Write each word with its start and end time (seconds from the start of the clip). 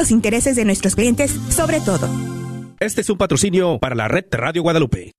los 0.00 0.10
intereses 0.10 0.56
de 0.56 0.64
nuestros 0.64 0.94
clientes 0.94 1.30
sobre 1.50 1.78
todo. 1.80 2.08
Este 2.78 3.02
es 3.02 3.10
un 3.10 3.18
patrocinio 3.18 3.78
para 3.78 3.94
la 3.94 4.08
red 4.08 4.24
Radio 4.30 4.62
Guadalupe. 4.62 5.12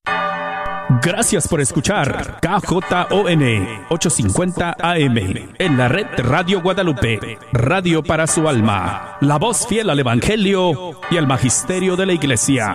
Gracias 1.00 1.46
por 1.46 1.60
escuchar 1.60 2.40
KJON 2.40 3.42
850 3.90 4.76
AM 4.80 5.18
en 5.58 5.78
la 5.78 5.86
red 5.86 6.06
Radio 6.18 6.60
Guadalupe, 6.60 7.38
radio 7.52 8.02
para 8.02 8.26
su 8.26 8.48
alma, 8.48 9.18
la 9.20 9.38
voz 9.38 9.68
fiel 9.68 9.88
al 9.88 10.00
Evangelio 10.00 11.00
y 11.12 11.16
al 11.16 11.28
Magisterio 11.28 11.94
de 11.94 12.06
la 12.06 12.12
Iglesia. 12.14 12.74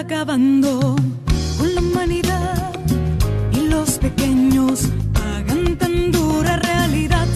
Se 0.00 0.06
está 0.06 0.16
acabando 0.16 0.96
con 1.58 1.74
la 1.74 1.80
humanidad 1.82 2.72
y 3.52 3.68
los 3.68 3.98
pequeños 3.98 4.88
pagan 5.12 5.76
tan 5.76 6.10
dura 6.10 6.56
realidad. 6.56 7.26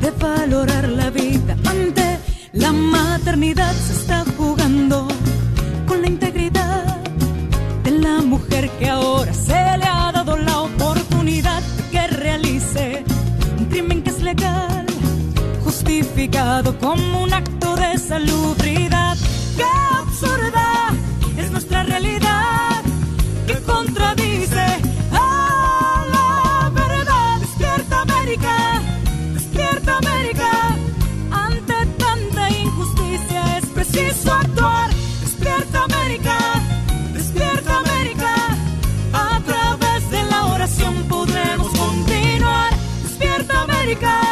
De 0.00 0.10
valorar 0.10 0.88
la 0.88 1.10
vida 1.10 1.56
ante 1.64 2.18
la 2.54 2.72
maternidad. 2.72 3.72
Se 3.72 3.92
está 3.92 4.24
jugando 4.36 5.06
con 5.86 6.02
la 6.02 6.08
integridad 6.08 6.96
de 7.84 7.90
la 7.92 8.20
mujer 8.22 8.68
que 8.80 8.88
ahora 8.88 9.32
se 9.32 9.75
como 16.80 17.24
un 17.24 17.32
acto 17.32 17.76
de 17.76 17.98
salubridad. 17.98 19.18
Qué 19.54 19.64
absurda 19.98 20.88
es 21.36 21.50
nuestra 21.50 21.82
realidad 21.82 22.82
que 23.46 23.54
contradice 23.60 24.66
despierta 29.34 29.98
América, 29.98 30.50
ante 31.30 31.86
tanta 31.98 32.50
injusticia 32.50 33.58
es 33.58 33.66
preciso 33.66 34.32
actuar. 34.32 34.88
Despierta 35.20 35.84
América, 35.84 36.38
despierta 37.12 37.78
América, 37.78 38.34
a 39.12 39.40
través 39.44 40.10
de 40.10 40.22
la 40.24 40.46
oración 40.46 40.94
podremos 41.08 41.68
continuar. 41.68 42.72
Despierta 43.02 43.62
América, 43.62 44.25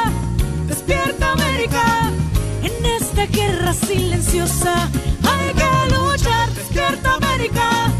silenciosa. 3.74 4.88
Hay 5.22 5.52
que 5.54 5.94
luchar. 5.94 6.50
Despierta 6.54 7.14
América, 7.14 7.92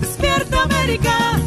despierta 0.00 0.62
América, 0.62 1.40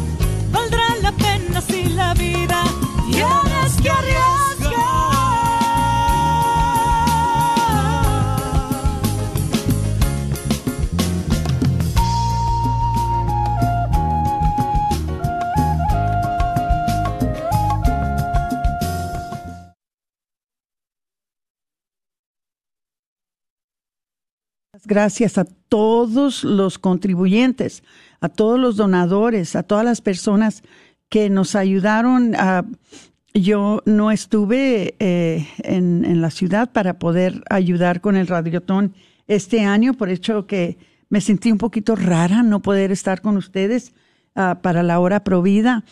Gracias 24.90 25.38
a 25.38 25.44
todos 25.44 26.42
los 26.42 26.80
contribuyentes, 26.80 27.84
a 28.20 28.28
todos 28.28 28.58
los 28.58 28.74
donadores, 28.74 29.54
a 29.54 29.62
todas 29.62 29.84
las 29.84 30.00
personas 30.00 30.64
que 31.08 31.30
nos 31.30 31.54
ayudaron 31.54 32.34
a... 32.34 32.64
Yo 33.32 33.84
no 33.86 34.10
estuve 34.10 34.96
eh, 34.98 35.46
en, 35.58 36.20
la 36.20 36.32
ciudad 36.32 36.72
para 36.72 36.98
poder 36.98 37.44
ayudar 37.50 38.00
con 38.00 38.16
el 38.16 38.26
radiotón 38.26 38.94
este 39.28 39.60
año, 39.60 39.94
por 39.94 40.08
hecho 40.08 40.48
que 40.48 40.76
me 41.08 41.20
sentí 41.20 41.52
un 41.52 41.58
poquito 41.58 41.94
rara 41.94 42.42
no 42.42 42.58
poder 42.58 42.90
estar 42.90 43.22
con 43.22 43.36
ustedes 43.36 43.92
ah, 44.34 44.58
para 44.60 44.82
la 44.82 44.98
hora 44.98 45.22
provida, 45.22 45.84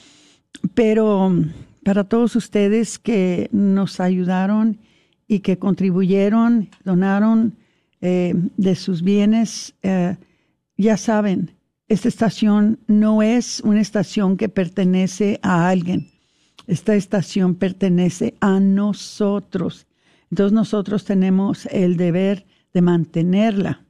pero 0.75 1.32
para 1.84 2.03
todos 2.03 2.34
ustedes 2.34 2.98
que 2.98 3.48
nos 3.53 4.00
ayudaron 4.00 4.80
y 5.28 5.38
que 5.38 5.56
contribuyeron, 5.56 6.69
donaron 6.82 7.58
eh, 8.00 8.34
de 8.56 8.75
sus 8.76 9.03
bienes, 9.03 9.75
eh, 9.82 10.16
ya 10.76 10.97
saben, 10.97 11.53
esta 11.88 12.09
estación 12.09 12.78
no 12.86 13.22
es 13.22 13.60
una 13.60 13.81
estación 13.81 14.36
que 14.36 14.48
pertenece 14.48 15.41
a 15.42 15.69
alguien. 15.69 16.09
Esta 16.66 16.94
estación 16.94 17.54
pertenece 17.54 18.34
a 18.41 18.60
nosotros. 18.60 19.86
Entonces 20.31 20.53
nosotros 20.53 21.04
tenemos 21.04 21.66
el 21.66 21.97
deber 21.97 22.47
de 22.75 22.82
mantenerla. 22.82 23.84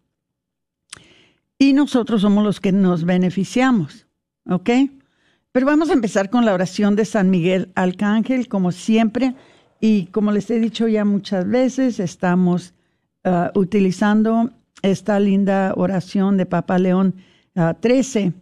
Y 1.58 1.72
nosotros 1.72 2.22
somos 2.22 2.44
los 2.44 2.60
que 2.60 2.70
nos 2.70 3.04
beneficiamos. 3.04 4.06
¿Ok? 4.48 4.70
Pero 5.50 5.66
vamos 5.66 5.90
a 5.90 5.94
empezar 5.94 6.30
con 6.30 6.44
la 6.44 6.54
oración 6.54 6.94
de 6.94 7.04
San 7.04 7.30
Miguel 7.30 7.72
Arcángel, 7.75 8.46
como 8.46 8.70
siempre. 8.70 9.34
Y 9.80 10.06
como 10.06 10.30
les 10.30 10.48
he 10.50 10.60
dicho 10.60 10.86
ya 10.86 11.04
muchas 11.04 11.48
veces, 11.48 11.98
estamos 11.98 12.75
uh, 13.25 13.59
utilizando 13.59 14.51
esta 14.83 15.19
linda 15.19 15.73
oración 15.77 16.37
de 16.37 16.47
Papa 16.47 16.79
León 16.79 17.15
13 17.81 18.33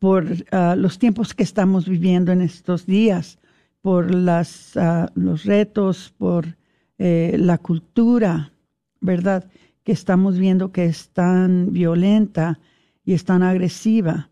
por 0.00 0.26
ah, 0.50 0.74
los 0.76 0.98
tiempos 0.98 1.34
que 1.34 1.42
estamos 1.42 1.88
viviendo 1.88 2.32
en 2.32 2.40
estos 2.40 2.86
días, 2.86 3.38
por 3.82 4.14
las, 4.14 4.72
los 5.14 5.44
retos, 5.44 6.12
por 6.18 6.56
eh, 6.98 7.36
la 7.38 7.58
cultura, 7.58 8.52
¿verdad? 9.00 9.50
Que 9.84 9.92
estamos 9.92 10.38
viendo 10.38 10.72
que 10.72 10.86
es 10.86 11.10
tan 11.10 11.72
violenta 11.72 12.58
y 13.04 13.12
es 13.12 13.24
tan 13.24 13.42
agresiva. 13.42 14.30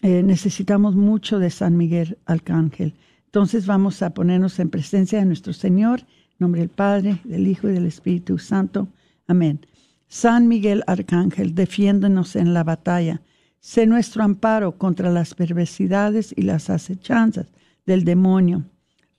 Eh, 0.00 0.22
necesitamos 0.22 0.94
mucho 0.94 1.38
de 1.38 1.50
San 1.50 1.76
Miguel 1.76 2.18
Arcángel. 2.26 2.94
Entonces 3.26 3.66
vamos 3.66 4.02
a 4.02 4.12
ponernos 4.12 4.58
en 4.58 4.68
presencia 4.68 5.18
de 5.18 5.24
nuestro 5.26 5.52
Señor, 5.52 6.00
en 6.00 6.36
nombre 6.38 6.60
del 6.60 6.70
Padre, 6.70 7.18
del 7.24 7.46
Hijo 7.46 7.68
y 7.68 7.72
del 7.72 7.86
Espíritu 7.86 8.38
Santo. 8.38 8.88
Amén. 9.26 9.66
San 10.08 10.48
Miguel 10.48 10.82
Arcángel, 10.86 11.54
defiéndonos 11.54 12.36
en 12.36 12.54
la 12.54 12.64
batalla 12.64 13.22
Sé 13.62 13.86
nuestro 13.86 14.24
amparo 14.24 14.76
contra 14.76 15.08
las 15.12 15.34
perversidades 15.34 16.34
y 16.36 16.42
las 16.42 16.68
acechanzas 16.68 17.46
del 17.86 18.04
demonio. 18.04 18.64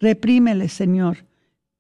Reprímele, 0.02 0.68
Señor, 0.68 1.20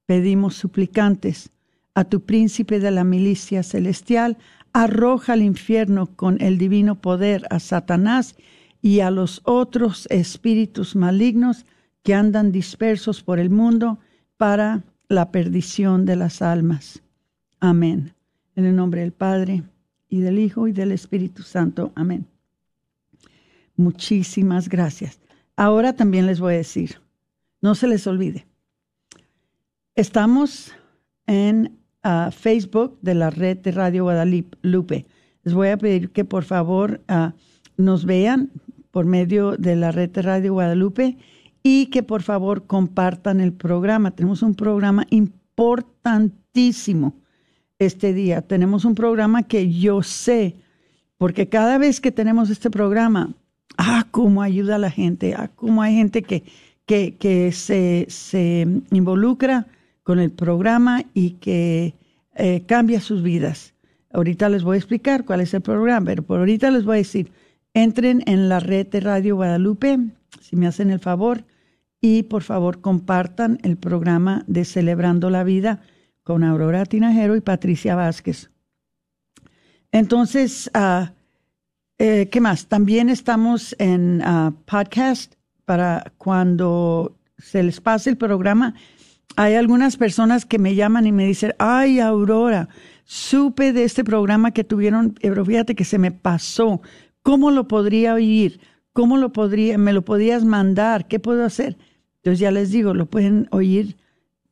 pedimos 0.05 0.55
suplicantes. 0.55 1.51
A 1.93 2.05
tu 2.05 2.21
príncipe 2.21 2.79
de 2.79 2.89
la 2.89 3.03
milicia 3.03 3.63
celestial, 3.63 4.37
arroja 4.71 5.33
al 5.33 5.41
infierno 5.41 6.15
con 6.15 6.41
el 6.41 6.57
divino 6.57 7.01
poder 7.01 7.45
a 7.49 7.59
Satanás 7.59 8.37
y 8.81 9.01
a 9.01 9.11
los 9.11 9.41
otros 9.43 10.07
espíritus 10.09 10.95
malignos 10.95 11.65
que 12.01 12.13
andan 12.13 12.53
dispersos 12.53 13.21
por 13.21 13.39
el 13.39 13.49
mundo 13.49 13.99
para 14.37 14.83
la 15.09 15.31
perdición 15.31 16.05
de 16.05 16.15
las 16.15 16.41
almas. 16.41 17.02
Amén. 17.63 18.13
En 18.57 18.65
el 18.65 18.75
nombre 18.75 18.99
del 18.99 19.13
Padre, 19.13 19.63
y 20.09 20.19
del 20.19 20.37
Hijo, 20.37 20.67
y 20.67 20.73
del 20.73 20.91
Espíritu 20.91 21.43
Santo. 21.43 21.93
Amén. 21.95 22.27
Muchísimas 23.77 24.67
gracias. 24.67 25.21
Ahora 25.55 25.93
también 25.93 26.25
les 26.25 26.41
voy 26.41 26.55
a 26.55 26.57
decir, 26.57 26.99
no 27.61 27.73
se 27.73 27.87
les 27.87 28.05
olvide, 28.05 28.45
estamos 29.95 30.73
en 31.25 31.79
ah, 32.03 32.31
Facebook 32.37 32.99
de 33.01 33.15
la 33.15 33.29
red 33.29 33.59
de 33.59 33.71
Radio 33.71 34.03
Guadalupe. 34.03 35.05
Les 35.43 35.53
voy 35.53 35.69
a 35.69 35.77
pedir 35.77 36.11
que 36.11 36.25
por 36.25 36.43
favor 36.43 37.01
ah, 37.07 37.33
nos 37.77 38.03
vean 38.03 38.51
por 38.91 39.05
medio 39.05 39.55
de 39.55 39.77
la 39.77 39.93
red 39.93 40.09
de 40.09 40.21
Radio 40.21 40.51
Guadalupe 40.51 41.15
y 41.63 41.85
que 41.85 42.03
por 42.03 42.23
favor 42.23 42.67
compartan 42.67 43.39
el 43.39 43.53
programa. 43.53 44.11
Tenemos 44.11 44.41
un 44.41 44.53
programa 44.53 45.07
importantísimo 45.11 47.22
este 47.85 48.13
día. 48.13 48.41
Tenemos 48.41 48.85
un 48.85 48.95
programa 48.95 49.43
que 49.43 49.71
yo 49.71 50.03
sé 50.03 50.55
porque 51.17 51.47
cada 51.47 51.77
vez 51.77 52.01
que 52.01 52.11
tenemos 52.11 52.49
este 52.49 52.69
programa, 52.69 53.33
ah, 53.77 54.07
cómo 54.11 54.41
ayuda 54.41 54.75
a 54.75 54.79
la 54.79 54.91
gente, 54.91 55.35
ah, 55.35 55.49
cómo 55.55 55.81
hay 55.81 55.95
gente 55.95 56.21
que, 56.21 56.43
que, 56.85 57.15
que 57.15 57.51
se, 57.53 58.07
se 58.09 58.67
involucra 58.91 59.67
con 60.03 60.19
el 60.19 60.31
programa 60.31 61.03
y 61.13 61.31
que 61.31 61.95
eh, 62.35 62.63
cambia 62.65 62.99
sus 62.99 63.23
vidas. 63.23 63.73
Ahorita 64.11 64.49
les 64.49 64.63
voy 64.63 64.75
a 64.75 64.79
explicar 64.79 65.23
cuál 65.23 65.39
es 65.39 65.53
el 65.53 65.61
programa, 65.61 66.07
pero 66.07 66.23
por 66.23 66.39
ahorita 66.39 66.69
les 66.71 66.83
voy 66.83 66.95
a 66.95 66.97
decir, 66.97 67.31
entren 67.73 68.21
en 68.25 68.49
la 68.49 68.59
red 68.59 68.87
de 68.87 68.99
Radio 68.99 69.37
Guadalupe, 69.37 69.97
si 70.41 70.55
me 70.55 70.67
hacen 70.67 70.91
el 70.91 70.99
favor, 70.99 71.45
y 72.01 72.23
por 72.23 72.43
favor 72.43 72.81
compartan 72.81 73.59
el 73.63 73.77
programa 73.77 74.43
de 74.47 74.65
Celebrando 74.65 75.29
la 75.29 75.45
Vida 75.45 75.81
con 76.23 76.43
Aurora 76.43 76.85
Tinajero 76.85 77.35
y 77.35 77.41
Patricia 77.41 77.95
Vázquez. 77.95 78.49
Entonces, 79.91 80.71
ah, 80.73 81.13
eh, 81.99 82.29
¿qué 82.31 82.41
más? 82.41 82.67
También 82.67 83.09
estamos 83.09 83.75
en 83.79 84.21
ah, 84.23 84.53
podcast 84.65 85.35
para 85.65 86.11
cuando 86.17 87.15
se 87.37 87.61
les 87.63 87.79
pase 87.79 88.09
el 88.09 88.17
programa. 88.17 88.73
Hay 89.35 89.55
algunas 89.55 89.97
personas 89.97 90.45
que 90.45 90.59
me 90.59 90.75
llaman 90.75 91.07
y 91.07 91.11
me 91.11 91.25
dicen, 91.25 91.53
ay, 91.59 91.99
Aurora, 91.99 92.69
supe 93.05 93.73
de 93.73 93.83
este 93.83 94.03
programa 94.03 94.51
que 94.51 94.63
tuvieron, 94.63 95.15
pero 95.21 95.45
fíjate 95.45 95.75
que 95.75 95.85
se 95.85 95.97
me 95.97 96.11
pasó. 96.11 96.81
¿Cómo 97.21 97.51
lo 97.51 97.67
podría 97.67 98.13
oír? 98.13 98.59
¿Cómo 98.93 99.17
lo 99.17 99.33
podría, 99.33 99.77
me 99.77 99.93
lo 99.93 100.03
podías 100.03 100.45
mandar? 100.45 101.07
¿Qué 101.07 101.19
puedo 101.19 101.43
hacer? 101.45 101.77
Entonces 102.17 102.39
ya 102.39 102.51
les 102.51 102.71
digo, 102.71 102.93
lo 102.93 103.07
pueden 103.07 103.47
oír, 103.51 103.97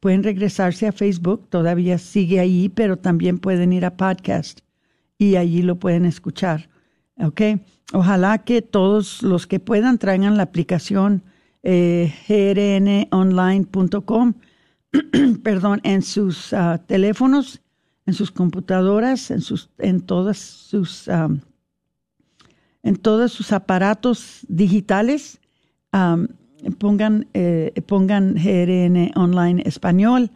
pueden 0.01 0.24
regresarse 0.24 0.88
a 0.88 0.92
Facebook, 0.92 1.48
todavía 1.48 1.98
sigue 2.00 2.42
ahí, 2.42 2.68
pero 2.68 2.98
también 2.98 3.38
pueden 3.38 3.71
ir 3.71 3.86
a 3.86 3.95
podcast 3.95 4.59
y 5.18 5.38
allí 5.38 5.62
lo 5.62 5.77
pueden 5.77 6.06
escuchar. 6.06 6.69
¿Ok? 7.18 7.42
Ojalá 7.94 8.39
que 8.39 8.63
todos 8.63 9.21
los 9.21 9.45
que 9.45 9.59
puedan 9.59 10.00
traigan 10.00 10.38
la 10.38 10.44
aplicación 10.44 11.21
eh, 11.62 12.12
grnonline.com, 12.27 14.33
perdón, 15.44 15.81
en 15.83 16.01
sus 16.01 16.51
ah, 16.51 16.81
teléfonos, 16.88 17.62
en 18.07 18.15
sus 18.15 18.31
computadoras, 18.31 19.30
en 19.30 19.42
sus, 19.42 19.69
en 19.77 20.01
todas 20.01 20.39
sus, 20.39 21.07
en 21.07 21.44
todos 22.95 23.31
sus 23.31 23.51
aparatos 23.51 24.39
digitales 24.48 25.39
pongan, 26.78 27.28
eh, 27.34 27.74
pongan 27.86 28.36
GRN 28.36 29.12
Online 29.16 29.63
Español 29.66 30.30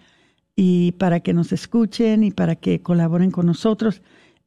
y 0.56 0.94
para 0.94 1.20
que 1.20 1.34
nos 1.34 1.52
escuchen 1.52 2.24
y 2.24 2.32
para 2.32 2.56
que 2.56 2.82
colaboren 2.82 3.30
con 3.32 3.46
nosotros. 3.46 4.02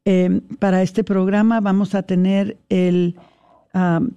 Em, 0.05 0.41
para 0.59 0.81
este 0.81 1.03
programa 1.03 1.59
vamos 1.59 1.93
a 1.95 2.03
tener 2.03 2.57
el 2.69 3.15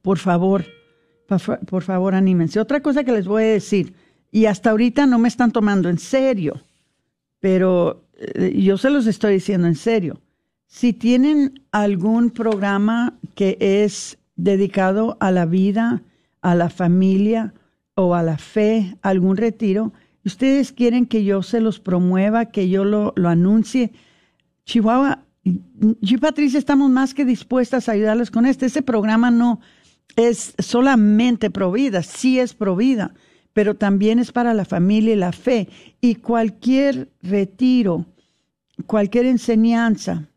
por 0.00 0.18
favor, 0.18 0.64
por 1.66 1.82
favor, 1.82 2.14
anímense. 2.14 2.60
Otra 2.60 2.80
cosa 2.80 3.02
que 3.02 3.10
les 3.10 3.26
voy 3.26 3.42
a 3.42 3.46
decir, 3.46 3.94
y 4.30 4.46
hasta 4.46 4.70
ahorita 4.70 5.06
no 5.06 5.18
me 5.18 5.26
están 5.26 5.50
tomando 5.50 5.88
en 5.88 5.98
serio, 5.98 6.62
pero 7.40 8.04
eh, 8.16 8.56
yo 8.62 8.78
se 8.78 8.90
los 8.90 9.08
estoy 9.08 9.34
diciendo 9.34 9.66
en 9.66 9.74
serio. 9.74 10.20
Si 10.68 10.92
tienen 10.92 11.64
algún 11.72 12.30
programa 12.30 13.14
que 13.34 13.58
es 13.60 14.16
dedicado 14.36 15.16
a 15.18 15.32
la 15.32 15.46
vida, 15.46 16.00
a 16.42 16.54
la 16.54 16.70
familia 16.70 17.54
o 17.96 18.14
a 18.14 18.22
la 18.22 18.38
fe, 18.38 18.96
algún 19.02 19.36
retiro, 19.36 19.92
ustedes 20.24 20.70
quieren 20.70 21.06
que 21.06 21.24
yo 21.24 21.42
se 21.42 21.60
los 21.60 21.80
promueva, 21.80 22.46
que 22.46 22.68
yo 22.68 22.84
lo, 22.84 23.12
lo 23.16 23.28
anuncie, 23.28 23.90
Chihuahua, 24.64 25.24
yo 26.00 26.16
y 26.16 26.18
Patricia 26.18 26.58
estamos 26.58 26.90
más 26.90 27.14
que 27.14 27.24
dispuestas 27.24 27.88
a 27.88 27.92
ayudarles 27.92 28.30
con 28.30 28.46
este. 28.46 28.66
Este 28.66 28.82
programa 28.82 29.30
no 29.30 29.60
es 30.16 30.54
solamente 30.58 31.50
provida, 31.50 32.02
sí 32.02 32.38
es 32.38 32.54
provida, 32.54 33.14
pero 33.52 33.74
también 33.74 34.18
es 34.18 34.32
para 34.32 34.54
la 34.54 34.64
familia 34.64 35.14
y 35.14 35.16
la 35.16 35.32
fe. 35.32 35.68
Y 36.00 36.16
cualquier 36.16 37.08
retiro, 37.22 38.06
cualquier 38.86 39.26
enseñanza, 39.26 40.28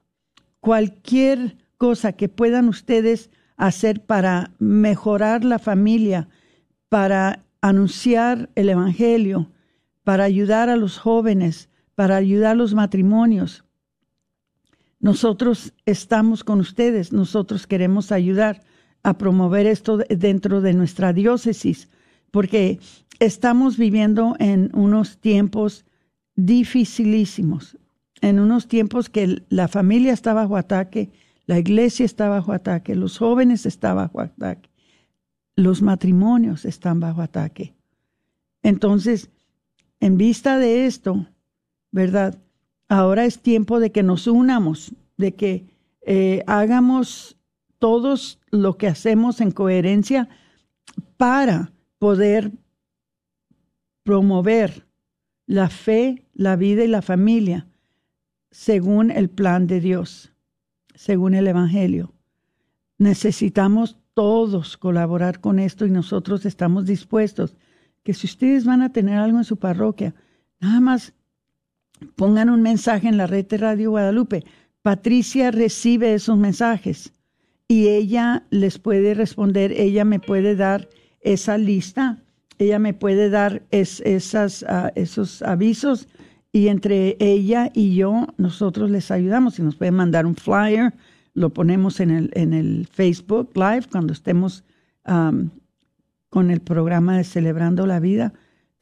cualquier 0.59 1.57
cosa 1.77 2.13
que 2.13 2.29
puedan 2.29 2.69
ustedes 2.69 3.29
hacer 3.57 4.01
para 4.01 4.51
mejorar 4.59 5.43
la 5.43 5.59
familia, 5.59 6.29
para 6.89 7.43
anunciar 7.61 8.49
el 8.55 8.69
Evangelio, 8.69 9.49
para 10.03 10.23
ayudar 10.25 10.69
a 10.69 10.75
los 10.75 10.97
jóvenes, 10.97 11.69
para 11.95 12.15
ayudar 12.15 12.51
a 12.51 12.55
los 12.55 12.73
matrimonios, 12.73 13.63
nosotros 15.03 15.73
estamos 15.85 16.45
con 16.45 16.61
ustedes, 16.61 17.11
nosotros 17.11 17.67
queremos 17.67 18.13
ayudar 18.13 18.63
a 19.03 19.17
promover 19.17 19.67
esto 19.67 19.97
dentro 19.97 20.61
de 20.61 20.73
nuestra 20.73 21.11
diócesis, 21.11 21.89
porque 22.31 22.79
estamos 23.19 23.77
viviendo 23.77 24.37
en 24.39 24.71
unos 24.73 25.17
tiempos 25.17 25.83
dificilísimos, 26.37 27.77
en 28.21 28.39
unos 28.39 28.69
tiempos 28.69 29.09
que 29.09 29.43
la 29.49 29.67
familia 29.67 30.13
está 30.13 30.33
bajo 30.33 30.55
ataque, 30.55 31.09
la 31.47 31.59
iglesia 31.59 32.05
está 32.05 32.29
bajo 32.29 32.53
ataque, 32.53 32.95
los 32.95 33.17
jóvenes 33.17 33.65
están 33.65 33.97
bajo 33.97 34.21
ataque, 34.21 34.69
los 35.57 35.81
matrimonios 35.81 36.63
están 36.63 37.01
bajo 37.01 37.21
ataque. 37.21 37.73
Entonces, 38.61 39.29
en 39.99 40.15
vista 40.15 40.59
de 40.59 40.85
esto, 40.85 41.27
¿verdad? 41.91 42.39
Ahora 42.89 43.25
es 43.25 43.39
tiempo 43.39 43.79
de 43.79 43.91
que 43.91 44.03
nos 44.03 44.27
unamos, 44.27 44.93
de 45.17 45.35
que 45.35 45.65
eh, 46.01 46.43
hagamos 46.47 47.37
todos 47.79 48.39
lo 48.49 48.77
que 48.77 48.87
hacemos 48.87 49.41
en 49.41 49.51
coherencia 49.51 50.29
para 51.17 51.71
poder 51.99 52.51
promover 54.03 54.85
la 55.45 55.69
fe, 55.69 56.25
la 56.33 56.55
vida 56.55 56.83
y 56.83 56.87
la 56.87 57.01
familia 57.01 57.67
según 58.51 59.09
el 59.09 59.29
plan 59.29 59.65
de 59.67 59.79
Dios, 59.79 60.31
según 60.93 61.33
el 61.33 61.47
Evangelio. 61.47 62.13
Necesitamos 62.97 63.97
todos 64.13 64.77
colaborar 64.77 65.41
con 65.41 65.59
esto 65.59 65.85
y 65.85 65.89
nosotros 65.89 66.45
estamos 66.45 66.85
dispuestos 66.85 67.55
que 68.03 68.13
si 68.13 68.27
ustedes 68.27 68.65
van 68.65 68.81
a 68.81 68.91
tener 68.91 69.17
algo 69.17 69.39
en 69.39 69.43
su 69.43 69.57
parroquia, 69.57 70.13
nada 70.59 70.79
más 70.79 71.13
pongan 72.15 72.49
un 72.49 72.61
mensaje 72.61 73.07
en 73.07 73.17
la 73.17 73.27
red 73.27 73.45
de 73.47 73.57
Radio 73.57 73.91
Guadalupe. 73.91 74.43
Patricia 74.81 75.51
recibe 75.51 76.13
esos 76.13 76.37
mensajes 76.37 77.13
y 77.67 77.87
ella 77.87 78.43
les 78.49 78.79
puede 78.79 79.13
responder, 79.13 79.71
ella 79.71 80.05
me 80.05 80.19
puede 80.19 80.55
dar 80.55 80.89
esa 81.21 81.57
lista, 81.57 82.21
ella 82.59 82.79
me 82.79 82.93
puede 82.93 83.29
dar 83.29 83.63
esas, 83.71 84.63
ah, 84.67 84.91
esos 84.95 85.41
avisos 85.41 86.07
y 86.51 86.67
entre 86.67 87.17
ella 87.19 87.71
y 87.73 87.95
yo 87.95 88.27
nosotros 88.37 88.91
les 88.91 89.09
ayudamos. 89.09 89.55
Si 89.55 89.63
nos 89.63 89.75
puede 89.75 89.91
mandar 89.91 90.25
un 90.25 90.35
flyer, 90.35 90.93
lo 91.33 91.49
ponemos 91.49 91.99
en 91.99 92.11
el, 92.11 92.31
en 92.33 92.53
el 92.53 92.87
Facebook 92.91 93.51
Live 93.55 93.85
cuando 93.91 94.13
estemos 94.13 94.63
con 96.29 96.49
el 96.49 96.61
programa 96.61 97.17
de 97.17 97.23
Celebrando 97.23 97.85
la 97.85 97.99
Vida. 97.99 98.33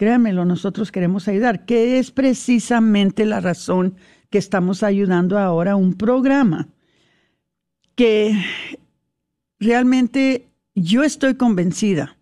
Créanmelo, 0.01 0.45
nosotros 0.45 0.91
queremos 0.91 1.27
ayudar, 1.27 1.63
que 1.63 1.99
es 1.99 2.09
precisamente 2.09 3.23
la 3.23 3.39
razón 3.39 3.93
que 4.31 4.39
estamos 4.39 4.81
ayudando 4.81 5.37
ahora 5.37 5.73
a 5.73 5.75
un 5.75 5.93
programa 5.93 6.69
que 7.93 8.35
realmente 9.59 10.47
yo 10.73 11.03
estoy 11.03 11.35
convencida 11.35 12.17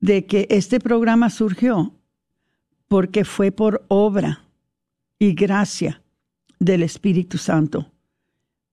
de 0.00 0.26
que 0.26 0.48
este 0.50 0.80
programa 0.80 1.30
surgió 1.30 1.94
porque 2.88 3.24
fue 3.24 3.52
por 3.52 3.84
obra 3.86 4.46
y 5.20 5.32
gracia 5.34 6.02
del 6.58 6.82
Espíritu 6.82 7.38
Santo. 7.38 7.92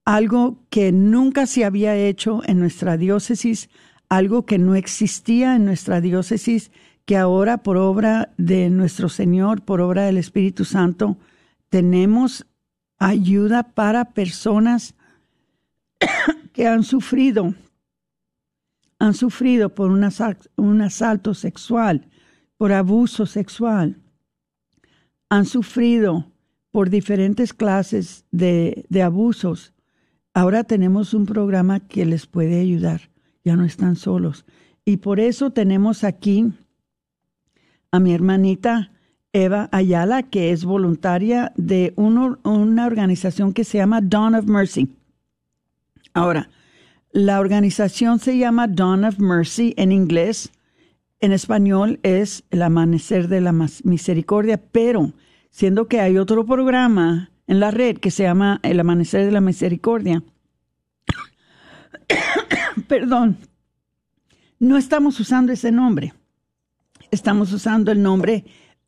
Algo 0.06 0.58
que 0.72 0.92
nunca 0.92 1.46
se 1.46 1.66
había 1.66 1.96
hecho 1.96 2.42
en 2.48 2.60
nuestra 2.60 2.98
diócesis, 2.98 3.70
algo 4.10 4.48
que 4.48 4.58
no 4.58 4.74
existía 4.74 5.56
en 5.56 5.66
nuestra 5.66 6.02
diócesis 6.02 6.72
que 7.06 7.18
ahora 7.18 7.60
por 7.60 7.78
obra 7.78 8.34
de 8.38 8.70
nuestro 8.70 9.10
Señor, 9.10 9.62
por 9.62 9.80
obra 9.80 10.06
del 10.06 10.18
Espíritu 10.18 10.66
Santo, 10.66 11.18
tenemos 11.70 12.46
ayuda 12.98 13.64
para 13.64 14.14
personas 14.14 14.96
que 16.54 16.68
han 16.68 16.84
sufrido, 16.84 17.54
han 19.00 19.14
sufrido 19.14 19.70
por 19.70 19.92
un 19.92 20.04
asalto, 20.82 21.34
sexual, 21.34 22.08
por 22.58 22.72
abuso 22.72 23.26
sexual. 23.26 23.98
han 25.30 25.46
sufrido 25.46 26.32
por 26.72 26.90
diferentes 26.90 27.54
clases 27.54 28.26
de, 28.32 28.86
abusos, 29.04 29.74
ahora 30.34 30.64
tenemos 30.64 31.14
un 31.14 31.26
programa 31.26 31.80
que 31.80 32.06
les 32.06 32.28
puede 32.28 32.60
ayudar. 32.60 33.10
Ya 33.44 33.56
no 33.56 33.64
están 33.64 33.96
solos. 33.96 34.46
Y 34.84 34.98
por 34.98 35.20
eso 35.20 35.52
tenemos 35.52 36.04
aquí 36.04 36.52
a 37.92 38.00
mi 38.00 38.14
hermanita 38.14 38.92
Eva 39.34 39.68
Ayala, 39.72 40.24
que 40.24 40.52
es 40.52 40.64
voluntaria 40.64 41.52
de 41.58 41.94
una 41.98 42.86
organización 42.86 43.52
que 43.52 43.66
se 43.66 43.80
llama 43.80 44.00
Dawn 44.02 44.36
of 44.36 44.46
Mercy. 44.46 44.96
Ahora, 46.14 46.50
la 47.12 47.42
organización 47.42 48.20
se 48.20 48.38
llama 48.38 48.68
Dawn 48.68 49.04
of 49.04 49.20
Mercy 49.20 49.74
en 49.76 49.92
inglés. 49.92 50.52
En 51.20 51.34
español 51.34 52.00
es 52.04 52.44
el 52.50 52.62
amanecer 52.62 53.28
de 53.28 53.42
la 53.42 53.54
misericordia, 53.84 54.62
pero 54.72 55.12
siendo 55.50 55.88
que 55.88 56.00
hay 56.00 56.18
otro 56.18 56.46
programa 56.46 57.30
en 57.48 57.60
la 57.60 57.72
red 57.72 57.98
que 57.98 58.12
se 58.12 58.24
llama 58.24 58.60
el 58.64 58.80
amanecer 58.80 59.26
de 59.26 59.32
la 59.32 59.42
misericordia, 59.42 60.24
perdón, 62.88 63.38
no 64.60 64.78
estamos 64.78 65.20
usando 65.20 65.52
ese 65.52 65.72
nombre. 65.72 66.14
Estamos 67.16 67.54
usando 67.54 67.94
el 67.94 68.04
nombre 68.04 68.44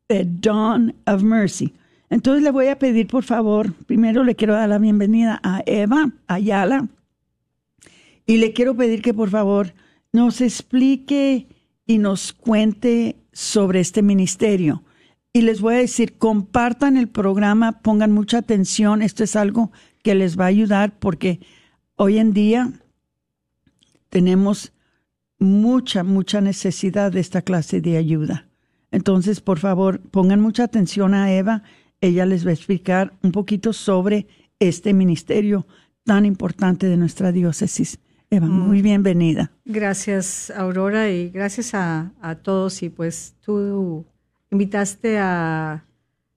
de 0.06 0.28
Dawn 0.28 0.94
of 1.06 1.22
Mercy. 1.22 1.72
Entonces 2.10 2.42
le 2.42 2.50
voy 2.50 2.66
a 2.66 2.78
pedir, 2.78 3.06
por 3.06 3.24
favor, 3.24 3.72
primero 3.86 4.22
le 4.22 4.36
quiero 4.36 4.52
dar 4.52 4.68
la 4.68 4.76
bienvenida 4.76 5.40
a 5.42 5.62
Eva 5.64 6.12
Ayala 6.26 6.88
y 8.26 8.36
le 8.36 8.52
quiero 8.52 8.76
pedir 8.76 9.00
que 9.00 9.14
por 9.14 9.30
favor 9.30 9.72
nos 10.12 10.42
explique 10.42 11.46
y 11.86 11.96
nos 11.96 12.34
cuente 12.34 13.16
sobre 13.32 13.80
este 13.80 14.02
ministerio. 14.02 14.82
Y 15.32 15.40
les 15.40 15.62
voy 15.62 15.76
a 15.76 15.78
decir, 15.78 16.18
compartan 16.18 16.98
el 16.98 17.08
programa, 17.08 17.80
pongan 17.80 18.12
mucha 18.12 18.36
atención, 18.36 19.00
esto 19.00 19.24
es 19.24 19.36
algo 19.36 19.72
que 20.02 20.14
les 20.14 20.38
va 20.38 20.44
a 20.44 20.48
ayudar 20.48 20.98
porque 20.98 21.40
hoy 21.96 22.18
en 22.18 22.34
día 22.34 22.72
tenemos 24.10 24.72
mucha, 25.38 26.04
mucha 26.04 26.40
necesidad 26.40 27.12
de 27.12 27.20
esta 27.20 27.42
clase 27.42 27.80
de 27.80 27.96
ayuda. 27.96 28.48
Entonces, 28.90 29.40
por 29.40 29.58
favor, 29.58 30.00
pongan 30.00 30.40
mucha 30.40 30.64
atención 30.64 31.14
a 31.14 31.32
Eva. 31.32 31.62
Ella 32.00 32.26
les 32.26 32.46
va 32.46 32.50
a 32.50 32.54
explicar 32.54 33.12
un 33.22 33.32
poquito 33.32 33.72
sobre 33.72 34.26
este 34.58 34.94
ministerio 34.94 35.66
tan 36.04 36.24
importante 36.24 36.86
de 36.86 36.96
nuestra 36.96 37.32
diócesis. 37.32 37.98
Eva, 38.30 38.46
mm. 38.46 38.68
muy 38.68 38.82
bienvenida. 38.82 39.52
Gracias, 39.64 40.50
Aurora, 40.50 41.10
y 41.10 41.30
gracias 41.30 41.74
a, 41.74 42.12
a, 42.20 42.36
todos. 42.36 42.82
Y 42.82 42.88
pues 42.88 43.34
tú 43.40 44.04
invitaste 44.50 45.18
a, 45.18 45.84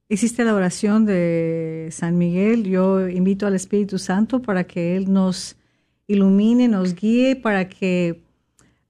hiciste 0.10 0.44
la 0.44 0.54
oración 0.54 1.06
de 1.06 1.90
San 1.92 2.18
Miguel. 2.18 2.64
Yo 2.66 3.08
invito 3.08 3.48
al 3.48 3.56
Espíritu 3.56 3.98
Santo 3.98 4.42
para 4.42 4.66
que 4.66 4.96
Él 4.98 5.12
nos 5.12 5.58
ilumine, 6.08 6.68
nos 6.68 6.96
guíe, 6.96 7.36
para 7.38 7.70
que 7.70 8.22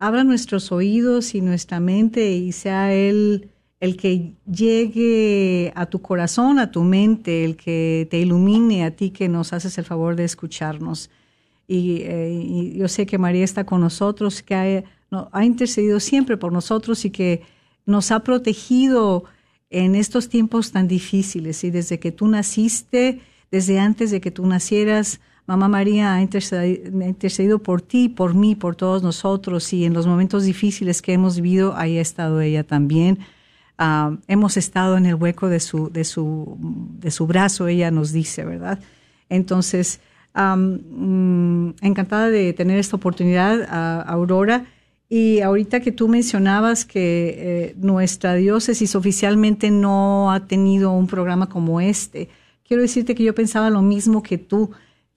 abra 0.02 0.24
nuestros 0.24 0.72
oídos 0.72 1.36
y 1.36 1.42
nuestra 1.42 1.80
mente 1.80 2.32
y 2.32 2.52
sea 2.54 2.92
Él 2.92 3.52
el 3.80 3.98
que 3.98 4.34
llegue 4.52 5.72
a 5.76 5.86
tu 5.86 6.02
corazón, 6.02 6.58
a 6.58 6.72
tu 6.72 6.84
mente, 6.84 7.46
el 7.46 7.56
que 7.56 8.08
te 8.10 8.18
ilumine 8.18 8.84
a 8.84 8.96
ti 8.96 9.12
que 9.12 9.30
nos 9.30 9.54
haces 9.54 9.78
el 9.78 9.86
favor 9.86 10.16
de 10.16 10.24
escucharnos. 10.24 11.12
Y, 11.68 12.02
eh, 12.02 12.74
yo 12.76 12.88
sé 12.88 13.06
que 13.06 13.20
María 13.20 13.44
está 13.44 13.64
con 13.64 13.82
nosotros, 13.82 14.42
que 14.42 14.56
ha, 14.56 14.84
ha, 15.32 15.46
intercedido 15.46 16.00
siempre 16.00 16.36
por 16.36 16.52
nosotros 16.52 17.06
y 17.06 17.12
que 17.12 17.44
nos 17.86 18.12
ha 18.12 18.24
protegido 18.24 19.26
en 19.70 19.94
estos 19.94 20.30
tiempos 20.30 20.72
tan 20.72 20.88
difíciles. 20.88 21.64
Y 21.64 21.70
desde 21.70 22.00
que 22.00 22.12
tú 22.12 22.28
naciste, 22.28 23.22
desde 23.52 23.80
antes 23.80 24.10
de 24.10 24.20
que 24.20 24.32
tú 24.32 24.48
nacieras, 24.48 25.22
Mamá 25.52 25.68
María 25.68 26.14
ha 26.14 26.22
intercedido, 26.22 27.60
por 27.60 27.82
ti, 27.82 28.08
por 28.08 28.34
mí, 28.34 28.56
por 28.56 28.78
todos 28.78 29.04
nosotros 29.04 29.74
y 29.74 29.84
en 29.84 29.94
los 29.94 30.08
momentos 30.08 30.46
difíciles 30.46 31.02
que 31.02 31.12
hemos 31.12 31.36
vivido, 31.36 31.76
ahí 31.76 31.98
ha 31.98 32.02
estado 32.02 32.40
ella 32.40 32.64
también. 32.64 33.20
Ah, 33.78 34.16
hemos 34.30 34.56
estado 34.56 34.96
en 34.96 35.06
el 35.06 35.16
hueco 35.16 35.50
de 35.50 35.60
su, 35.60 35.92
de, 35.92 36.06
su, 36.06 36.58
de 37.02 37.12
su 37.12 37.28
brazo, 37.28 37.68
ella 37.68 37.92
nos 37.92 38.14
dice, 38.14 38.46
¿verdad? 38.46 38.80
Entonces, 39.28 40.00
mm, 40.34 41.72
encantada 41.82 42.30
de 42.30 42.54
tener 42.54 42.80
esta 42.80 42.96
oportunidad, 42.96 44.08
Aurora. 44.08 44.68
Y 45.10 45.42
ahorita 45.42 45.82
que 45.82 45.92
tú 45.92 46.08
mencionabas 46.08 46.86
que 46.86 47.36
eh, 47.38 47.76
nuestra 47.78 48.36
diócesis 48.36 48.96
oficialmente 48.96 49.70
no 49.70 50.32
ha 50.32 50.48
tenido 50.48 50.94
un 50.94 51.08
programa 51.08 51.50
como 51.50 51.82
este, 51.82 52.30
quiero 52.66 52.84
decirte 52.84 53.16
que 53.16 53.26
yo 53.26 53.36
pensaba 53.36 53.70
lo 53.70 53.82
mismo 53.82 54.24
que 54.24 54.38
tú 54.38 54.72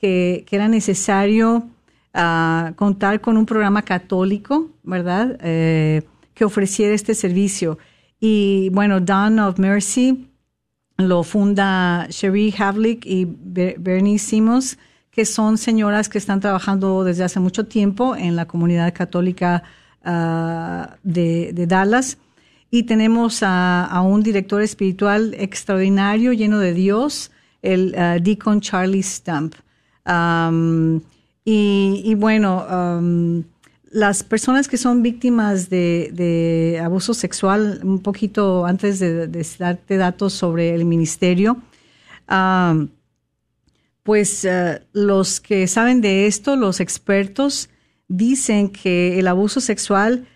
que, 0.04 0.56
era 0.56 0.68
necesario 0.68 1.66
ah, 2.12 2.72
contar 2.76 3.20
con 3.22 3.36
un 3.38 3.46
programa 3.46 3.82
católico, 3.82 4.68
¿verdad? 4.82 5.38
Eh, 5.40 6.02
que 6.34 6.44
ofreciera 6.44 6.94
este 6.94 7.14
servicio. 7.14 7.78
Y 8.20 8.68
bueno, 8.70 9.00
Dawn 9.00 9.38
of 9.38 9.58
Mercy 9.58 10.28
lo 10.98 11.22
funda 11.22 12.06
Cherie 12.10 12.54
Havlick 12.56 13.06
y 13.06 13.26
Bernie 13.26 14.18
Simmons, 14.18 14.78
que 15.10 15.24
son 15.24 15.56
señoras 15.56 16.08
que 16.08 16.18
están 16.18 16.40
trabajando 16.40 17.02
desde 17.02 17.24
hace 17.24 17.40
mucho 17.40 17.64
tiempo 17.66 18.14
en 18.14 18.36
la 18.36 18.46
comunidad 18.46 18.92
católica 18.92 19.62
ah, 20.04 20.96
de, 21.02 21.64
Dallas. 21.66 22.18
Y 22.70 22.82
tenemos 22.82 23.38
a, 23.42 24.02
un 24.04 24.22
director 24.22 24.60
espiritual 24.60 25.34
extraordinario, 25.38 26.32
lleno 26.32 26.58
de 26.58 26.74
Dios, 26.74 27.30
el 27.62 27.94
uh, 27.96 28.22
Deacon 28.22 28.60
Charlie 28.60 29.02
Stump 29.02 29.54
y, 31.44 32.14
bueno, 32.16 32.66
las 33.90 34.22
personas 34.24 34.68
que 34.68 34.76
son 34.76 35.02
víctimas 35.02 35.70
de, 35.70 36.80
abuso 36.82 37.14
sexual, 37.14 37.80
un 37.82 38.00
poquito 38.00 38.66
antes 38.66 38.98
de, 38.98 39.28
darte 39.58 39.96
datos 39.96 40.32
sobre 40.32 40.74
el 40.74 40.84
ministerio, 40.84 41.58
pues 44.02 44.44
eh, 44.44 44.82
los 44.92 45.40
que 45.40 45.66
saben 45.66 46.00
de 46.00 46.26
esto, 46.26 46.56
los 46.56 46.80
expertos, 46.80 47.70
dicen 48.06 48.68
que 48.68 49.18
el 49.18 49.26
abuso 49.26 49.60
sexual 49.60 50.26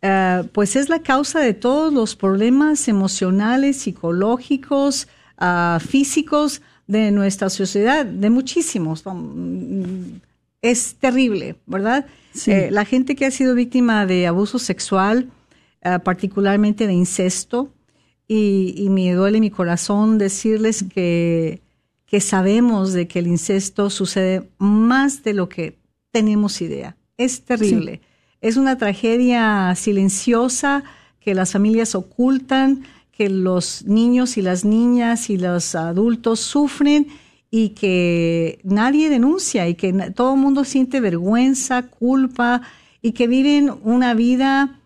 eh, 0.00 0.48
pues 0.52 0.76
es 0.76 0.88
la 0.88 1.00
causa 1.00 1.40
de 1.40 1.54
todos 1.54 1.92
los 1.92 2.16
problemas 2.16 2.88
emocionales, 2.88 3.78
psicológicos, 3.78 5.08
ah, 5.36 5.78
físicos 5.86 6.62
de 6.88 7.12
nuestra 7.12 7.50
sociedad, 7.50 8.04
de 8.04 8.30
muchísimos. 8.30 9.04
Es 10.60 10.96
terrible, 10.96 11.54
¿verdad? 11.66 12.06
Eh, 12.46 12.70
la 12.72 12.84
gente 12.84 13.14
que 13.14 13.26
ha 13.26 13.30
sido 13.30 13.54
víctima 13.54 14.06
de 14.06 14.26
abuso 14.26 14.58
sexual, 14.58 15.30
eh, 15.82 15.98
particularmente 16.02 16.88
de 16.88 16.94
incesto, 16.94 17.72
y, 18.26 18.88
me 18.90 19.12
duele 19.12 19.40
mi 19.40 19.50
corazón 19.50 20.18
decirles 20.18 20.84
que, 20.92 21.62
que 22.04 22.20
sabemos 22.20 22.92
de 22.92 23.08
que 23.08 23.20
el 23.20 23.26
incesto 23.26 23.88
sucede 23.88 24.50
más 24.58 25.22
de 25.22 25.32
lo 25.32 25.48
que 25.48 25.78
tenemos 26.10 26.60
idea. 26.60 26.96
Es 27.16 27.42
terrible. 27.42 28.02
Es 28.42 28.56
una 28.56 28.76
tragedia 28.76 29.74
silenciosa 29.76 30.84
que 31.20 31.34
las 31.34 31.52
familias 31.52 31.94
ocultan, 31.94 32.84
que 33.18 33.28
los 33.28 33.84
niños 33.84 34.38
y 34.38 34.42
las 34.42 34.64
niñas 34.64 35.28
y 35.28 35.38
los 35.38 35.74
adultos 35.74 36.38
sufren 36.38 37.08
y 37.50 37.70
que 37.70 38.60
nadie 38.62 39.10
denuncia 39.10 39.66
y 39.68 39.74
que 39.74 39.92
todo 40.14 40.34
el 40.34 40.40
mundo 40.40 40.64
siente 40.64 41.00
vergüenza, 41.00 41.82
culpa 41.82 42.62
y 43.02 43.12
que 43.12 43.26
viven 43.26 43.72
una 43.82 44.14
vida 44.14 44.78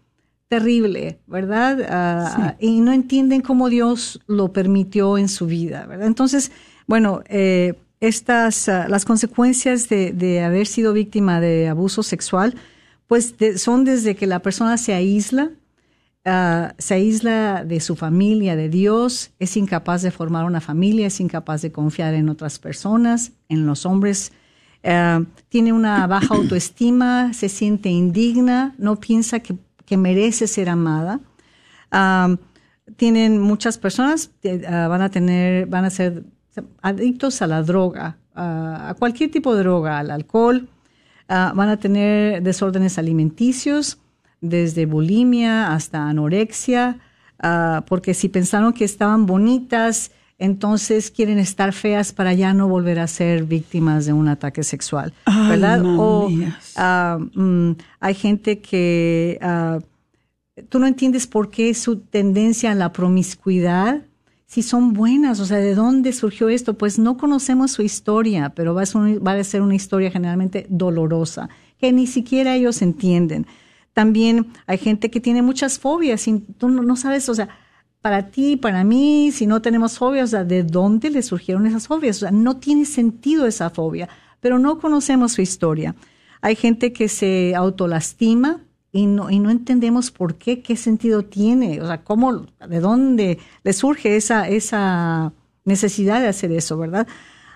terrible, 0.48 1.18
¿verdad? 1.26 1.86
Ah, 1.88 2.56
y 2.58 2.80
no 2.80 2.92
entienden 2.92 3.42
cómo 3.42 3.68
Dios 3.68 4.20
lo 4.26 4.50
permitió 4.52 5.18
en 5.18 5.28
su 5.28 5.46
vida, 5.46 5.84
¿verdad? 5.86 6.06
Entonces, 6.06 6.52
bueno, 6.86 7.22
eh, 7.28 7.74
estas, 8.00 8.68
ah, 8.68 8.86
las 8.88 9.04
consecuencias 9.04 9.90
de, 9.90 10.42
haber 10.42 10.66
sido 10.66 10.94
víctima 10.94 11.38
de 11.40 11.68
abuso 11.68 12.02
sexual, 12.02 12.54
pues 13.06 13.34
son 13.56 13.84
desde 13.84 14.16
que 14.16 14.26
la 14.26 14.40
persona 14.40 14.78
se 14.78 14.94
aísla, 14.94 15.50
Ah, 16.24 16.74
se 16.78 16.94
aísla 16.94 17.64
de 17.64 17.80
su 17.80 17.96
familia, 17.96 18.54
de 18.54 18.68
Dios, 18.68 19.32
es 19.40 19.56
incapaz 19.56 20.02
de 20.02 20.12
formar 20.12 20.44
una 20.44 20.60
familia, 20.60 21.08
es 21.08 21.18
incapaz 21.18 21.62
de 21.62 21.72
confiar 21.72 22.14
en 22.14 22.28
otras 22.28 22.60
personas, 22.60 23.32
en 23.48 23.66
los 23.66 23.84
hombres, 23.86 24.32
ah, 24.84 25.22
tiene 25.48 25.72
una 25.72 26.06
baja 26.06 26.36
autoestima, 26.36 27.32
se 27.32 27.48
siente 27.48 27.88
indigna, 27.88 28.74
no 28.78 29.00
piensa 29.00 29.40
que, 29.40 29.56
merece 29.94 30.46
ser 30.46 30.70
amada. 30.70 31.20
Ah, 31.90 32.36
tienen 32.96 33.38
muchas 33.38 33.76
personas, 33.76 34.30
van 34.42 35.02
a 35.02 35.10
tener, 35.10 35.66
van 35.66 35.84
a 35.84 35.90
ser 35.90 36.24
adictos 36.80 37.42
a 37.42 37.46
la 37.46 37.62
droga, 37.62 38.16
a 38.34 38.94
cualquier 38.98 39.30
tipo 39.30 39.54
de 39.54 39.62
droga, 39.62 39.98
al 39.98 40.10
alcohol, 40.10 40.70
van 41.28 41.68
a 41.68 41.76
tener 41.76 42.42
desórdenes 42.42 42.96
alimenticios, 42.96 44.01
desde 44.42 44.84
bulimia 44.84 45.72
hasta 45.72 46.06
anorexia, 46.08 46.98
ah, 47.38 47.84
porque 47.88 48.12
si 48.12 48.28
pensaron 48.28 48.74
que 48.74 48.84
estaban 48.84 49.24
bonitas, 49.24 50.10
entonces 50.38 51.10
quieren 51.10 51.38
estar 51.38 51.72
feas 51.72 52.12
para 52.12 52.34
ya 52.34 52.52
no 52.52 52.68
volver 52.68 52.98
a 52.98 53.06
ser 53.06 53.44
víctimas 53.44 54.04
de 54.04 54.12
un 54.12 54.28
ataque 54.28 54.62
sexual, 54.64 55.14
Ay, 55.24 55.48
¿verdad? 55.50 55.82
O 55.98 56.28
ah, 56.76 57.18
mm, 57.34 57.70
hay 58.00 58.14
gente 58.14 58.58
que 58.58 59.38
ah, 59.40 59.78
tú 60.68 60.78
no 60.80 60.86
entiendes 60.86 61.26
por 61.26 61.50
qué 61.50 61.72
su 61.74 61.96
tendencia 62.00 62.72
a 62.72 62.74
la 62.74 62.92
promiscuidad, 62.92 64.02
si 64.46 64.62
son 64.62 64.92
buenas, 64.92 65.40
o 65.40 65.46
sea, 65.46 65.56
¿de 65.58 65.74
dónde 65.74 66.12
surgió 66.12 66.48
esto? 66.50 66.74
Pues 66.74 66.98
no 66.98 67.16
conocemos 67.16 67.70
su 67.70 67.82
historia, 67.82 68.50
pero 68.50 68.74
va 68.74 68.82
a 68.82 68.86
ser, 68.86 69.00
un- 69.00 69.20
va 69.26 69.32
a 69.32 69.44
ser 69.44 69.62
una 69.62 69.74
historia 69.74 70.10
generalmente 70.10 70.66
dolorosa, 70.68 71.48
que 71.78 71.90
ni 71.92 72.06
siquiera 72.06 72.54
ellos 72.54 72.82
entienden. 72.82 73.46
También 73.92 74.52
hay 74.66 74.78
gente 74.78 75.10
que 75.10 75.20
tiene 75.20 75.42
muchas 75.42 75.78
fobias 75.78 76.26
y 76.26 76.38
tú 76.40 76.68
no, 76.68 76.96
sabes, 76.96 77.28
o 77.28 77.34
sea, 77.34 77.48
para 78.00 78.30
ti, 78.30 78.56
para 78.56 78.84
mí, 78.84 79.30
si 79.32 79.46
no 79.46 79.62
tenemos 79.62 79.98
fobias, 79.98 80.24
o 80.24 80.30
sea, 80.30 80.44
¿de 80.44 80.62
dónde 80.62 81.10
le 81.10 81.22
surgieron 81.22 81.66
esas 81.66 81.86
fobias? 81.86 82.16
O 82.16 82.20
sea, 82.20 82.30
no 82.30 82.56
tiene 82.56 82.84
sentido 82.84 83.46
esa 83.46 83.70
fobia, 83.70 84.08
pero 84.40 84.58
no 84.58 84.78
conocemos 84.78 85.32
su 85.32 85.42
historia. 85.42 85.94
Hay 86.40 86.56
gente 86.56 86.92
que 86.92 87.08
se 87.08 87.54
autolastima 87.54 88.60
y 88.90 89.06
no, 89.06 89.30
y 89.30 89.38
no 89.38 89.50
entendemos 89.50 90.10
por 90.10 90.36
qué, 90.36 90.62
qué 90.62 90.76
sentido 90.76 91.24
tiene, 91.24 91.80
o 91.80 91.86
sea, 91.86 92.02
cómo, 92.02 92.46
de 92.68 92.80
dónde 92.80 93.38
le 93.62 93.72
surge 93.72 94.16
esa, 94.16 94.48
esa 94.48 95.32
necesidad 95.64 96.20
de 96.20 96.28
hacer 96.28 96.50
eso, 96.52 96.76
¿verdad? 96.78 97.06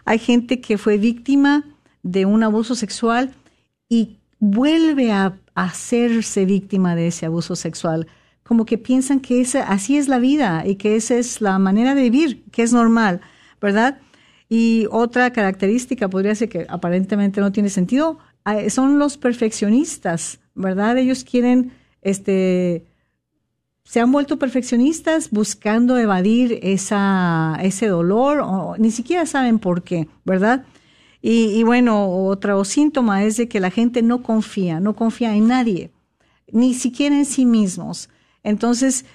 Hay 0.04 0.18
gente 0.18 0.60
que 0.60 0.78
fue 0.78 0.98
víctima 0.98 1.64
de 2.02 2.24
un 2.24 2.42
abuso 2.42 2.74
sexual 2.74 3.34
y 3.88 4.18
vuelve 4.38 5.12
a, 5.12 5.38
hacerse 5.54 6.44
víctima 6.44 6.94
de 6.94 7.06
ese 7.06 7.24
abuso 7.24 7.56
sexual, 7.56 8.06
como 8.42 8.66
que 8.66 8.76
piensan 8.76 9.20
que 9.20 9.40
esa, 9.40 9.62
así 9.62 9.96
es 9.96 10.06
la 10.06 10.18
vida 10.18 10.64
y 10.66 10.74
que 10.74 10.96
esa 10.96 11.16
es 11.16 11.40
la 11.40 11.58
manera 11.58 11.94
de 11.94 12.02
vivir, 12.02 12.44
que 12.52 12.62
es 12.62 12.74
normal, 12.74 13.22
¿verdad? 13.58 13.98
Y 14.50 14.86
otra 14.90 15.32
característica 15.32 16.10
podría 16.10 16.34
ser 16.34 16.50
que 16.50 16.66
aparentemente 16.68 17.40
no 17.40 17.52
tiene 17.52 17.70
sentido, 17.70 18.18
ah, 18.44 18.68
son 18.68 18.98
los 18.98 19.16
perfeccionistas, 19.16 20.38
¿verdad? 20.54 20.98
Ellos 20.98 21.24
quieren, 21.24 21.72
este, 22.02 22.84
se 23.84 24.00
han 24.00 24.12
vuelto 24.12 24.38
perfeccionistas 24.38 25.30
buscando 25.30 25.96
evadir 25.96 26.58
esa, 26.62 27.56
ese 27.62 27.86
dolor, 27.86 28.40
o 28.40 28.76
ni 28.76 28.90
siquiera 28.90 29.24
saben 29.24 29.58
por 29.58 29.84
qué, 29.84 30.06
¿verdad? 30.26 30.66
Y, 31.28 31.64
bueno, 31.64 32.08
otro 32.26 32.64
síntoma 32.64 33.24
es 33.24 33.36
de 33.36 33.48
que 33.48 33.58
la 33.58 33.72
gente 33.72 34.00
no 34.00 34.22
confía, 34.22 34.78
no 34.78 34.94
confía 34.94 35.34
en 35.34 35.48
nadie, 35.48 35.90
ni 36.52 36.72
siquiera 36.72 37.18
en 37.18 37.24
sí 37.24 37.44
mismos. 37.44 38.08
Entonces, 38.44 39.06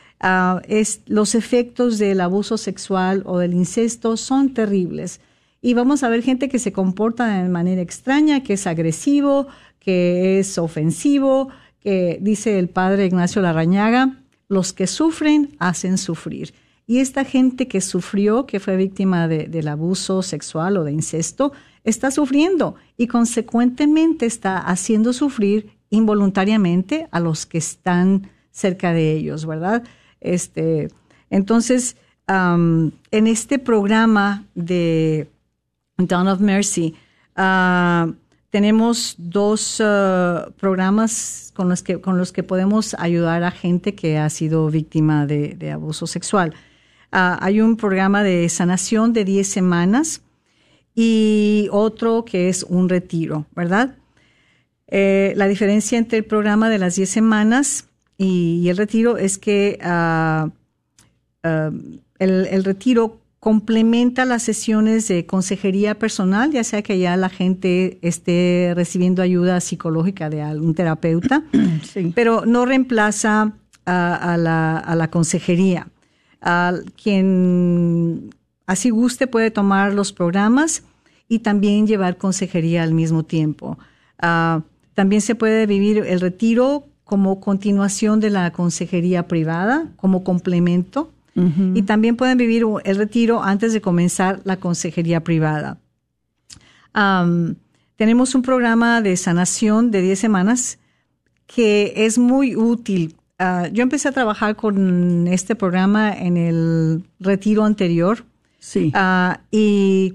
es, 0.67 1.03
los 1.05 1.35
efectos 1.35 1.99
del 1.99 2.19
abuso 2.19 2.57
sexual 2.57 3.23
o 3.25 3.39
del 3.39 3.53
incesto 3.53 4.17
son 4.17 4.53
terribles. 4.53 5.21
Y 5.61 5.73
vamos 5.73 6.03
a 6.03 6.09
ver 6.09 6.21
gente 6.21 6.49
que 6.49 6.59
se 6.59 6.73
comporta 6.73 7.41
de 7.41 7.47
manera 7.47 7.81
extraña, 7.81 8.43
que 8.43 8.53
es 8.55 8.67
agresivo, 8.67 9.47
que 9.79 10.37
es 10.39 10.57
ofensivo, 10.57 11.47
que 11.79 12.17
dice 12.19 12.59
el 12.59 12.67
padre 12.67 13.05
Ignacio 13.05 13.41
Larrañaga, 13.41 14.17
los 14.49 14.73
que 14.73 14.85
sufren 14.85 15.55
hacen 15.59 15.97
sufrir. 15.97 16.53
Y 16.85 16.97
esta 16.97 17.23
gente 17.23 17.69
que 17.69 17.79
sufrió, 17.79 18.45
que 18.45 18.59
fue 18.59 18.75
víctima 18.75 19.29
de- 19.29 19.47
del 19.47 19.69
abuso 19.69 20.23
sexual 20.23 20.75
o 20.75 20.83
de 20.83 20.91
incesto, 20.91 21.53
está 21.83 22.11
sufriendo 22.11 22.75
y 22.97 23.07
consecuentemente 23.07 24.25
está 24.25 24.57
haciendo 24.57 25.13
sufrir 25.13 25.71
involuntariamente 25.89 27.07
a 27.11 27.19
los 27.19 27.45
que 27.45 27.57
están 27.57 28.29
cerca 28.51 28.93
de 28.93 29.13
ellos, 29.13 29.45
¿verdad? 29.45 29.83
Este, 30.19 30.89
entonces, 31.29 31.97
en 32.27 33.27
este 33.27 33.59
programa 33.59 34.45
de 34.55 35.29
Dawn 35.97 36.27
of 36.27 36.39
Mercy, 36.39 36.95
ah, 37.35 38.09
tenemos 38.49 39.15
dos 39.17 39.81
ah, 39.83 40.49
programas 40.57 41.51
con 41.55 41.67
los, 41.69 41.83
que, 41.83 41.99
con 41.99 42.17
los 42.17 42.31
que 42.31 42.43
podemos 42.43 42.95
ayudar 42.99 43.43
a 43.43 43.51
gente 43.51 43.95
que 43.95 44.17
ha 44.17 44.29
sido 44.29 44.69
víctima 44.69 45.25
de, 45.25 45.55
de 45.55 45.71
abuso 45.71 46.07
sexual. 46.07 46.53
Ah, 47.11 47.37
hay 47.41 47.59
un 47.59 47.75
programa 47.75 48.23
de 48.23 48.47
sanación 48.47 49.11
de 49.11 49.25
10 49.25 49.47
semanas 49.47 50.21
y 51.03 51.67
otro 51.71 52.25
que 52.25 52.47
es 52.47 52.61
un 52.61 52.87
retiro, 52.87 53.47
¿verdad? 53.55 53.95
Eh, 54.87 55.33
la 55.35 55.47
diferencia 55.47 55.97
entre 55.97 56.19
el 56.19 56.25
programa 56.25 56.69
de 56.69 56.77
las 56.77 56.95
10 56.95 57.09
semanas 57.09 57.87
y, 58.19 58.59
y 58.63 58.69
el 58.69 58.77
retiro 58.77 59.17
es 59.17 59.39
que 59.39 59.79
ah, 59.81 60.49
ah, 61.43 61.71
el, 62.19 62.45
el 62.51 62.63
retiro 62.63 63.17
complementa 63.39 64.25
las 64.25 64.43
sesiones 64.43 65.07
de 65.07 65.25
consejería 65.25 65.97
personal, 65.97 66.51
ya 66.51 66.63
sea 66.63 66.83
que 66.83 66.99
ya 66.99 67.17
la 67.17 67.29
gente 67.29 67.97
esté 68.03 68.73
recibiendo 68.75 69.23
ayuda 69.23 69.59
psicológica 69.59 70.29
de 70.29 70.43
algún 70.43 70.75
terapeuta, 70.75 71.41
Sí. 71.81 72.11
pero 72.13 72.45
no 72.45 72.67
reemplaza 72.67 73.53
a, 73.87 74.33
a 74.33 74.37
la, 74.37 74.77
a 74.77 74.95
la 74.95 75.09
consejería. 75.09 75.87
A 76.43 76.73
quien 77.01 78.29
así 78.67 78.91
guste 78.91 79.25
puede 79.25 79.49
tomar 79.49 79.93
los 79.93 80.13
programas 80.13 80.83
y 81.31 81.39
también 81.39 81.87
llevar 81.87 82.17
consejería 82.17 82.83
al 82.83 82.93
mismo 82.93 83.23
tiempo. 83.23 83.79
Ah, 84.19 84.63
también 84.95 85.21
se 85.21 85.33
puede 85.33 85.65
vivir 85.65 85.99
el 85.99 86.19
retiro 86.19 86.83
como 87.05 87.39
continuación 87.39 88.19
de 88.19 88.29
la 88.29 88.51
consejería 88.51 89.29
privada, 89.29 89.87
como 89.95 90.25
complemento. 90.25 91.13
Y 91.73 91.83
también 91.83 92.17
pueden 92.17 92.37
vivir 92.37 92.65
el 92.83 92.97
retiro 92.97 93.41
antes 93.41 93.71
de 93.71 93.79
comenzar 93.79 94.41
la 94.43 94.57
consejería 94.57 95.23
privada. 95.23 95.77
Tenemos 97.95 98.35
un 98.35 98.41
programa 98.41 99.01
de 99.01 99.15
sanación 99.15 99.91
de 99.91 100.01
10 100.01 100.19
semanas 100.19 100.77
que 101.47 101.93
es 101.95 102.17
muy 102.17 102.57
útil. 102.57 103.15
Ah, 103.39 103.69
yo 103.71 103.81
empecé 103.81 104.09
a 104.09 104.11
trabajar 104.11 104.57
con 104.57 105.25
este 105.29 105.55
programa 105.55 106.13
en 106.13 106.35
el 106.35 107.05
retiro 107.21 107.63
anterior 107.63 108.25
Sí. 108.61 108.91
Ah, 108.93 109.41
y 109.51 110.13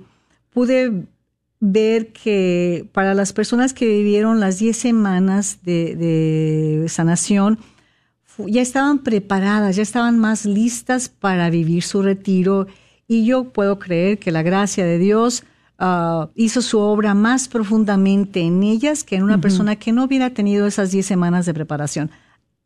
pude 0.56 1.04
ver 1.60 2.14
que 2.14 2.88
para 2.92 3.12
las 3.12 3.34
personas 3.34 3.74
que 3.74 3.86
vivieron 3.86 4.40
las 4.40 4.58
10 4.58 4.74
semanas 4.74 5.58
de, 5.64 5.94
de 5.96 6.88
sanación, 6.88 7.58
ya 8.38 8.62
estaban 8.62 9.00
preparadas, 9.00 9.76
ya 9.76 9.82
estaban 9.82 10.18
más 10.18 10.46
listas 10.46 11.10
para 11.10 11.50
vivir 11.50 11.82
su 11.82 12.00
retiro 12.00 12.68
y 13.06 13.26
yo 13.26 13.50
puedo 13.52 13.78
creer 13.78 14.18
que 14.18 14.32
la 14.32 14.40
gracia 14.40 14.86
de 14.86 14.98
Dios 14.98 15.44
ah, 15.78 16.30
hizo 16.34 16.62
su 16.62 16.78
obra 16.78 17.12
más 17.12 17.48
profundamente 17.48 18.40
en 18.40 18.62
ellas 18.62 19.04
que 19.04 19.16
en 19.16 19.24
una 19.24 19.38
persona 19.38 19.76
que 19.76 19.92
no 19.92 20.04
hubiera 20.04 20.30
tenido 20.30 20.66
esas 20.66 20.90
10 20.90 21.04
semanas 21.04 21.44
de 21.44 21.52
preparación. 21.52 22.10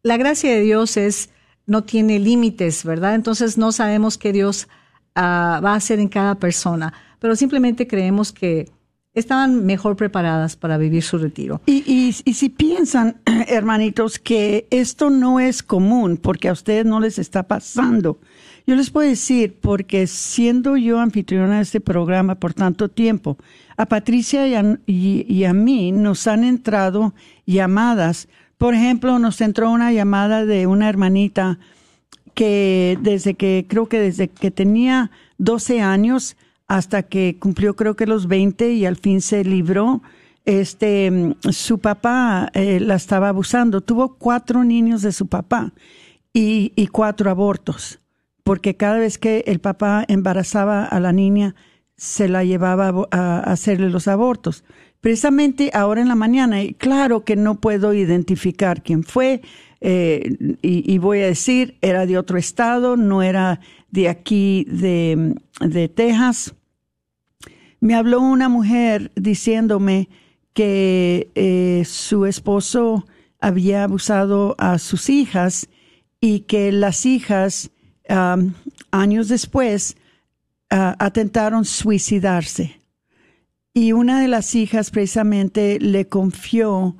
La 0.05 0.16
gracia 0.16 0.53
de 0.53 0.61
Dios 0.61 0.96
es 0.96 1.31
no 1.66 1.83
tiene 1.83 2.20
límites, 2.20 2.85
¿verdad? 2.85 3.16
Entonces 3.16 3.59
no 3.59 3.72
sabemos 3.72 4.16
qué 4.16 4.33
Dios 4.33 4.68
ah, 5.16 5.61
va 5.64 5.72
a 5.72 5.76
hacer 5.76 5.98
en 5.98 6.09
cada 6.09 6.37
persona, 6.37 6.94
pero 7.20 7.37
simplemente 7.37 7.87
creemos 7.87 8.33
que 8.33 8.68
estaban 9.14 9.66
mejor 9.66 9.96
preparadas 9.96 10.56
para 10.56 10.78
vivir 10.78 11.02
su 11.02 11.18
retiro. 11.18 11.61
Y, 11.66 12.12
si 12.12 12.48
piensan, 12.48 13.20
hermanitos, 13.48 14.18
que 14.18 14.66
esto 14.70 15.11
no 15.11 15.40
es 15.40 15.62
común 15.62 16.16
porque 16.16 16.48
a 16.48 16.52
ustedes 16.52 16.85
no 16.85 17.00
les 17.00 17.18
está 17.18 17.44
pasando, 17.44 18.18
yo 18.66 18.76
les 18.76 18.90
puedo 18.90 19.09
decir, 19.09 19.56
porque 19.61 20.06
siendo 20.06 20.76
yo 20.76 21.00
anfitriona 21.00 21.56
de 21.56 21.62
este 21.62 21.80
programa 21.80 22.37
por 22.37 22.54
tanto 22.54 22.88
tiempo, 22.88 23.37
a 23.76 23.87
Patricia 23.87 24.46
y 24.46 24.54
a, 24.54 24.78
y 24.87 25.44
a 25.44 25.54
mí 25.54 25.90
nos 25.92 26.26
han 26.26 26.44
entrado 26.44 27.14
llamadas. 27.46 28.28
Por 28.59 28.74
ejemplo, 28.74 29.18
nos 29.18 29.40
entró 29.40 29.70
una 29.70 29.90
llamada 29.92 30.44
de 30.44 30.66
una 30.66 30.88
hermanita 30.88 31.59
que 32.35 32.98
desde 33.00 33.35
que, 33.35 33.66
creo 33.68 33.88
que 33.88 33.98
desde 33.98 34.28
que 34.28 34.50
tenía 34.50 35.11
12 35.38 35.80
años 35.80 36.37
hasta 36.70 37.02
que 37.02 37.37
cumplió 37.40 37.74
creo 37.74 37.96
que 37.96 38.06
los 38.06 38.28
20 38.28 38.74
y 38.74 38.87
al 38.87 38.94
fin 38.94 39.20
se 39.20 39.42
libró, 39.42 40.02
este, 40.44 41.11
mm, 41.11 41.35
su 41.50 41.80
papá 41.80 42.48
eh, 42.54 42.78
la 42.78 42.94
estaba 42.94 43.28
abusando. 43.28 43.80
Tuvo 43.80 44.14
cuatro 44.14 44.62
niños 44.62 45.02
de 45.02 45.11
su 45.11 45.26
papá 45.26 45.72
y, 46.33 46.72
y 46.76 46.87
cuatro 46.87 47.28
abortos, 47.28 47.98
porque 48.44 48.76
cada 48.76 48.98
vez 48.98 49.18
que 49.18 49.42
el 49.48 49.59
papá 49.59 50.04
embarazaba 50.06 50.85
a 50.85 51.00
la 51.00 51.11
niña, 51.12 51.56
se 51.96 52.28
la 52.28 52.44
llevaba 52.44 53.09
a 53.11 53.40
hacerle 53.40 53.90
los 53.90 54.06
abortos. 54.06 54.62
Precisamente 55.00 55.72
ahora 55.74 56.00
en 56.00 56.09
la 56.09 56.14
mañana, 56.14 56.62
y 56.62 56.74
claro 56.74 57.24
que 57.24 57.35
no 57.35 57.56
puedo 57.56 57.94
identificar 57.94 58.85
quién 58.85 59.02
fue, 59.02 59.42
eh, 59.80 60.37
y, 60.62 60.92
y 60.92 60.98
voy 60.98 61.20
a 61.22 61.26
decir, 61.26 61.78
era 61.80 62.06
de 62.06 62.16
otro 62.16 62.38
estado, 62.38 62.96
no 62.96 63.24
era 63.24 63.59
de 63.90 64.09
aquí 64.09 64.66
de, 64.68 65.35
de 65.61 65.88
Texas. 65.88 66.54
Me 67.80 67.94
habló 67.94 68.20
una 68.20 68.48
mujer 68.48 69.10
diciéndome 69.16 70.08
que 70.52 71.30
eh, 71.34 71.84
su 71.86 72.26
esposo 72.26 73.06
había 73.40 73.84
abusado 73.84 74.54
a 74.58 74.78
sus 74.78 75.08
hijas 75.08 75.68
y 76.20 76.40
que 76.40 76.72
las 76.72 77.06
hijas, 77.06 77.70
am, 78.08 78.54
años 78.90 79.28
después, 79.28 79.96
ah, 80.68 80.94
atentaron 80.98 81.64
suicidarse. 81.64 82.80
Y 83.72 83.92
una 83.92 84.20
de 84.20 84.28
las 84.28 84.54
hijas 84.54 84.90
precisamente 84.90 85.78
le 85.80 86.08
confió 86.08 86.96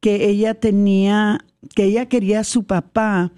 que 0.00 0.28
ella 0.28 0.54
tenía, 0.54 1.44
que 1.74 1.84
ella 1.84 2.06
quería 2.06 2.40
a 2.40 2.44
su 2.44 2.64
papá, 2.64 3.32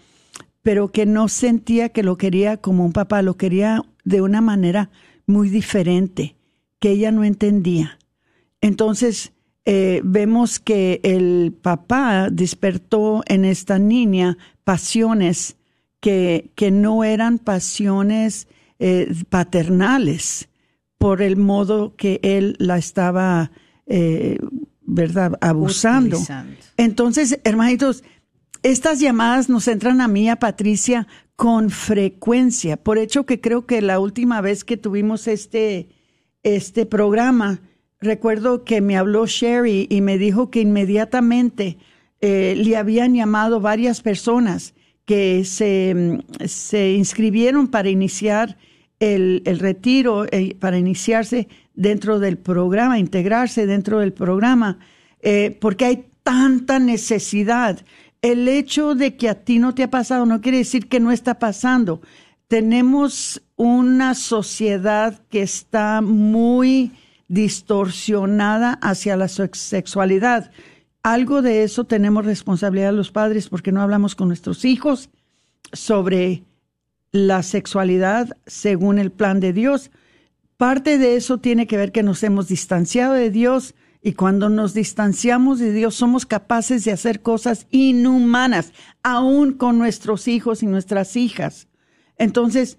pero 0.62 0.92
que 0.92 1.07
no 1.07 1.28
sentía 1.28 1.88
que 1.88 2.02
lo 2.02 2.16
quería 2.16 2.59
como 2.59 2.85
un 2.85 2.92
papá, 2.92 3.22
lo 3.22 3.37
quería 3.37 3.83
de 4.04 4.20
una 4.20 4.40
manera 4.40 4.90
muy 5.26 5.48
diferente, 5.48 6.34
que 6.85 6.90
ella 6.90 7.11
no 7.12 7.25
entendía. 7.25 7.99
Entonces, 8.61 9.33
eh, 9.64 10.03
vemos 10.05 10.59
que 10.59 11.01
el 11.03 11.55
papá 11.62 12.29
despertó 12.31 13.23
en 13.27 13.47
esta 13.47 13.79
niña 13.79 14.37
pasiones 14.64 15.57
que, 16.01 16.51
que 16.55 16.70
no 16.70 17.03
eran 17.03 17.38
pasiones 17.38 18.49
eh, 18.79 19.11
paternales 19.31 20.51
por 20.99 21.23
el 21.23 21.38
modo 21.38 21.97
que 21.97 22.20
él 22.23 22.55
la 22.59 22.77
estaba, 22.77 23.51
eh, 23.87 24.37
¿verdad?, 24.83 25.38
abusando. 25.40 26.18
Entonces, 26.77 27.40
hermanitos, 27.44 28.05
estas 28.62 29.01
llamadas 29.01 29.49
nos 29.49 29.68
entran 29.68 30.03
a 30.03 30.09
mí, 30.09 30.29
a 30.29 30.37
Patricia, 30.37 31.07
con 31.35 31.70
frecuencia. 31.70 32.77
Por 32.77 32.99
hecho 32.99 33.25
que 33.25 33.40
creo 33.40 33.64
que 33.64 33.81
la 33.81 33.99
última 33.99 34.42
vez 34.42 34.64
que 34.64 34.77
tuvimos 34.77 35.29
este, 35.29 35.88
este 36.44 36.87
programa, 36.87 37.61
recuerdo 38.00 38.64
que 38.64 38.80
me 38.80 38.96
habló 38.96 39.26
Sherry 39.26 39.88
y 39.90 40.00
me 40.00 40.18
dijo 40.18 40.50
que 40.50 40.61
inmediatamente 40.61 41.78
eh, 42.20 42.54
le 42.57 42.76
habían 42.76 43.14
llamado 43.14 43.61
varias 43.61 44.00
personas 44.00 44.74
que 45.04 45.44
se, 45.44 46.22
se 46.46 46.92
inscribieron 46.92 47.68
para 47.68 47.90
iniciar 47.90 48.57
el, 49.00 49.42
el 49.44 49.59
retiro, 49.59 50.24
eh, 50.30 50.57
para 50.59 50.78
iniciarse 50.78 51.48
dentro 51.74 52.20
del 52.20 52.38
programa, 52.38 52.98
integrarse 52.98 53.66
dentro 53.66 53.98
del 53.98 54.12
programa, 54.12 54.78
eh, 55.20 55.57
porque 55.61 55.85
hay 55.85 56.04
tanta 56.22 56.78
necesidad. 56.78 57.85
El 58.22 58.48
hecho 58.48 58.94
de 58.94 59.16
que 59.16 59.28
a 59.28 59.44
ti 59.44 59.59
no 59.59 59.74
te 59.74 59.83
ha 59.83 59.90
pasado 59.90 60.24
no 60.24 60.40
quiere 60.40 60.59
decir 60.59 60.88
que 60.88 61.00
no 61.00 61.12
está 61.12 61.38
pasando. 61.38 62.00
Tenemos 62.48 63.42
una 63.57 64.14
sociedad 64.14 65.21
que 65.29 65.43
está 65.43 66.01
muy 66.01 66.93
distorsionada 67.29 68.75
hacia 68.83 69.17
la 69.17 69.29
sexualidad. 69.29 70.51
Algo 71.03 71.43
de 71.43 71.64
eso 71.64 71.85
tenemos 71.85 72.25
responsabilidad 72.25 72.93
los 72.93 73.11
padres 73.11 73.49
porque 73.49 73.73
no 73.73 73.83
hablamos 73.83 74.14
con 74.14 74.29
nuestros 74.29 74.64
hijos 74.64 75.11
sobre 75.73 76.45
la 77.12 77.43
sexualidad 77.43 78.37
según 78.47 78.99
el 78.99 79.12
plan 79.12 79.40
de 79.40 79.53
Dios. 79.53 79.90
Parte 80.57 80.99
de 80.99 81.17
eso 81.17 81.38
tiene 81.38 81.67
que 81.67 81.77
ver 81.77 81.93
que 81.93 82.03
nos 82.03 82.23
hemos 82.23 82.49
distanciado 82.49 83.14
de 83.14 83.31
Dios 83.31 83.75
y 84.03 84.12
cuando 84.12 84.51
nos 84.51 84.75
distanciamos 84.75 85.59
de 85.59 85.73
Dios 85.73 85.95
somos 85.95 86.27
capaces 86.27 86.85
de 86.85 86.93
hacer 86.93 87.23
cosas 87.23 87.67
inhumanas, 87.71 88.73
aún 89.03 89.53
con 89.53 89.79
nuestros 89.79 90.29
hijos 90.29 90.62
y 90.62 90.67
nuestras 90.67 91.17
hijas. 91.17 91.69
Entonces, 92.19 92.79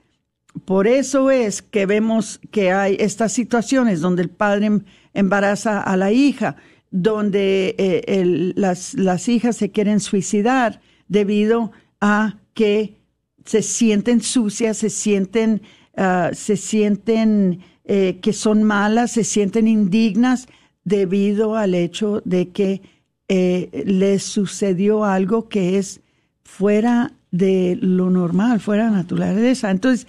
por 0.63 0.87
eso 0.87 1.31
es 1.31 1.61
que 1.61 1.85
vemos 1.85 2.39
que 2.51 2.71
hay 2.71 2.95
estas 2.99 3.33
situaciones 3.33 3.99
donde 3.99 4.21
el 4.21 4.29
padre 4.29 4.67
em, 4.67 4.81
embaraza 5.13 5.81
a 5.81 5.97
la 5.97 6.11
hija, 6.11 6.55
donde 6.91 7.75
eh, 7.77 8.53
las, 8.55 8.93
las 8.93 9.27
hijas 9.27 9.57
se 9.57 9.71
quieren 9.71 9.99
suicidar 9.99 10.79
debido 11.07 11.71
a 11.99 12.37
que 12.53 12.97
se 13.45 13.61
sienten 13.61 14.21
sucias, 14.21 14.77
se 14.77 14.89
sienten, 14.89 15.61
ah, 15.97 16.31
se 16.33 16.57
sienten 16.57 17.59
eh, 17.83 18.19
que 18.21 18.33
son 18.33 18.63
malas, 18.63 19.11
se 19.11 19.23
sienten 19.23 19.67
indignas 19.67 20.47
debido 20.83 21.55
al 21.55 21.75
hecho 21.75 22.21
de 22.25 22.49
que 22.49 22.81
eh, 23.27 23.83
les 23.85 24.23
sucedió 24.23 25.03
algo 25.03 25.47
que 25.49 25.77
es 25.77 26.01
fuera 26.43 27.13
de 27.31 27.77
lo 27.81 28.09
normal, 28.09 28.59
fuera 28.59 28.85
de 28.85 28.91
la 28.91 28.97
naturaleza. 28.97 29.69
Entonces, 29.69 30.07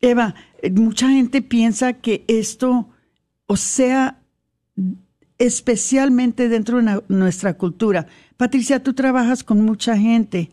Eva, 0.00 0.34
mucha 0.72 1.08
gente 1.08 1.42
piensa 1.42 1.94
que 1.94 2.24
esto, 2.28 2.88
o 3.46 3.56
sea, 3.56 4.20
especialmente 5.38 6.48
dentro 6.48 6.80
de 6.80 7.02
nuestra 7.08 7.54
cultura. 7.54 8.06
Patricia, 8.36 8.82
tú 8.82 8.94
trabajas 8.94 9.42
con 9.42 9.64
mucha 9.64 9.96
gente 9.96 10.50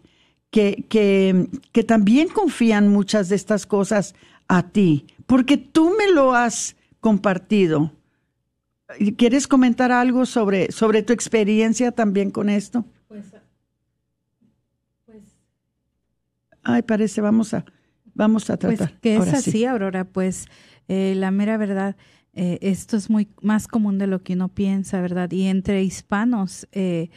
que, 0.49 0.86
que, 0.89 1.47
que 1.71 1.84
también 1.84 2.29
confían 2.29 2.88
muchas 2.88 3.29
de 3.29 3.36
estas 3.36 3.65
cosas 3.65 4.15
a 4.47 4.69
ti, 4.69 5.05
porque 5.25 5.58
tú 5.58 5.91
me 5.97 6.12
lo 6.12 6.34
has 6.34 6.75
compartido. 6.99 7.91
¿Quieres 9.17 9.47
comentar 9.47 9.91
algo 9.91 10.25
sobre, 10.25 10.71
sobre 10.71 11.01
tu 11.03 11.12
experiencia 11.13 11.91
también 11.91 12.29
con 12.29 12.49
esto? 12.49 12.86
Pues, 13.08 13.25
pues. 15.05 15.23
Ay, 16.63 16.84
parece, 16.84 17.19
vamos 17.21 17.53
a, 17.55 17.65
vamos 18.15 18.49
a 18.49 18.58
pues, 18.58 18.78
tratar. 18.80 18.89
Pues 18.89 19.01
que 19.01 19.15
es 19.17 19.34
así, 19.34 19.65
Aurora, 19.65 20.06
pues 20.06 20.47
eh, 20.88 21.13
la 21.15 21.30
mera 21.30 21.58
verdad, 21.58 21.95
eh, 22.34 22.58
esto 22.62 22.97
es 22.97 23.10
muy 23.10 23.28
más 23.41 23.67
común 23.67 23.97
de 23.99 24.08
lo 24.08 24.23
que 24.23 24.34
uno 24.34 24.49
piensa, 24.49 25.01
¿verdad? 25.01 25.32
Y 25.32 25.43
entre 25.43 25.84
hispanos 25.84 26.67
eh, 26.71 27.10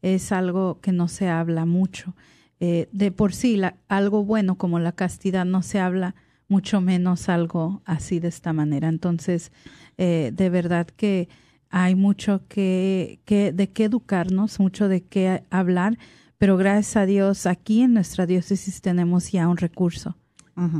es 0.00 0.32
algo 0.32 0.80
que 0.80 0.92
no 0.92 1.08
se 1.08 1.28
habla 1.28 1.66
mucho. 1.66 2.14
de 2.60 3.10
por 3.10 3.34
sí, 3.34 3.60
algo 3.88 4.24
bueno 4.24 4.56
como 4.56 4.78
la 4.78 4.92
castidad 4.92 5.44
no 5.44 5.60
se 5.62 5.80
habla, 5.80 6.14
mucho 6.48 6.80
menos 6.80 7.28
algo 7.28 7.82
así 7.84 8.20
de 8.20 8.28
esta 8.28 8.54
manera. 8.54 8.88
Entonces, 8.88 9.52
de 9.98 10.50
verdad 10.50 10.86
que 10.86 11.28
hay 11.68 11.94
mucho 11.94 12.42
que, 12.48 13.20
que, 13.26 13.52
de 13.52 13.70
qué 13.70 13.84
educarnos, 13.84 14.60
mucho 14.60 14.88
de 14.88 15.02
qué 15.02 15.42
hablar, 15.50 15.98
pero 16.38 16.56
gracias 16.56 16.96
a 16.96 17.06
Dios 17.06 17.46
aquí 17.46 17.82
en 17.82 17.92
nuestra 17.92 18.24
diócesis 18.24 18.80
tenemos 18.80 19.30
ya 19.30 19.46
un 19.46 19.58
recurso 19.58 20.16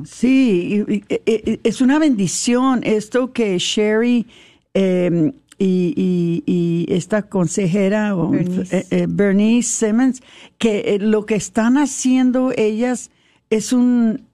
Sí, 0.04 0.84
es 1.18 1.80
una 1.80 1.98
bendición 1.98 2.80
esto 2.84 3.32
que 3.32 3.58
Sherry 3.58 4.26
em, 4.72 5.32
y, 5.58 6.86
esta 6.88 7.22
consejera, 7.22 8.14
eh, 8.32 8.86
eh, 8.90 9.06
Bernice. 9.08 9.86
Simmons, 9.86 10.22
que 10.58 10.80
eh, 10.94 10.98
lo 10.98 11.26
que 11.26 11.34
están 11.34 11.76
haciendo 11.76 12.52
ellas 12.56 13.10
es 13.50 13.72
un, 13.72 14.26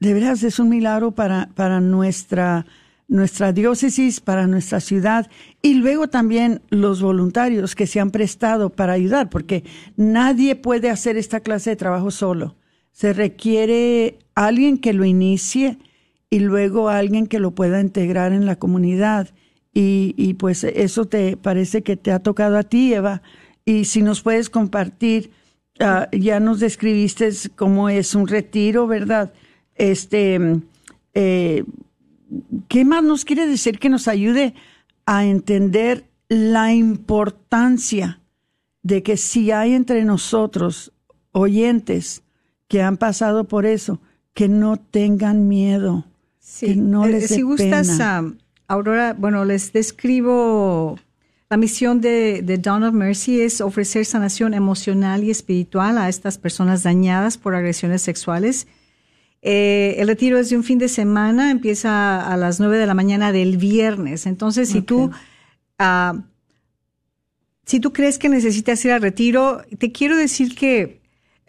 de 0.00 0.14
veras, 0.14 0.42
es 0.42 0.58
un 0.58 0.68
milagro 0.68 1.12
para, 1.12 1.50
para 1.54 1.80
nuestra, 1.80 2.66
nuestra 3.08 3.52
diócesis, 3.52 4.20
para 4.20 4.46
nuestra 4.46 4.80
ciudad 4.80 5.30
y 5.62 5.74
luego 5.74 6.08
también 6.08 6.62
los 6.70 7.02
voluntarios 7.02 7.74
que 7.74 7.86
se 7.86 8.00
han 8.00 8.10
prestado 8.10 8.70
para 8.70 8.94
ayudar, 8.94 9.30
porque 9.30 9.64
nadie 9.96 10.56
puede 10.56 10.90
hacer 10.90 11.16
esta 11.16 11.40
clase 11.40 11.70
de 11.70 11.76
trabajo 11.76 12.10
solo. 12.10 12.56
Se 12.92 13.12
requiere 13.12 14.18
alguien 14.34 14.78
que 14.78 14.92
lo 14.92 15.04
inicie 15.04 15.78
y 16.30 16.40
luego 16.40 16.88
alguien 16.88 17.26
que 17.26 17.40
lo 17.40 17.50
pueda 17.50 17.80
integrar 17.80 18.32
en 18.32 18.46
la 18.46 18.56
comunidad. 18.56 19.28
Y, 19.74 20.34
pues 20.34 20.64
eso 20.64 21.06
te 21.06 21.36
parece 21.36 21.82
que 21.82 21.96
te 21.96 22.12
ha 22.12 22.18
tocado 22.18 22.58
a 22.58 22.62
ti, 22.62 22.92
Eva. 22.92 23.22
Y 23.64 23.86
si 23.86 24.02
nos 24.02 24.22
puedes 24.22 24.50
compartir, 24.50 25.30
ah, 25.80 26.08
ya 26.12 26.40
nos 26.40 26.60
describiste 26.60 27.30
cómo 27.56 27.88
es 27.88 28.14
un 28.14 28.28
retiro, 28.28 28.86
¿verdad? 28.86 29.32
Este, 29.74 30.38
eh, 31.14 31.64
¿qué 32.68 32.84
más 32.84 33.02
nos 33.02 33.24
quiere 33.24 33.46
decir 33.46 33.78
que 33.78 33.88
nos 33.88 34.08
ayude 34.08 34.54
a 35.06 35.24
entender 35.24 36.04
la 36.28 36.72
importancia 36.72 38.20
de 38.82 39.02
que 39.02 39.16
si 39.16 39.50
hay 39.50 39.74
entre 39.74 40.04
nosotros 40.04 40.92
oyentes 41.32 42.22
que 42.68 42.82
han 42.82 42.96
pasado 42.96 43.44
por 43.44 43.66
eso, 43.66 44.00
que 44.34 44.48
no 44.48 44.76
tengan 44.78 45.48
miedo, 45.48 46.04
que 46.60 46.76
no 46.76 47.04
eh, 47.04 47.10
les 47.10 47.28
Si 47.28 47.42
gustas, 47.42 48.00
Aurora, 48.68 49.14
bueno, 49.14 49.44
les 49.44 49.72
describo 49.72 50.98
la 51.52 51.58
misión 51.58 52.00
de, 52.00 52.40
de 52.42 52.56
Dawn 52.56 52.82
of 52.82 52.94
Mercy 52.94 53.42
es 53.42 53.60
ofrecer 53.60 54.06
sanación 54.06 54.54
emocional 54.54 55.22
y 55.22 55.30
espiritual 55.30 55.98
a 55.98 56.08
estas 56.08 56.38
personas 56.38 56.82
dañadas 56.82 57.36
por 57.36 57.54
agresiones 57.54 58.00
sexuales. 58.00 58.66
Eh, 59.42 59.96
el 59.98 60.08
retiro 60.08 60.38
es 60.38 60.48
de 60.48 60.56
un 60.56 60.64
fin 60.64 60.78
de 60.78 60.88
semana, 60.88 61.50
empieza 61.50 62.26
a 62.26 62.38
las 62.38 62.58
nueve 62.58 62.78
de 62.78 62.86
la 62.86 62.94
mañana 62.94 63.32
del 63.32 63.58
viernes. 63.58 64.24
Entonces, 64.24 64.70
si 64.70 64.80
tú 64.80 65.10
ah, 65.78 66.22
si 67.66 67.80
tú 67.80 67.92
crees 67.92 68.18
que 68.18 68.30
necesitas 68.30 68.82
ir 68.86 68.92
al 68.92 69.02
retiro, 69.02 69.60
te 69.78 69.92
quiero 69.92 70.16
decir 70.16 70.54
que 70.54 71.01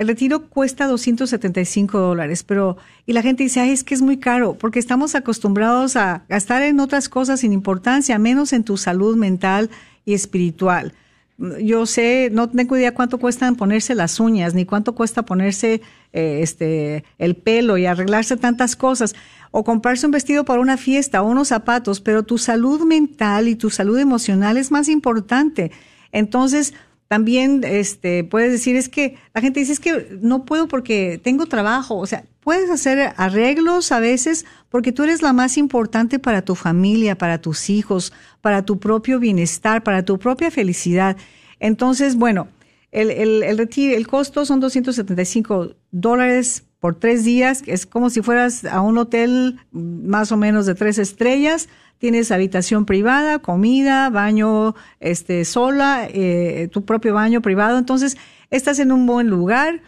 el 0.04 0.10
retiro 0.10 0.50
cuesta 0.50 0.86
275 0.86 1.98
dólares, 1.98 2.44
pero, 2.44 2.78
y 3.06 3.14
la 3.14 3.22
gente 3.22 3.44
dice, 3.44 3.62
Ay, 3.62 3.72
es 3.72 3.84
que 3.84 3.96
es 3.96 4.02
muy 4.02 4.18
caro, 4.18 4.56
porque 4.56 4.80
estamos 4.80 5.16
acostumbrados 5.16 5.96
a 5.96 6.26
gastar 6.28 6.62
en 6.62 6.80
otras 6.80 7.10
cosas 7.10 7.40
sin 7.40 7.54
importancia, 7.54 8.20
menos 8.20 8.54
en 8.54 8.64
tu 8.64 8.78
salud 8.78 9.16
mental 9.16 9.70
y 10.06 10.14
espiritual. 10.14 10.94
Yo 11.38 11.86
sé, 11.86 12.30
no 12.32 12.50
tengo 12.50 12.78
idea 12.78 12.94
cuánto 12.94 13.18
cuestan 13.18 13.56
ponerse 13.56 13.96
las 13.96 14.20
uñas, 14.20 14.54
ni 14.54 14.66
cuánto 14.66 14.94
cuesta 14.94 15.24
ponerse 15.24 15.82
eh, 16.12 16.40
este, 16.42 17.06
el 17.18 17.36
pelo 17.36 17.78
y 17.78 17.86
arreglarse 17.86 18.38
tantas 18.38 18.76
cosas. 18.76 19.16
o 19.56 19.64
comprarse 19.64 20.08
un 20.08 20.12
vestido 20.12 20.46
para 20.46 20.62
una 20.62 20.78
fiesta 20.78 21.22
o 21.22 21.28
unos 21.28 21.50
zapatos, 21.50 22.02
pero 22.02 22.24
tu 22.24 22.40
salud 22.40 22.82
mental 22.86 23.48
y 23.48 23.56
tu 23.56 23.70
salud 23.70 24.00
emocional 24.00 24.58
es 24.58 24.72
más 24.72 24.90
importante. 24.90 25.72
Entonces, 26.12 26.74
también 27.14 27.62
este, 27.64 28.24
puedes 28.24 28.52
decir, 28.52 28.76
es 28.76 28.90
que 28.90 29.18
la 29.36 29.42
gente 29.42 29.60
dice, 29.60 29.72
es 29.72 29.80
que 29.80 30.18
no 30.20 30.46
puedo 30.46 30.68
porque 30.68 31.22
tengo 31.24 31.46
trabajo. 31.46 32.00
O 32.00 32.08
sea, 32.08 32.24
puedes 32.40 32.72
hacer 32.72 33.14
arreglos 33.18 33.92
a 33.92 34.00
veces 34.00 34.48
porque 34.70 34.92
tú 34.92 35.04
eres 35.04 35.22
la 35.22 35.32
más 35.32 35.60
importante 35.60 36.18
para 36.18 36.42
tu 36.42 36.56
familia, 36.56 37.16
para 37.16 37.40
tus 37.40 37.70
hijos, 37.70 38.14
para 38.42 38.66
tu 38.66 38.80
propio 38.80 39.20
bienestar, 39.20 39.84
para 39.84 40.04
tu 40.04 40.18
propia 40.18 40.50
felicidad. 40.50 41.16
Entonces, 41.60 42.16
bueno, 42.16 42.48
el, 42.92 43.12
el, 43.12 43.44
el, 43.44 43.70
el 43.78 44.08
costo 44.08 44.44
son 44.44 44.60
275 44.60 45.76
dólares 45.92 46.64
por 46.80 46.96
tres 46.96 47.24
días. 47.24 47.62
Es 47.68 47.86
como 47.86 48.10
si 48.10 48.24
fueras 48.24 48.66
a 48.66 48.82
un 48.82 48.98
hotel 48.98 49.60
más 49.72 50.32
o 50.32 50.38
menos 50.38 50.66
de 50.66 50.74
tres 50.74 50.98
estrellas. 50.98 51.70
Tienes 52.04 52.32
habitación 52.32 52.86
privada, 52.86 53.40
comida, 53.40 54.10
baño 54.10 54.76
este, 55.00 55.46
sola, 55.46 56.06
eh, 56.10 56.68
tu 56.70 56.84
propio 56.84 57.14
baño 57.14 57.42
privado. 57.42 57.78
Entonces, 57.78 58.18
estás 58.50 58.80
en 58.80 58.92
un 58.92 59.06
buen 59.06 59.30
lugar 59.30 59.80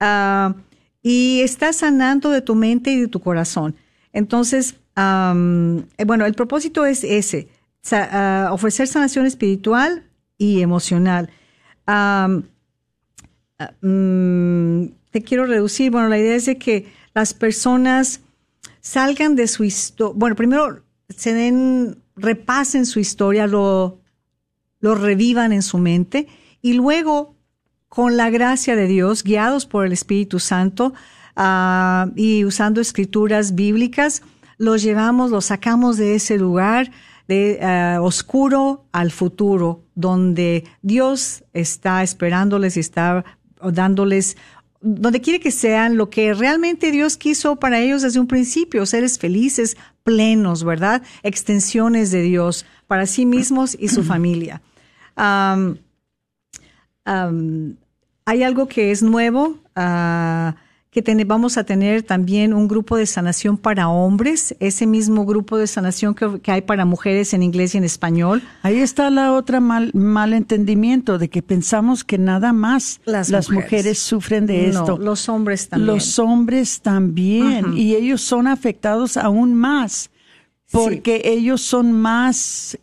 uh, 0.00 0.54
y 1.02 1.40
estás 1.40 1.74
sanando 1.74 2.30
de 2.30 2.42
tu 2.42 2.54
mente 2.54 2.92
y 2.92 3.00
de 3.00 3.08
tu 3.08 3.18
corazón. 3.18 3.74
Entonces, 4.12 4.76
um, 4.96 5.82
bueno, 6.06 6.26
el 6.26 6.34
propósito 6.34 6.86
es 6.86 7.02
ese, 7.02 7.48
uh, 7.90 8.52
ofrecer 8.52 8.86
sanación 8.86 9.26
espiritual 9.26 10.04
y 10.38 10.60
emocional. 10.60 11.28
Um, 11.88 12.44
um, 13.82 14.90
te 15.10 15.22
quiero 15.22 15.44
reducir. 15.44 15.90
Bueno, 15.90 16.08
la 16.08 16.18
idea 16.18 16.36
es 16.36 16.46
de 16.46 16.56
que 16.56 16.86
las 17.14 17.34
personas 17.34 18.20
salgan 18.80 19.34
de 19.34 19.48
su 19.48 19.64
historia. 19.64 20.14
Bueno, 20.16 20.36
primero 20.36 20.83
se 21.08 21.34
den, 21.34 22.02
repasen 22.16 22.86
su 22.86 23.00
historia, 23.00 23.46
lo, 23.46 24.00
lo 24.80 24.94
revivan 24.94 25.52
en 25.52 25.62
su 25.62 25.78
mente 25.78 26.28
y 26.62 26.74
luego, 26.74 27.36
con 27.88 28.16
la 28.16 28.30
gracia 28.30 28.76
de 28.76 28.86
Dios, 28.86 29.22
guiados 29.22 29.66
por 29.66 29.86
el 29.86 29.92
Espíritu 29.92 30.40
Santo 30.40 30.94
uh, 31.36 32.10
y 32.16 32.44
usando 32.44 32.80
escrituras 32.80 33.54
bíblicas, 33.54 34.22
los 34.56 34.82
llevamos, 34.82 35.30
los 35.30 35.46
sacamos 35.46 35.96
de 35.96 36.14
ese 36.14 36.38
lugar 36.38 36.90
de 37.28 37.58
uh, 37.60 38.02
oscuro 38.02 38.86
al 38.92 39.10
futuro, 39.10 39.84
donde 39.94 40.64
Dios 40.82 41.44
está 41.52 42.02
esperándoles 42.02 42.76
y 42.76 42.80
está 42.80 43.24
dándoles 43.72 44.36
donde 44.86 45.22
quiere 45.22 45.40
que 45.40 45.50
sean 45.50 45.96
lo 45.96 46.10
que 46.10 46.34
realmente 46.34 46.90
Dios 46.90 47.16
quiso 47.16 47.56
para 47.56 47.80
ellos 47.80 48.02
desde 48.02 48.20
un 48.20 48.26
principio, 48.26 48.84
seres 48.84 49.18
felices, 49.18 49.78
plenos, 50.02 50.62
¿verdad? 50.62 51.02
Extensiones 51.22 52.10
de 52.10 52.20
Dios 52.20 52.66
para 52.86 53.06
sí 53.06 53.24
mismos 53.24 53.76
y 53.80 53.88
su 53.88 54.04
familia. 54.04 54.60
Hay 55.16 55.78
algo 58.42 58.68
que 58.68 58.90
es 58.90 59.02
nuevo. 59.02 59.58
Uh, 59.74 60.52
que 60.94 61.24
vamos 61.24 61.58
a 61.58 61.64
tener 61.64 62.04
también 62.04 62.54
un 62.54 62.68
grupo 62.68 62.96
de 62.96 63.06
sanación 63.06 63.58
para 63.58 63.88
hombres, 63.88 64.54
ese 64.60 64.86
mismo 64.86 65.26
grupo 65.26 65.58
de 65.58 65.66
sanación 65.66 66.14
que, 66.14 66.52
hay 66.52 66.62
para 66.62 66.84
mujeres 66.84 67.34
en 67.34 67.42
inglés 67.42 67.74
y 67.74 67.78
en 67.78 67.84
español. 67.84 68.42
Ahí 68.62 68.78
está 68.78 69.10
la 69.10 69.32
otra 69.32 69.58
mal, 69.58 69.92
entendimiento 70.32 71.18
de 71.18 71.28
que 71.28 71.42
pensamos 71.42 72.04
que 72.04 72.16
nada 72.16 72.52
más 72.52 73.00
las, 73.04 73.50
mujeres. 73.50 73.98
sufren 73.98 74.46
de 74.46 74.68
no, 74.68 74.80
esto. 74.80 74.98
Los 74.98 75.28
hombres 75.28 75.68
también. 75.68 75.86
Los 75.86 76.18
hombres 76.20 76.80
también. 76.80 77.76
Y 77.76 77.96
ellos 77.96 78.20
son 78.20 78.46
afectados 78.46 79.16
aún 79.16 79.54
más 79.54 80.10
porque 80.70 81.22
ellos 81.24 81.60
son 81.60 81.92
más, 81.92 82.76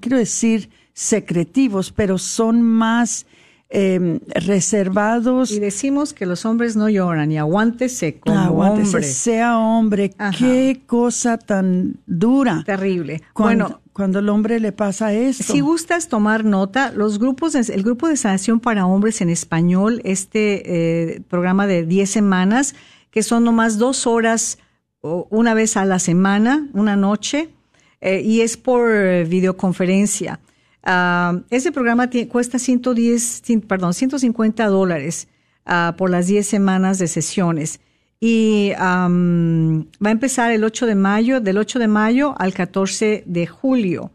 quiero 0.00 0.16
decir, 0.16 0.70
secretivos, 0.94 1.90
pero 1.90 2.18
son 2.18 2.62
más 2.62 3.26
eh, 3.74 4.20
reservados. 4.34 5.50
Y 5.50 5.58
decimos 5.58 6.12
que 6.12 6.26
los 6.26 6.44
hombres 6.44 6.76
no 6.76 6.90
lloran 6.90 7.32
y 7.32 7.38
aguántese 7.38 8.20
como 8.20 8.38
aguántese, 8.38 8.96
hombre. 8.96 9.02
Sea 9.02 9.58
hombre, 9.58 10.14
qué 10.38 10.82
cosa 10.86 11.38
tan 11.38 11.96
dura. 12.06 12.62
Terrible. 12.66 13.22
Cuando, 13.32 13.64
bueno, 13.64 13.80
cuando 13.94 14.18
el 14.18 14.28
hombre 14.28 14.60
le 14.60 14.72
pasa 14.72 15.14
esto. 15.14 15.44
Si 15.44 15.60
gustas 15.60 16.08
tomar 16.08 16.44
nota, 16.44 16.92
los 16.92 17.18
grupos, 17.18 17.54
el 17.54 17.82
grupo 17.82 18.08
de 18.08 18.18
sanación 18.18 18.60
para 18.60 18.84
hombres 18.86 19.22
en 19.22 19.30
español, 19.30 20.02
este 20.04 21.14
eh, 21.14 21.22
programa 21.30 21.66
de 21.66 21.86
10 21.86 22.10
semanas, 22.10 22.74
que 23.10 23.22
son 23.22 23.42
nomás 23.42 23.78
dos 23.78 24.06
horas 24.06 24.58
una 25.00 25.54
vez 25.54 25.78
a 25.78 25.86
la 25.86 25.98
semana, 25.98 26.68
una 26.74 26.94
noche, 26.94 27.48
eh, 28.02 28.20
y 28.20 28.42
es 28.42 28.58
por 28.58 28.92
videoconferencia. 29.26 30.40
Uh, 30.84 31.42
ese 31.50 31.70
programa 31.70 32.10
cuesta 32.28 32.58
110, 32.58 33.42
perdón, 33.68 33.94
150 33.94 34.66
dólares 34.66 35.28
uh, 35.66 35.96
por 35.96 36.10
las 36.10 36.26
10 36.26 36.46
semanas 36.46 36.98
de 36.98 37.06
sesiones. 37.06 37.80
Y 38.20 38.72
um, 38.80 39.84
va 40.04 40.08
a 40.08 40.10
empezar 40.10 40.52
el 40.52 40.64
8 40.64 40.86
de 40.86 40.94
mayo, 40.94 41.40
del 41.40 41.58
8 41.58 41.78
de 41.78 41.88
mayo 41.88 42.34
al 42.38 42.54
14 42.54 43.24
de 43.26 43.46
julio. 43.46 44.10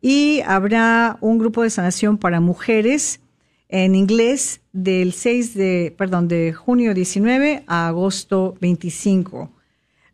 Y 0.00 0.42
habrá 0.46 1.18
un 1.20 1.38
grupo 1.38 1.62
de 1.62 1.70
sanación 1.70 2.18
para 2.18 2.40
mujeres 2.40 3.20
en 3.68 3.94
inglés 3.94 4.60
del 4.72 5.12
6 5.12 5.54
de, 5.54 5.94
perdón, 5.96 6.28
de 6.28 6.52
junio 6.52 6.94
19 6.94 7.64
a 7.66 7.88
agosto 7.88 8.54
25. 8.60 9.50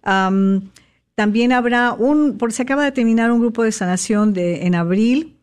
Um, 0.06 0.70
también 1.14 1.52
habrá 1.52 1.92
un, 1.92 2.36
porque 2.38 2.54
se 2.54 2.62
acaba 2.62 2.84
de 2.84 2.92
terminar 2.92 3.30
un 3.30 3.40
grupo 3.40 3.62
de 3.62 3.72
sanación 3.72 4.32
de, 4.32 4.66
en 4.66 4.74
abril 4.74 5.33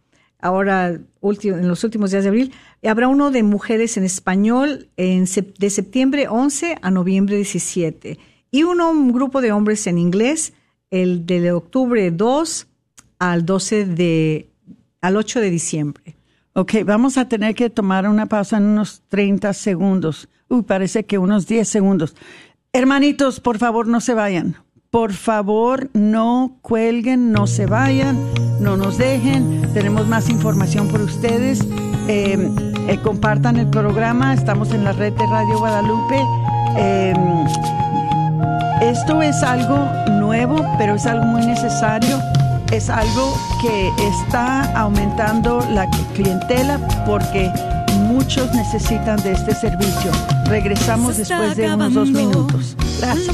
ahora 0.42 0.88
en 0.90 1.68
los 1.68 1.84
últimos 1.84 2.12
días 2.12 2.24
de 2.24 2.30
abril. 2.30 2.54
Habrá 2.84 3.08
uno 3.08 3.32
de 3.32 3.44
mujeres 3.44 3.98
en 3.98 4.04
español 4.04 4.90
en, 4.98 5.26
de 5.58 5.70
septiembre 5.70 6.28
11 6.28 6.78
a 6.82 6.92
noviembre 6.92 7.36
17 7.36 8.20
y 8.52 8.64
uno, 8.64 8.92
un 8.92 9.14
grupo 9.14 9.42
de 9.42 9.52
hombres 9.52 9.88
en 9.88 9.98
inglés 9.98 10.54
el 10.90 11.26
de 11.26 11.52
octubre 11.54 12.12
2 12.12 12.68
al 13.20 13.46
12 13.46 13.86
de, 13.86 14.50
al 15.00 15.16
8 15.16 15.40
de 15.40 15.50
diciembre. 15.50 16.16
Ok, 16.54 16.74
vamos 16.86 17.18
a 17.18 17.30
tener 17.30 17.56
que 17.56 17.70
tomar 17.70 18.08
una 18.10 18.26
pausa 18.26 18.58
en 18.58 18.64
unos 18.64 19.04
30 19.08 19.54
segundos. 19.54 20.28
Uy, 20.50 20.64
parece 20.64 21.06
que 21.06 21.18
unos 21.18 21.48
10 21.48 21.68
segundos. 21.68 22.16
Hermanitos, 22.74 23.40
por 23.40 23.58
favor, 23.58 23.88
no 23.88 24.02
se 24.02 24.14
vayan. 24.14 24.58
Por 24.92 25.14
favor, 25.14 25.90
no 25.94 26.58
cuelguen, 26.62 27.32
no 27.32 27.48
se 27.48 27.66
vayan, 27.66 28.20
no 28.60 28.76
nos 28.76 28.98
dejen. 28.98 29.62
Tenemos 29.74 30.06
más 30.06 30.28
información 30.28 30.90
por 30.90 31.00
ustedes. 31.00 31.62
Eh, 32.10 32.38
eh, 32.90 33.00
compartan 33.02 33.56
el 33.56 33.68
programa. 33.68 34.34
Estamos 34.34 34.72
en 34.72 34.84
la 34.84 34.92
red 34.92 35.14
de 35.14 35.26
Radio 35.28 35.60
Guadalupe. 35.60 36.22
Eh, 36.76 37.14
esto 38.82 39.22
es 39.22 39.42
algo 39.44 39.78
nuevo, 40.20 40.58
pero 40.78 40.96
es 40.96 41.06
algo 41.06 41.24
muy 41.24 41.46
necesario. 41.46 42.20
Es 42.74 42.90
algo 42.90 43.34
que 43.62 43.92
está 44.10 44.78
aumentando 44.78 45.66
la 45.72 45.90
clientela 46.14 46.78
porque 47.06 47.50
muchos 48.10 48.54
necesitan 48.54 49.24
de 49.24 49.32
este 49.32 49.56
servicio. 49.56 50.12
Regresamos 50.48 51.16
después 51.16 51.56
de 51.56 51.74
unos 51.74 51.94
dos 51.94 52.12
minutos. 52.12 52.76
Gracias 53.00 53.34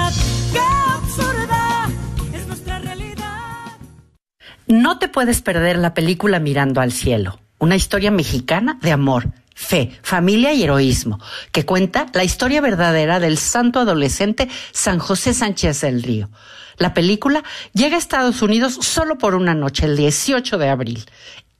No 4.71 4.97
te 4.99 5.07
puedes 5.09 5.41
perder 5.41 5.77
la 5.77 5.93
película 5.93 6.39
Mirando 6.39 6.79
al 6.79 6.93
Cielo, 6.93 7.41
una 7.59 7.75
historia 7.75 8.09
mexicana 8.09 8.79
de 8.81 8.93
amor, 8.93 9.33
fe, 9.53 9.91
familia 10.01 10.53
y 10.53 10.63
heroísmo, 10.63 11.19
que 11.51 11.65
cuenta 11.65 12.05
la 12.13 12.23
historia 12.23 12.61
verdadera 12.61 13.19
del 13.19 13.37
santo 13.37 13.81
adolescente 13.81 14.47
San 14.71 14.99
José 14.99 15.33
Sánchez 15.33 15.81
del 15.81 16.01
Río. 16.01 16.29
La 16.77 16.93
película 16.93 17.43
llega 17.73 17.97
a 17.97 17.99
Estados 17.99 18.41
Unidos 18.41 18.75
solo 18.79 19.17
por 19.17 19.35
una 19.35 19.53
noche, 19.53 19.87
el 19.87 19.97
18 19.97 20.57
de 20.57 20.69
abril. 20.69 21.03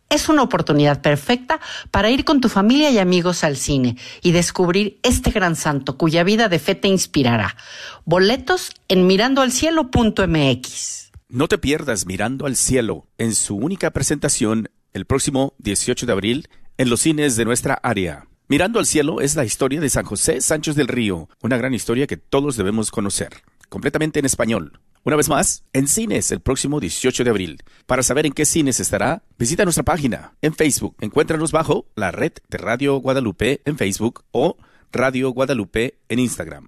Es 0.10 0.30
una 0.30 0.43
oportunidad 0.43 1.02
perfecta 1.02 1.60
para 1.91 2.10
ir 2.10 2.24
con 2.24 2.39
tu 2.39 2.47
familia 2.47 2.91
y 2.91 2.97
amigos 2.97 3.43
al 3.43 3.58
cine 3.58 3.97
y 4.21 4.32
descubrir 4.32 5.00
este 5.04 5.32
gran 5.32 5.58
santo 5.58 5.97
cuya 5.97 6.24
vida 6.24 6.47
de 6.47 6.60
fe 6.60 6.76
te 6.76 6.88
inspirará. 6.88 7.58
Boletos 8.06 8.71
en 8.88 9.06
mirandoalcielo.mx. 9.06 11.00
No 11.33 11.47
te 11.47 11.57
pierdas 11.57 12.05
Mirando 12.05 12.45
al 12.45 12.57
Cielo 12.57 13.07
en 13.17 13.33
su 13.35 13.55
única 13.55 13.91
presentación 13.91 14.69
el 14.91 15.05
próximo 15.05 15.53
18 15.59 16.05
de 16.05 16.11
abril 16.11 16.49
en 16.77 16.89
los 16.89 16.99
cines 16.99 17.37
de 17.37 17.45
nuestra 17.45 17.75
área. 17.75 18.27
Mirando 18.49 18.79
al 18.79 18.85
Cielo 18.85 19.21
es 19.21 19.37
la 19.37 19.45
historia 19.45 19.79
de 19.79 19.89
San 19.89 20.03
José 20.03 20.41
Sánchez 20.41 20.75
del 20.75 20.89
Río, 20.89 21.29
una 21.41 21.55
gran 21.55 21.73
historia 21.73 22.05
que 22.05 22.17
todos 22.17 22.57
debemos 22.57 22.91
conocer, 22.91 23.29
completamente 23.69 24.19
en 24.19 24.25
español. 24.25 24.81
Una 25.05 25.15
vez 25.15 25.29
más, 25.29 25.63
en 25.71 25.87
cines 25.87 26.33
el 26.33 26.41
próximo 26.41 26.81
18 26.81 27.23
de 27.23 27.29
abril. 27.29 27.63
Para 27.85 28.03
saber 28.03 28.25
en 28.25 28.33
qué 28.33 28.43
cines 28.43 28.81
estará, 28.81 29.23
visita 29.39 29.63
nuestra 29.63 29.85
página 29.85 30.33
en 30.41 30.53
Facebook. 30.53 30.97
Encuéntranos 30.99 31.53
bajo 31.53 31.85
la 31.95 32.11
red 32.11 32.33
de 32.49 32.57
Radio 32.57 32.97
Guadalupe 32.97 33.61
en 33.63 33.77
Facebook 33.77 34.25
o 34.31 34.57
Radio 34.91 35.29
Guadalupe 35.29 35.97
en 36.09 36.19
Instagram. 36.19 36.67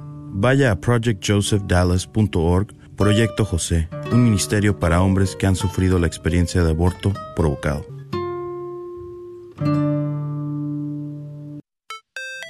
vaya 0.33 0.71
a 0.71 0.75
projectjosephdallas.org 0.79 2.73
Proyecto 2.95 3.45
José, 3.45 3.89
un 4.11 4.23
ministerio 4.23 4.77
para 4.77 5.01
hombres 5.01 5.35
que 5.35 5.47
han 5.47 5.55
sufrido 5.55 5.97
la 5.97 6.07
experiencia 6.07 6.63
de 6.63 6.69
aborto 6.69 7.13
provocado. 7.35 7.90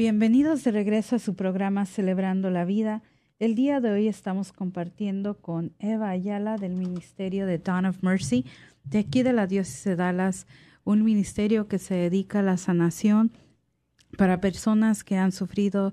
Bienvenidos 0.00 0.64
de 0.64 0.70
regreso 0.70 1.16
a 1.16 1.18
su 1.18 1.34
programa 1.34 1.84
Celebrando 1.84 2.48
la 2.48 2.64
Vida. 2.64 3.02
El 3.38 3.54
día 3.54 3.80
de 3.80 3.90
hoy 3.90 4.08
estamos 4.08 4.50
compartiendo 4.50 5.34
con 5.42 5.74
Eva 5.78 6.08
Ayala 6.08 6.56
del 6.56 6.72
Ministerio 6.72 7.44
de 7.44 7.58
Dawn 7.58 7.84
of 7.84 8.02
Mercy, 8.02 8.46
de 8.82 9.00
aquí 9.00 9.22
de 9.22 9.34
la 9.34 9.46
Diócesis 9.46 9.84
de 9.84 9.96
Dallas, 9.96 10.46
un 10.84 11.04
ministerio 11.04 11.68
que 11.68 11.78
se 11.78 11.96
dedica 11.96 12.38
a 12.38 12.42
la 12.42 12.56
sanación 12.56 13.30
para 14.16 14.40
personas 14.40 15.04
que 15.04 15.18
han 15.18 15.32
sufrido 15.32 15.92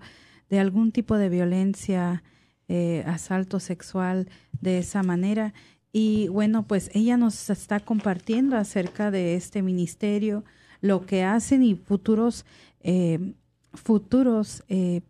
de 0.50 0.62
algún 0.62 0.93
tipo 0.93 1.17
de 1.17 1.28
violencia, 1.28 2.24
eh, 2.70 3.04
asalto 3.08 3.60
sexual 3.60 4.30
de 4.62 4.78
esa 4.78 5.04
manera. 5.04 5.54
Y 5.91 6.30
bueno, 6.30 6.65
pues 6.65 6.89
ella 6.93 7.17
nos 7.17 7.50
está 7.50 7.82
compartiendo 7.82 8.56
acerca 8.56 9.12
de 9.12 9.36
este 9.36 9.62
ministerio, 9.62 10.46
lo 10.80 11.06
que 11.06 11.26
hacen 11.26 11.62
y 11.62 11.76
futuros 11.76 12.46
eh, 12.80 13.34
futuros 13.78 14.63
eh, 14.68 15.02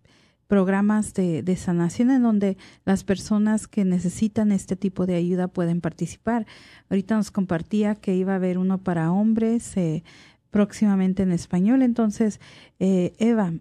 programas 0.47 1.13
de, 1.13 1.43
de, 1.43 1.55
sanación 1.57 2.09
en 2.09 2.23
donde 2.23 2.57
las 2.85 3.03
personas 3.03 3.67
que 3.67 3.83
necesitan 3.83 4.51
este 4.51 4.75
tipo 4.75 5.05
de 5.05 5.15
ayuda 5.15 5.47
pueden 5.47 5.81
participar. 5.81 6.45
Ahorita 6.89 7.15
nos 7.15 7.31
compartía 7.31 7.95
que 7.95 8.15
iba 8.15 8.33
a 8.33 8.37
haber 8.37 8.57
uno 8.57 8.77
para 8.77 9.11
hombres 9.11 9.75
eh, 9.75 10.03
próximamente 10.49 11.23
en 11.23 11.33
español. 11.33 11.81
Entonces, 11.81 12.39
eh, 12.79 13.13
Eva, 13.19 13.53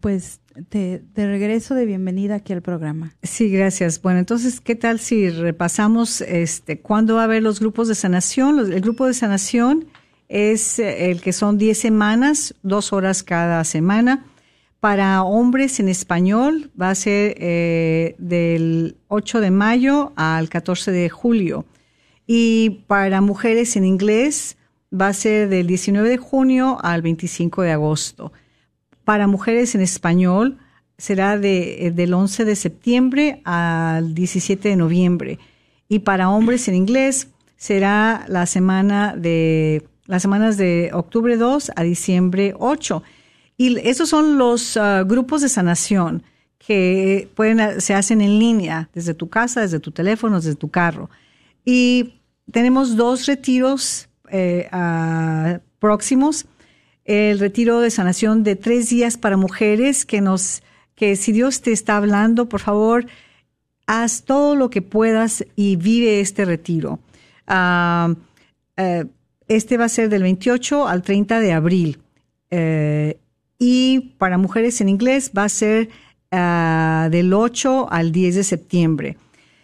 pues 0.00 0.40
te, 0.68 1.02
regreso 1.14 1.74
de 1.74 1.86
bienvenida 1.86 2.36
aquí 2.36 2.52
al 2.52 2.62
programa. 2.62 3.14
Sí, 3.22 3.48
gracias. 3.48 4.02
Bueno, 4.02 4.18
entonces, 4.18 4.60
¿qué 4.60 4.74
tal 4.74 4.98
si 4.98 5.30
repasamos 5.30 6.20
este 6.20 6.80
cuándo 6.80 7.14
va 7.14 7.22
a 7.22 7.24
haber 7.24 7.42
los 7.42 7.60
grupos 7.60 7.88
de 7.88 7.94
sanación? 7.94 8.58
el 8.58 8.80
grupo 8.82 9.06
de 9.06 9.14
sanación 9.14 9.86
es 10.28 10.78
el 10.78 11.20
que 11.22 11.32
son 11.32 11.58
10 11.58 11.78
semanas, 11.78 12.54
dos 12.62 12.92
horas 12.92 13.22
cada 13.22 13.62
semana 13.64 14.24
para 14.84 15.22
hombres 15.22 15.80
en 15.80 15.88
español 15.88 16.70
va 16.78 16.90
a 16.90 16.94
ser 16.94 17.36
eh, 17.38 18.16
del 18.18 18.98
8 19.08 19.40
de 19.40 19.50
mayo 19.50 20.12
al 20.14 20.50
14 20.50 20.92
de 20.92 21.08
julio. 21.08 21.64
Y 22.26 22.84
para 22.86 23.22
mujeres 23.22 23.76
en 23.76 23.86
inglés 23.86 24.58
va 24.92 25.08
a 25.08 25.14
ser 25.14 25.48
del 25.48 25.68
19 25.68 26.06
de 26.06 26.18
junio 26.18 26.76
al 26.82 27.00
25 27.00 27.62
de 27.62 27.72
agosto. 27.72 28.30
Para 29.04 29.26
mujeres 29.26 29.74
en 29.74 29.80
español 29.80 30.58
será 30.98 31.38
de, 31.38 31.86
eh, 31.86 31.90
del 31.90 32.12
11 32.12 32.44
de 32.44 32.54
septiembre 32.54 33.40
al 33.46 34.14
17 34.14 34.68
de 34.68 34.76
noviembre. 34.76 35.38
Y 35.88 36.00
para 36.00 36.28
hombres 36.28 36.68
en 36.68 36.74
inglés 36.74 37.28
será 37.56 38.26
la 38.28 38.44
semana 38.44 39.16
de 39.16 39.82
las 40.04 40.20
semanas 40.20 40.58
de 40.58 40.90
octubre 40.92 41.38
2 41.38 41.72
a 41.74 41.82
diciembre 41.84 42.52
8. 42.58 43.02
Y 43.56 43.78
esos 43.88 44.08
son 44.08 44.38
los 44.38 44.76
ah, 44.76 45.04
grupos 45.04 45.42
de 45.42 45.48
sanación 45.48 46.22
que 46.58 47.28
pueden, 47.34 47.80
se 47.80 47.94
hacen 47.94 48.20
en 48.20 48.38
línea, 48.38 48.88
desde 48.94 49.14
tu 49.14 49.28
casa, 49.28 49.60
desde 49.60 49.80
tu 49.80 49.90
teléfono, 49.90 50.36
desde 50.36 50.54
tu 50.54 50.70
carro. 50.70 51.10
Y 51.64 52.14
tenemos 52.50 52.96
dos 52.96 53.26
retiros 53.26 54.08
eh, 54.30 54.68
ah, 54.72 55.60
próximos. 55.78 56.46
El 57.04 57.38
retiro 57.38 57.80
de 57.80 57.90
sanación 57.90 58.44
de 58.44 58.56
tres 58.56 58.88
días 58.88 59.18
para 59.18 59.36
mujeres 59.36 60.06
que 60.06 60.22
nos, 60.22 60.62
que 60.94 61.16
si 61.16 61.32
Dios 61.32 61.60
te 61.60 61.72
está 61.72 61.98
hablando, 61.98 62.48
por 62.48 62.60
favor, 62.60 63.06
haz 63.86 64.24
todo 64.24 64.56
lo 64.56 64.70
que 64.70 64.80
puedas 64.80 65.44
y 65.54 65.76
vive 65.76 66.20
este 66.20 66.46
retiro. 66.46 66.98
Ah, 67.46 68.14
eh, 68.76 69.04
este 69.48 69.76
va 69.76 69.84
a 69.84 69.90
ser 69.90 70.08
del 70.08 70.22
28 70.22 70.88
al 70.88 71.02
30 71.02 71.40
de 71.40 71.52
abril. 71.52 71.98
Eh, 72.50 73.18
y 73.66 74.12
para 74.18 74.36
mujeres 74.36 74.82
en 74.82 74.90
inglés 74.90 75.32
va 75.36 75.44
a 75.44 75.48
ser 75.48 75.88
ah, 76.30 77.08
del 77.10 77.32
8 77.32 77.90
al 77.90 78.12
10 78.12 78.34
de 78.34 78.44
septiembre. 78.44 79.16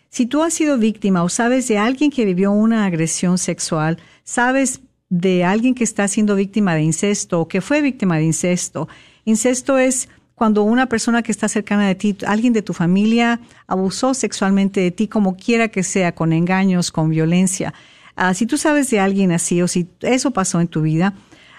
Si 0.09 0.25
tú 0.25 0.43
has 0.43 0.55
sido 0.55 0.79
víctima 0.79 1.23
o 1.23 1.29
sabes 1.29 1.69
de 1.69 1.77
alguien 1.77 2.11
que 2.11 2.25
vivió 2.25 2.51
una 2.51 2.87
agresión 2.87 3.37
sexual, 3.37 3.99
sabes 4.25 4.81
de 5.11 5.45
alguien 5.45 5.75
que 5.75 5.85
está 5.85 6.09
siendo 6.09 6.35
víctima 6.35 6.75
de 6.75 6.83
incesto 6.83 7.41
o 7.41 7.47
que 7.47 7.61
fue 7.61 7.83
víctima 7.83 8.17
de 8.17 8.25
incesto. 8.25 8.89
Incesto 9.27 9.77
es 9.77 10.09
cuando 10.35 10.63
una 10.63 10.87
persona 10.87 11.23
que 11.23 11.31
está 11.31 11.47
cercana 11.49 11.87
de 11.87 11.95
ti, 11.95 12.17
alguien 12.27 12.55
de 12.55 12.63
tu 12.63 12.73
familia, 12.73 13.39
abusó 13.67 14.15
sexualmente 14.15 14.81
de 14.81 14.93
ti, 14.93 15.09
como 15.09 15.37
quiera 15.37 15.69
que 15.69 15.83
sea, 15.83 16.15
con 16.15 16.33
engaños, 16.33 16.91
con 16.91 17.11
violencia. 17.11 17.75
Ah, 18.17 18.33
si 18.33 18.47
tú 18.47 18.57
sabes 18.57 18.89
de 18.89 18.99
alguien 18.99 19.31
así 19.31 19.61
o 19.61 19.69
si 19.69 19.89
eso 20.01 20.31
pasó 20.31 20.59
en 20.59 20.69
tu 20.69 20.81
vida, 20.81 21.13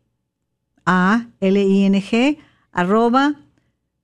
arroba 2.72 3.34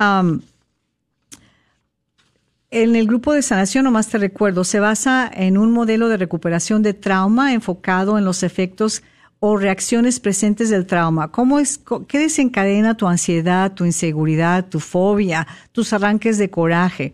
Um, 0.00 0.40
en 2.70 2.96
el 2.96 3.06
grupo 3.06 3.32
de 3.32 3.42
sanación, 3.42 3.84
nomás 3.84 4.08
te 4.08 4.18
recuerdo, 4.18 4.64
se 4.64 4.80
basa 4.80 5.30
en 5.32 5.56
un 5.56 5.70
modelo 5.70 6.08
de 6.08 6.16
recuperación 6.16 6.82
de 6.82 6.92
trauma 6.92 7.54
enfocado 7.54 8.18
en 8.18 8.24
los 8.24 8.42
efectos 8.42 9.04
o 9.46 9.56
reacciones 9.56 10.20
presentes 10.20 10.70
del 10.70 10.86
trauma. 10.86 11.30
¿Cómo 11.30 11.58
es, 11.58 11.80
¿Qué 12.08 12.18
desencadena 12.18 12.96
tu 12.96 13.06
ansiedad, 13.06 13.72
tu 13.72 13.84
inseguridad, 13.84 14.66
tu 14.66 14.80
fobia, 14.80 15.46
tus 15.72 15.92
arranques 15.92 16.38
de 16.38 16.48
coraje? 16.48 17.12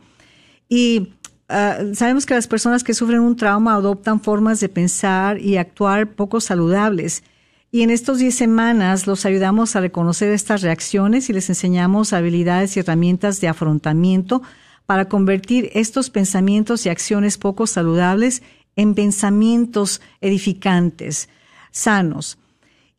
Y 0.68 1.14
Ah, 1.52 1.78
sabemos 1.94 2.26
que 2.26 2.34
las 2.34 2.46
personas 2.46 2.84
que 2.84 2.94
sufren 2.94 3.18
un 3.18 3.34
trauma 3.34 3.74
adoptan 3.74 4.20
formas 4.20 4.60
de 4.60 4.68
pensar 4.68 5.40
y 5.40 5.56
actuar 5.56 6.12
poco 6.12 6.40
saludables. 6.40 7.24
Y 7.72 7.82
en 7.82 7.90
estos 7.90 8.18
10 8.18 8.32
semanas 8.32 9.08
los 9.08 9.26
ayudamos 9.26 9.74
a 9.74 9.80
reconocer 9.80 10.30
estas 10.30 10.62
reacciones 10.62 11.28
y 11.28 11.32
les 11.32 11.48
enseñamos 11.48 12.12
habilidades 12.12 12.76
y 12.76 12.80
herramientas 12.80 13.40
de 13.40 13.48
afrontamiento 13.48 14.42
para 14.86 15.08
convertir 15.08 15.70
estos 15.74 16.08
pensamientos 16.08 16.86
y 16.86 16.88
acciones 16.88 17.36
poco 17.36 17.66
saludables 17.66 18.44
en 18.76 18.94
pensamientos 18.94 20.00
edificantes, 20.20 21.28
sanos. 21.70 22.38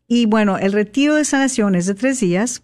Y 0.08 0.26
bueno, 0.26 0.58
el 0.58 0.74
retiro 0.74 1.16
de 1.16 1.26
sanación 1.26 1.76
es 1.76 1.86
de 1.86 1.96
tres 1.96 2.20
días 2.20 2.64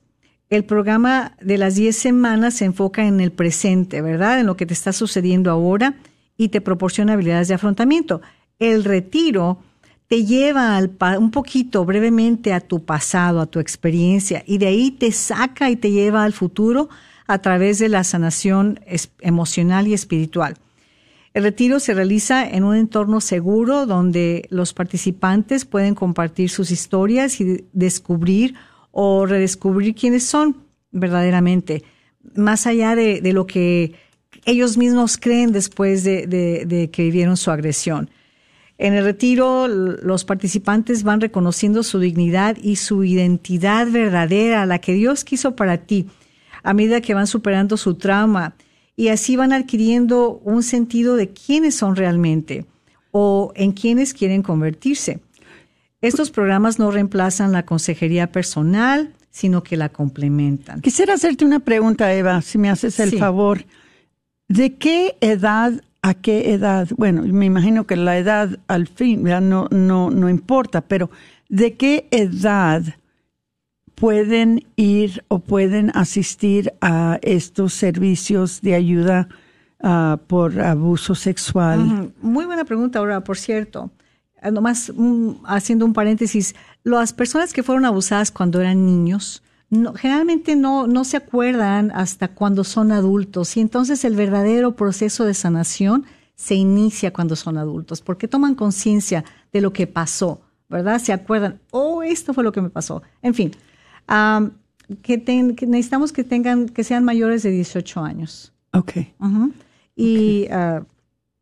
el 0.50 0.64
programa 0.64 1.34
de 1.42 1.58
las 1.58 1.76
10 1.76 1.96
semanas 1.96 2.54
se 2.54 2.66
enfoca 2.66 3.06
en 3.06 3.20
el 3.20 3.32
presente, 3.32 4.02
¿verdad? 4.02 4.40
En 4.40 4.46
lo 4.46 4.56
que 4.56 4.66
te 4.66 4.74
está 4.74 4.94
sucediendo 4.94 5.52
ahora 5.52 5.96
y 6.38 6.50
te 6.50 6.62
proporciona 6.62 7.14
habilidades 7.14 7.50
de 7.50 7.56
afrontamiento. 7.56 8.22
El 8.58 8.86
retiro 8.86 9.60
te 10.08 10.24
lleva 10.24 10.78
al 10.78 10.96
un 11.20 11.32
poquito 11.32 11.84
brevemente 11.84 12.54
a 12.54 12.62
tu 12.62 12.86
pasado, 12.86 13.42
a 13.42 13.46
tu 13.46 13.60
experiencia, 13.60 14.42
y 14.48 14.58
de 14.58 14.68
ahí 14.68 14.92
te 14.92 15.12
saca 15.12 15.70
y 15.70 15.76
te 15.76 15.92
lleva 15.92 16.24
al 16.24 16.32
futuro 16.32 16.88
a 17.28 17.40
través 17.40 17.80
de 17.80 17.90
la 17.90 18.06
sanación 18.06 18.80
emocional 19.20 19.88
y 19.88 19.94
espiritual. 19.94 20.56
El 21.38 21.44
retiro 21.44 21.80
se 21.80 21.94
realiza 21.94 22.50
en 22.50 22.64
un 22.64 22.76
entorno 22.76 23.22
seguro 23.22 23.86
donde 23.86 24.48
los 24.50 24.74
participantes 24.74 25.66
pueden 25.66 25.94
compartir 25.94 26.50
sus 26.50 26.72
historias 26.72 27.40
y 27.40 27.64
descubrir 27.74 28.56
o 28.90 29.24
redescubrir 29.28 29.94
quiénes 29.94 30.24
son 30.24 30.58
verdaderamente, 30.90 31.84
más 32.34 32.66
allá 32.66 32.96
de, 32.96 33.22
lo 33.34 33.46
que 33.46 33.94
ellos 34.46 34.80
mismos 34.80 35.20
creen 35.20 35.52
después 35.52 36.04
de, 36.04 36.90
que 36.92 37.04
vivieron 37.04 37.38
su 37.38 37.52
agresión. 37.52 38.10
En 38.80 38.96
el 38.96 39.04
retiro, 39.04 39.68
los 39.68 40.26
participantes 40.26 41.04
van 41.04 41.22
reconociendo 41.22 41.84
su 41.84 42.00
dignidad 42.00 42.58
y 42.60 42.78
su 42.78 43.04
identidad 43.04 43.86
verdadera, 43.92 44.66
la 44.66 44.80
que 44.80 44.94
Dios 44.94 45.24
quiso 45.24 45.56
para 45.56 45.78
ti, 45.78 46.08
a 46.64 46.74
medida 46.74 47.00
que 47.00 47.14
van 47.14 47.28
superando 47.28 47.78
su 47.78 47.94
trauma 47.94 48.56
y 48.98 49.10
así 49.10 49.38
van 49.38 49.54
adquiriendo 49.54 50.42
un 50.44 50.64
sentido 50.64 51.16
de 51.16 51.30
quiénes 51.30 51.76
son 51.76 51.96
realmente 51.96 52.66
o 53.12 53.54
en 53.56 53.72
quiénes 53.72 54.14
quieren 54.14 54.42
convertirse. 54.42 55.20
Estos 56.02 56.32
programas 56.32 56.80
no 56.80 56.92
reemplazan 56.92 57.52
la 57.52 57.64
consejería 57.64 58.32
personal, 58.32 59.14
sino 59.30 59.62
que 59.64 59.78
la 59.78 59.90
complementan. 59.90 60.82
Quisiera 60.82 61.14
hacerte 61.14 61.46
una 61.46 61.60
pregunta, 61.60 62.12
Eva, 62.12 62.42
si 62.42 62.58
me 62.58 62.70
haces 62.70 63.00
el 63.00 63.18
favor. 63.18 63.66
¿De 64.48 64.76
qué 64.76 65.16
edad 65.22 65.84
a 66.02 66.16
qué 66.16 66.54
edad? 66.54 66.88
Bueno, 66.98 67.22
me 67.22 67.46
imagino 67.46 67.86
que 67.86 67.96
la 67.96 68.18
edad 68.18 68.58
al 68.68 68.88
fin 68.88 69.24
no, 69.24 69.68
no, 69.70 70.10
no 70.10 70.30
importa, 70.30 70.82
pero 70.82 71.12
¿de 71.50 71.76
qué 71.76 72.08
edad 72.10 72.84
pueden 74.00 74.64
ir 74.76 75.24
o 75.28 75.40
pueden 75.40 75.90
asistir 75.96 76.72
a 76.82 77.18
estos 77.24 77.74
servicios 77.74 78.62
de 78.62 78.76
ayuda 78.76 79.28
ah, 79.82 80.20
por 80.28 80.62
abuso 80.62 81.16
sexual? 81.16 82.14
Muy 82.22 82.46
buena 82.46 82.64
pregunta, 82.64 83.00
ahora, 83.00 83.24
por 83.24 83.38
cierto. 83.38 83.90
Ah, 84.40 84.52
nomás 84.52 84.94
haciendo 85.46 85.84
un 85.84 85.94
paréntesis, 85.94 86.54
las 86.84 87.12
personas 87.12 87.54
que 87.54 87.64
fueron 87.64 87.86
abusadas 87.86 88.30
cuando 88.30 88.62
eran 88.62 88.86
niños, 88.86 89.42
generalmente 89.96 90.56
no, 90.56 90.86
no 90.86 91.04
se 91.04 91.18
acuerdan 91.18 91.92
hasta 91.92 92.28
cuando 92.28 92.64
son 92.64 92.92
adultos 92.92 93.58
y 93.58 93.62
entonces 93.62 94.06
el 94.06 94.16
verdadero 94.16 94.76
proceso 94.76 95.26
de 95.26 95.34
sanación 95.34 96.06
se 96.36 96.54
inicia 96.54 97.12
cuando 97.12 97.36
son 97.36 97.58
adultos, 97.58 98.02
porque 98.02 98.28
toman 98.28 98.54
conciencia 98.54 99.26
de 99.52 99.62
lo 99.62 99.74
que 99.74 99.88
pasó, 99.88 100.42
¿verdad? 100.70 101.00
Se 101.00 101.14
acuerdan, 101.14 101.60
oh, 101.72 102.04
esto 102.04 102.32
fue 102.36 102.44
lo 102.44 102.52
que 102.52 102.62
me 102.62 102.70
pasó. 102.70 103.02
En 103.24 103.34
fin, 103.34 103.52
que, 104.08 105.18
necesitamos 105.68 106.12
que 106.12 106.24
tengan, 106.24 106.70
que 106.70 106.84
sean 106.84 107.04
mayores 107.04 107.44
de 107.44 107.52
18 107.52 108.02
años. 108.02 108.54
Ok. 108.72 108.94
Y 109.96 110.48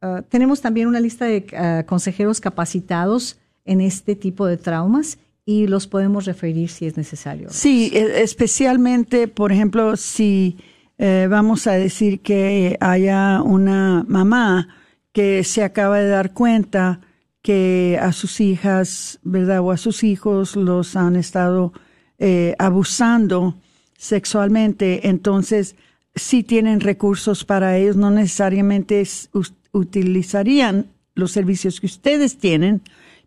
Ah, 0.06 0.22
tenemos 0.30 0.62
también 0.62 0.88
una 0.88 1.00
lista 1.00 1.26
de 1.26 1.48
ah, 1.58 1.84
consejeros 1.88 2.40
capacitados 2.40 3.38
en 3.66 3.82
este 3.82 4.16
tipo 4.16 4.46
de 4.46 4.58
traumas 4.58 5.18
y 5.46 5.66
los 5.66 5.88
podemos 5.88 6.26
referir 6.26 6.70
si 6.70 6.86
es 6.86 6.96
necesario. 6.96 7.48
Sí, 7.50 7.92
e, 7.92 8.22
especialmente, 8.22 9.28
por 9.28 9.52
ejemplo, 9.52 9.98
si 9.98 10.58
eh, 11.00 11.28
vamos 11.28 11.66
a 11.66 11.74
decir 11.74 12.20
que 12.20 12.78
haya 12.80 13.42
una 13.42 14.06
mamá 14.08 14.68
que 15.12 15.44
se 15.44 15.64
acaba 15.64 15.98
de 15.98 16.10
dar 16.10 16.34
cuenta 16.34 17.00
que 17.42 17.98
a 18.00 18.12
sus 18.12 18.40
hijas, 18.42 19.20
¿verdad? 19.24 19.62
O 19.62 19.72
a 19.72 19.78
sus 19.78 20.04
hijos 20.04 20.56
los 20.56 20.96
han 20.96 21.16
estado 21.16 21.74
eh, 22.20 22.56
abusando 22.60 23.56
sexualmente, 23.98 25.08
entonces 25.08 25.76
si 26.16 26.44
tienen 26.44 26.80
recursos 26.80 27.44
para 27.44 27.78
ellos, 27.78 27.96
no 27.96 28.10
necesariamente 28.10 29.02
es, 29.02 29.30
utilizarían 29.72 30.88
los 31.14 31.32
servicios 31.32 31.80
que 31.80 31.88
ustedes 31.88 32.38
tienen, 32.38 32.82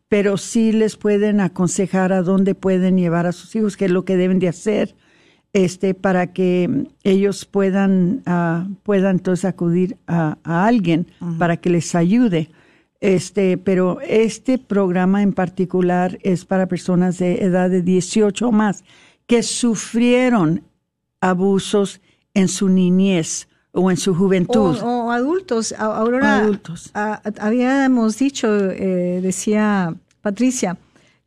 pero 0.09 0.39
sí 0.39 0.73
les 0.73 0.97
pueden 0.97 1.41
aconsejar 1.41 2.13
a 2.13 2.23
dónde 2.23 2.55
pueden 2.55 2.97
llevar 2.97 3.27
a 3.27 3.33
sus 3.33 3.55
hijos, 3.57 3.77
qué 3.77 3.87
es 3.87 3.91
lo 3.91 4.05
que 4.05 4.17
deben 4.17 4.39
de 4.39 4.49
hacer, 4.49 4.95
este, 5.53 5.95
para 5.95 6.33
que 6.33 6.87
ellos 7.05 7.45
puedan, 7.45 8.23
uh, 8.27 8.75
puedan 8.83 9.17
entonces 9.17 9.45
acudir 9.45 9.97
a, 10.07 10.39
alguien 10.45 11.07
para 11.39 11.57
que 11.57 11.71
les 11.71 11.95
ayude. 11.95 12.51
Este, 13.01 13.59
pero 13.59 14.01
este 14.01 14.59
programa 14.59 15.23
en 15.23 15.33
particular 15.33 16.19
es 16.23 16.45
para 16.45 16.67
personas 16.67 17.19
de 17.19 17.45
edad 17.45 17.71
de 17.71 17.83
18 17.83 18.49
o 18.49 18.53
más 18.53 18.83
que 19.27 19.43
sufrieron 19.45 20.65
abusos 21.21 22.01
en 22.35 22.49
su 22.49 22.69
niñez 22.69 23.49
o 23.73 23.91
en 23.91 23.97
su 23.97 24.15
juventud. 24.15 24.79
O, 24.83 25.13
adultos. 25.13 25.73
Aurora, 25.79 26.39
adultos. 26.39 26.91
habíamos 26.95 28.19
dicho, 28.19 28.49
eh, 28.71 29.21
decía 29.23 29.95
Patricia, 30.23 30.77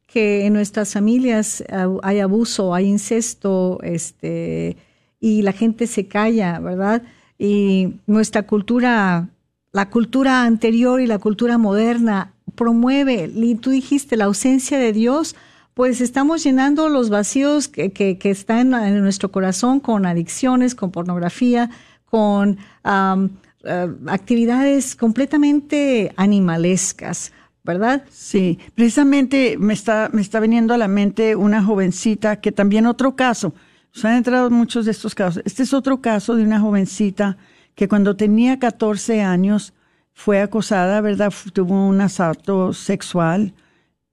que 0.08 0.46
en 0.46 0.54
nuestras 0.54 0.94
familias 0.94 1.64
hay 2.04 2.20
abuso, 2.20 2.74
hay 2.74 2.88
incesto, 2.88 3.80
este, 3.82 4.76
y 5.22 5.42
la 5.44 5.54
gente 5.54 5.88
se 5.88 6.08
calla, 6.08 6.60
¿verdad? 6.60 7.04
Y 7.38 7.94
nuestra 8.08 8.44
cultura 8.44 9.30
la 9.72 9.90
cultura 9.90 10.44
anterior 10.44 11.02
y 11.02 11.08
la 11.08 11.20
cultura 11.20 11.58
moderna 11.58 12.34
promueve, 12.56 13.32
y 13.34 13.56
tú 13.56 13.70
dijiste, 13.70 14.18
la 14.18 14.26
ausencia 14.26 14.78
de 14.78 14.92
Dios, 14.92 15.36
pues 15.74 16.02
estamos 16.02 16.44
llenando 16.44 16.90
los 16.90 17.10
vacíos 17.10 17.68
que, 17.68 17.92
que, 17.92 18.18
están 18.30 18.74
en 18.74 19.02
nuestro 19.02 19.32
corazón 19.32 19.80
con 19.80 20.06
adicciones, 20.06 20.76
con 20.76 20.92
pornografía, 20.92 21.70
con 22.06 22.58
eh, 22.84 23.88
actividades 24.08 24.96
completamente 24.96 26.14
animalescas. 26.18 27.32
¿verdad? 27.64 28.04
Sí, 28.10 28.58
precisamente 28.74 29.56
me 29.60 29.74
está, 29.74 30.10
me 30.12 30.22
está 30.22 30.40
viniendo 30.40 30.74
a 30.74 30.78
la 30.78 30.88
mente 30.88 31.36
una 31.36 31.64
jovencita 31.64 32.42
que 32.42 32.52
también 32.52 32.88
otro 32.88 33.16
caso, 33.16 33.54
se 33.94 34.08
han 34.08 34.16
entrado 34.16 34.50
muchos 34.50 34.86
de 34.86 34.92
estos 34.92 35.14
casos. 35.14 35.44
Este 35.46 35.64
es 35.64 35.74
otro 35.74 36.02
caso 36.02 36.36
de 36.36 36.44
una 36.44 36.60
jovencita 36.60 37.38
que 37.76 37.88
cuando 37.88 38.16
tenía 38.16 38.60
14 38.60 39.22
años 39.22 39.74
fue 40.14 40.42
acosada, 40.42 41.02
¿verdad? 41.02 41.34
Tuvo 41.54 41.88
un 41.88 42.02
asalto 42.02 42.74
sexual 42.74 43.54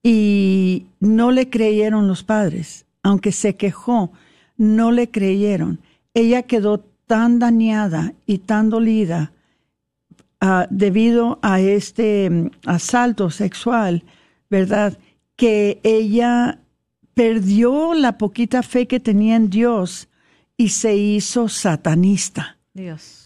y 0.02 0.86
no 1.00 1.30
le 1.32 1.50
creyeron 1.50 2.08
los 2.08 2.22
padres, 2.22 2.86
aunque 3.02 3.32
se 3.32 3.56
quejó, 3.56 4.12
no 4.56 4.92
le 4.92 5.10
creyeron. 5.10 5.80
Ella 6.14 6.42
quedó 6.42 6.80
tan 7.06 7.38
dañada 7.38 8.14
y 8.26 8.38
tan 8.38 8.70
dolida 8.70 9.32
ah, 10.40 10.66
debido 10.70 11.38
a 11.42 11.60
este 11.60 12.30
mm, 12.30 12.50
asalto 12.66 13.30
sexual, 13.30 14.04
¿verdad? 14.50 14.98
Que 15.36 15.80
ella 15.82 16.60
perdió 17.14 17.94
la 17.94 18.18
poquita 18.18 18.62
fe 18.62 18.86
que 18.86 19.00
tenía 19.00 19.36
en 19.36 19.50
Dios 19.50 20.08
y 20.56 20.68
se 20.68 20.96
hizo 20.96 21.48
satanista. 21.48 22.57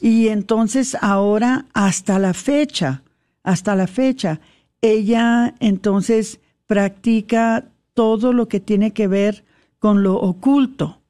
Y 0.00 0.28
entonces 0.28 0.96
ahora, 1.00 1.66
hasta 1.72 2.18
la 2.18 2.34
fecha, 2.34 3.02
hasta 3.42 3.76
la 3.76 3.86
fecha, 3.86 4.40
ella 4.80 5.54
entonces 5.60 6.40
practica 6.66 7.66
todo 7.94 8.32
lo 8.32 8.48
que 8.48 8.60
tiene 8.60 8.92
que 8.92 9.08
ver 9.08 9.44
con 9.78 10.02
lo 10.02 10.16
oculto, 10.16 11.00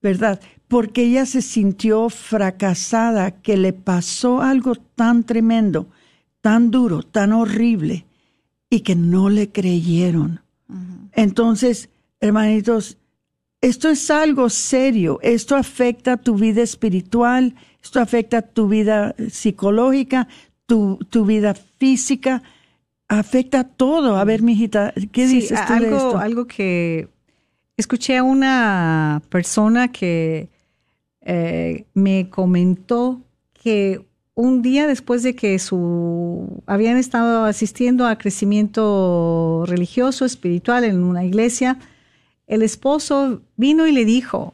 ¿verdad? 0.00 0.40
Porque 0.68 1.02
ella 1.02 1.26
se 1.26 1.42
sintió 1.42 2.08
fracasada, 2.10 3.30
que 3.30 3.56
le 3.56 3.72
pasó 3.72 4.42
algo 4.42 4.74
tan 4.74 5.24
tremendo, 5.24 5.88
tan 6.40 6.70
duro, 6.70 7.02
tan 7.02 7.32
horrible, 7.32 8.04
y 8.70 8.80
que 8.80 8.94
no 8.94 9.30
le 9.30 9.50
creyeron. 9.50 10.40
Entonces, 11.12 11.88
hermanitos, 12.20 12.98
esto 13.60 13.88
es 13.88 14.10
algo 14.10 14.50
serio, 14.50 15.18
esto 15.22 15.56
afecta 15.56 16.16
tu 16.16 16.36
vida 16.36 16.62
espiritual, 16.62 17.54
esto 17.88 18.00
afecta 18.00 18.42
tu 18.42 18.68
vida 18.68 19.14
psicológica, 19.30 20.28
tu, 20.66 20.98
tu 21.08 21.24
vida 21.24 21.54
física, 21.54 22.42
afecta 23.08 23.64
todo. 23.64 24.16
A 24.18 24.24
ver, 24.24 24.42
mijita, 24.42 24.92
¿qué 25.10 25.26
dices 25.26 25.58
tú 25.66 25.72
algo, 25.72 25.90
de 25.90 25.96
esto? 25.96 26.18
Algo 26.18 26.46
que 26.46 27.08
escuché 27.78 28.18
a 28.18 28.24
una 28.24 29.22
persona 29.30 29.88
que 29.88 30.50
eh, 31.22 31.86
me 31.94 32.28
comentó 32.28 33.22
que 33.54 34.04
un 34.34 34.60
día 34.60 34.86
después 34.86 35.22
de 35.22 35.34
que 35.34 35.58
su 35.58 36.62
habían 36.66 36.98
estado 36.98 37.46
asistiendo 37.46 38.06
a 38.06 38.18
crecimiento 38.18 39.64
religioso, 39.66 40.26
espiritual 40.26 40.84
en 40.84 41.02
una 41.02 41.24
iglesia, 41.24 41.78
el 42.46 42.62
esposo 42.62 43.40
vino 43.56 43.86
y 43.86 43.92
le 43.92 44.04
dijo 44.04 44.52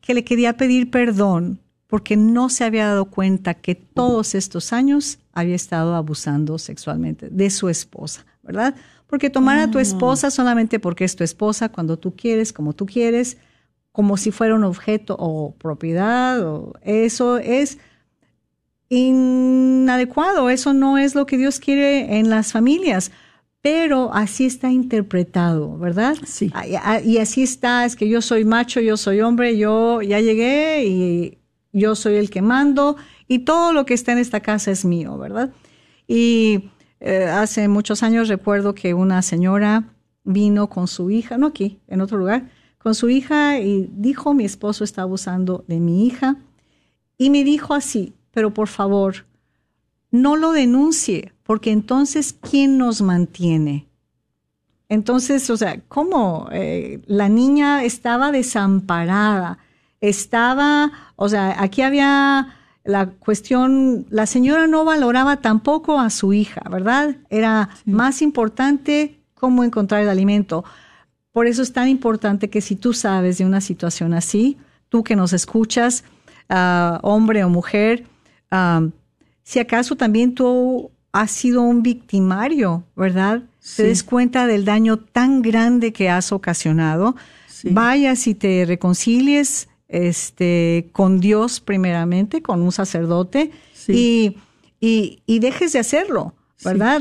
que 0.00 0.14
le 0.14 0.22
quería 0.22 0.56
pedir 0.56 0.92
perdón 0.92 1.58
porque 1.88 2.16
no 2.16 2.50
se 2.50 2.64
había 2.64 2.86
dado 2.86 3.06
cuenta 3.06 3.54
que 3.54 3.74
todos 3.74 4.34
estos 4.34 4.72
años 4.72 5.18
había 5.32 5.56
estado 5.56 5.94
abusando 5.96 6.58
sexualmente 6.58 7.30
de 7.30 7.50
su 7.50 7.68
esposa, 7.68 8.24
¿verdad? 8.42 8.76
Porque 9.06 9.30
tomar 9.30 9.58
a 9.58 9.70
tu 9.70 9.78
ah. 9.78 9.82
esposa 9.82 10.30
solamente 10.30 10.78
porque 10.78 11.04
es 11.04 11.16
tu 11.16 11.24
esposa 11.24 11.70
cuando 11.70 11.98
tú 11.98 12.14
quieres, 12.14 12.52
como 12.52 12.74
tú 12.74 12.84
quieres, 12.84 13.38
como 13.90 14.18
si 14.18 14.30
fuera 14.30 14.54
un 14.54 14.64
objeto 14.64 15.16
o 15.18 15.54
propiedad, 15.54 16.46
o 16.46 16.74
eso 16.82 17.38
es 17.38 17.78
inadecuado, 18.90 20.50
eso 20.50 20.74
no 20.74 20.98
es 20.98 21.14
lo 21.14 21.24
que 21.24 21.38
Dios 21.38 21.58
quiere 21.58 22.18
en 22.18 22.28
las 22.30 22.52
familias 22.52 23.10
pero 23.60 24.14
así 24.14 24.46
está 24.46 24.70
interpretado, 24.70 25.76
¿verdad? 25.78 26.16
Sí. 26.24 26.50
Y 27.04 27.18
así 27.18 27.42
está, 27.42 27.84
es 27.84 27.96
que 27.96 28.08
yo 28.08 28.22
soy 28.22 28.44
macho, 28.44 28.80
yo 28.80 28.96
soy 28.96 29.20
hombre, 29.20 29.58
yo 29.58 30.00
ya 30.00 30.20
llegué 30.20 30.86
y 30.86 31.37
yo 31.72 31.94
soy 31.94 32.16
el 32.16 32.30
que 32.30 32.42
mando 32.42 32.96
y 33.26 33.40
todo 33.40 33.72
lo 33.72 33.86
que 33.86 33.94
está 33.94 34.12
en 34.12 34.18
esta 34.18 34.40
casa 34.40 34.70
es 34.70 34.84
mío, 34.84 35.18
¿verdad? 35.18 35.52
Y 36.06 36.70
eh, 37.00 37.24
hace 37.24 37.68
muchos 37.68 38.02
años 38.02 38.28
recuerdo 38.28 38.74
que 38.74 38.94
una 38.94 39.22
señora 39.22 39.94
vino 40.24 40.68
con 40.68 40.88
su 40.88 41.10
hija, 41.10 41.38
no 41.38 41.46
aquí, 41.46 41.80
en 41.86 42.00
otro 42.00 42.18
lugar, 42.18 42.50
con 42.78 42.94
su 42.94 43.08
hija 43.08 43.60
y 43.60 43.88
dijo, 43.92 44.34
mi 44.34 44.44
esposo 44.44 44.84
está 44.84 45.02
abusando 45.02 45.64
de 45.68 45.80
mi 45.80 46.06
hija. 46.06 46.36
Y 47.16 47.30
me 47.30 47.44
dijo 47.44 47.74
así, 47.74 48.14
pero 48.30 48.54
por 48.54 48.68
favor, 48.68 49.26
no 50.10 50.36
lo 50.36 50.52
denuncie, 50.52 51.32
porque 51.42 51.70
entonces, 51.70 52.32
¿quién 52.32 52.78
nos 52.78 53.02
mantiene? 53.02 53.88
Entonces, 54.88 55.50
o 55.50 55.56
sea, 55.56 55.80
¿cómo? 55.88 56.48
Eh, 56.52 57.02
la 57.06 57.28
niña 57.28 57.84
estaba 57.84 58.32
desamparada, 58.32 59.58
estaba, 60.00 60.92
o 61.16 61.28
sea, 61.28 61.62
aquí 61.62 61.82
había 61.82 62.54
la 62.84 63.10
cuestión, 63.10 64.06
la 64.08 64.26
señora 64.26 64.66
no 64.66 64.84
valoraba 64.84 65.42
tampoco 65.42 66.00
a 66.00 66.10
su 66.10 66.32
hija, 66.32 66.62
¿verdad? 66.70 67.16
Era 67.28 67.68
más 67.84 68.22
importante 68.22 69.20
cómo 69.34 69.62
encontrar 69.62 70.02
el 70.02 70.08
alimento. 70.08 70.64
Por 71.32 71.46
eso 71.46 71.62
es 71.62 71.72
tan 71.72 71.88
importante 71.88 72.48
que 72.48 72.60
si 72.60 72.76
tú 72.76 72.94
sabes 72.94 73.38
de 73.38 73.44
una 73.44 73.60
situación 73.60 74.14
así, 74.14 74.56
tú 74.88 75.04
que 75.04 75.16
nos 75.16 75.32
escuchas, 75.32 76.04
ah, 76.48 76.98
hombre 77.02 77.44
o 77.44 77.50
mujer, 77.50 78.06
ah, 78.50 78.88
si 79.42 79.58
acaso 79.58 79.96
también 79.96 80.34
tú 80.34 80.90
has 81.12 81.30
sido 81.30 81.62
un 81.62 81.82
victimario, 81.82 82.84
¿verdad? 82.96 83.42
Te 83.76 83.82
des 83.82 84.02
cuenta 84.02 84.46
del 84.46 84.64
daño 84.64 84.98
tan 84.98 85.42
grande 85.42 85.92
que 85.92 86.08
has 86.08 86.32
ocasionado. 86.32 87.16
Vayas 87.64 88.26
y 88.26 88.34
te 88.34 88.64
reconcilies 88.66 89.68
este, 89.88 90.90
con 90.92 91.20
Dios 91.20 91.60
primeramente, 91.60 92.42
con 92.42 92.62
un 92.62 92.72
sacerdote, 92.72 93.50
y, 93.88 94.36
y, 94.80 95.38
dejes 95.38 95.72
de 95.72 95.78
hacerlo, 95.78 96.34
¿verdad? 96.62 97.00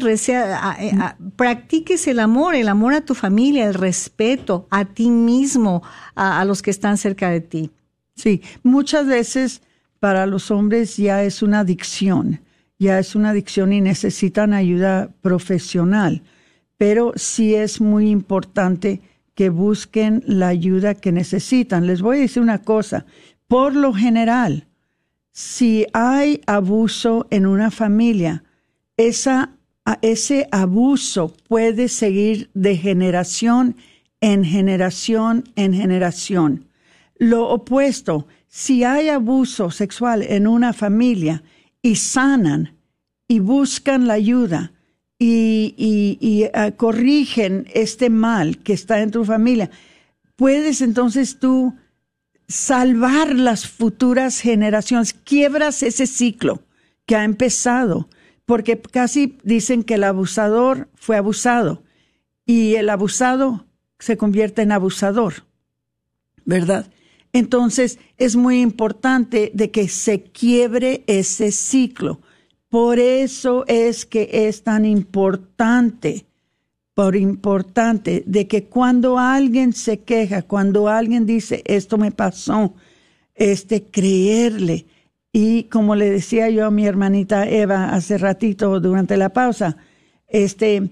practiques 1.35 2.07
el 2.07 2.19
amor, 2.19 2.55
el 2.55 2.69
amor 2.69 2.93
a 2.93 3.01
tu 3.01 3.13
familia, 3.13 3.67
el 3.67 3.73
respeto 3.73 4.67
a 4.71 4.85
ti 4.85 5.09
mismo, 5.09 5.83
a 6.15 6.43
los 6.45 6.61
que 6.61 6.71
están 6.71 6.97
cerca 6.97 7.29
de 7.29 7.41
ti. 7.41 7.71
Sí, 8.15 8.41
muchas 8.63 9.05
veces 9.05 9.61
para 9.99 10.25
los 10.25 10.49
hombres 10.49 10.97
ya 10.97 11.23
es 11.23 11.41
una 11.41 11.59
adicción, 11.59 12.41
ya 12.79 12.99
es 12.99 13.15
una 13.15 13.29
adicción 13.29 13.73
y 13.73 13.81
necesitan 13.81 14.53
ayuda 14.53 15.09
profesional, 15.21 16.23
pero 16.77 17.13
sí 17.15 17.53
es 17.53 17.79
muy 17.79 18.09
importante 18.09 19.01
que 19.37 19.49
busquen 19.51 20.23
la 20.25 20.47
ayuda 20.47 20.95
que 20.95 21.11
necesitan. 21.11 21.85
Les 21.85 22.01
voy 22.01 22.17
a 22.17 22.21
decir 22.21 22.41
una 22.41 22.63
cosa, 22.63 23.05
por 23.47 23.75
lo 23.75 23.93
general, 23.93 24.65
si 25.31 25.85
hay 25.93 26.41
abuso 26.47 27.27
en 27.29 27.45
una 27.45 27.69
familia, 27.69 28.43
esa, 28.97 29.51
ese 30.01 30.47
abuso 30.51 31.35
puede 31.47 31.87
seguir 31.87 32.49
de 32.55 32.77
generación 32.77 33.75
en 34.21 34.43
generación 34.43 35.43
en 35.55 35.71
generación. 35.75 36.65
Lo 37.19 37.47
opuesto, 37.49 38.25
si 38.47 38.83
hay 38.83 39.09
abuso 39.09 39.69
sexual 39.69 40.23
en 40.23 40.47
una 40.47 40.73
familia 40.73 41.43
y 41.83 41.97
sanan 41.97 42.75
y 43.27 43.37
buscan 43.37 44.07
la 44.07 44.15
ayuda 44.15 44.71
y, 45.19 46.45
ah, 46.53 46.71
corrigen 46.71 47.67
este 47.73 48.09
mal 48.09 48.59
que 48.59 48.73
está 48.73 49.01
en 49.01 49.11
tu 49.11 49.25
familia, 49.25 49.69
puedes 50.35 50.81
entonces 50.81 51.39
tú 51.39 51.75
salvar 52.47 53.35
las 53.35 53.67
futuras 53.67 54.39
generaciones, 54.39 55.13
quiebras 55.13 55.83
ese 55.83 56.07
ciclo 56.07 56.61
que 57.05 57.15
ha 57.15 57.23
empezado, 57.23 58.09
porque 58.45 58.79
casi 58.79 59.37
dicen 59.43 59.83
que 59.83 59.95
el 59.95 60.03
abusador 60.03 60.89
fue 60.95 61.17
abusado 61.17 61.83
y 62.45 62.75
el 62.75 62.89
abusado 62.89 63.65
se 63.99 64.17
convierte 64.17 64.61
en 64.61 64.71
abusador, 64.71 65.45
¿verdad? 66.45 66.89
Entonces 67.33 67.99
es 68.17 68.35
muy 68.35 68.61
importante 68.61 69.51
de 69.53 69.71
que 69.71 69.89
se 69.89 70.23
quiebre 70.23 71.03
ese 71.07 71.51
ciclo. 71.51 72.21
Por 72.69 72.99
eso 72.99 73.63
es 73.67 74.05
que 74.05 74.29
es 74.31 74.63
tan 74.63 74.85
importante, 74.85 76.25
por 76.93 77.15
importante, 77.15 78.23
de 78.25 78.47
que 78.47 78.65
cuando 78.65 79.17
alguien 79.19 79.73
se 79.73 79.99
queja, 79.99 80.41
cuando 80.41 80.89
alguien 80.89 81.25
dice, 81.25 81.61
esto 81.65 81.97
me 81.97 82.11
pasó, 82.11 82.73
este, 83.35 83.83
creerle 83.83 84.85
Y 85.31 85.65
como 85.65 85.95
le 85.95 86.09
decía 86.09 86.49
yo 86.49 86.65
a 86.65 86.71
mi 86.71 86.87
hermanita 86.87 87.47
Eva 87.47 87.93
hace 87.93 88.17
ratito 88.17 88.79
durante 88.79 89.17
la 89.17 89.29
pausa, 89.29 89.77
este, 90.27 90.89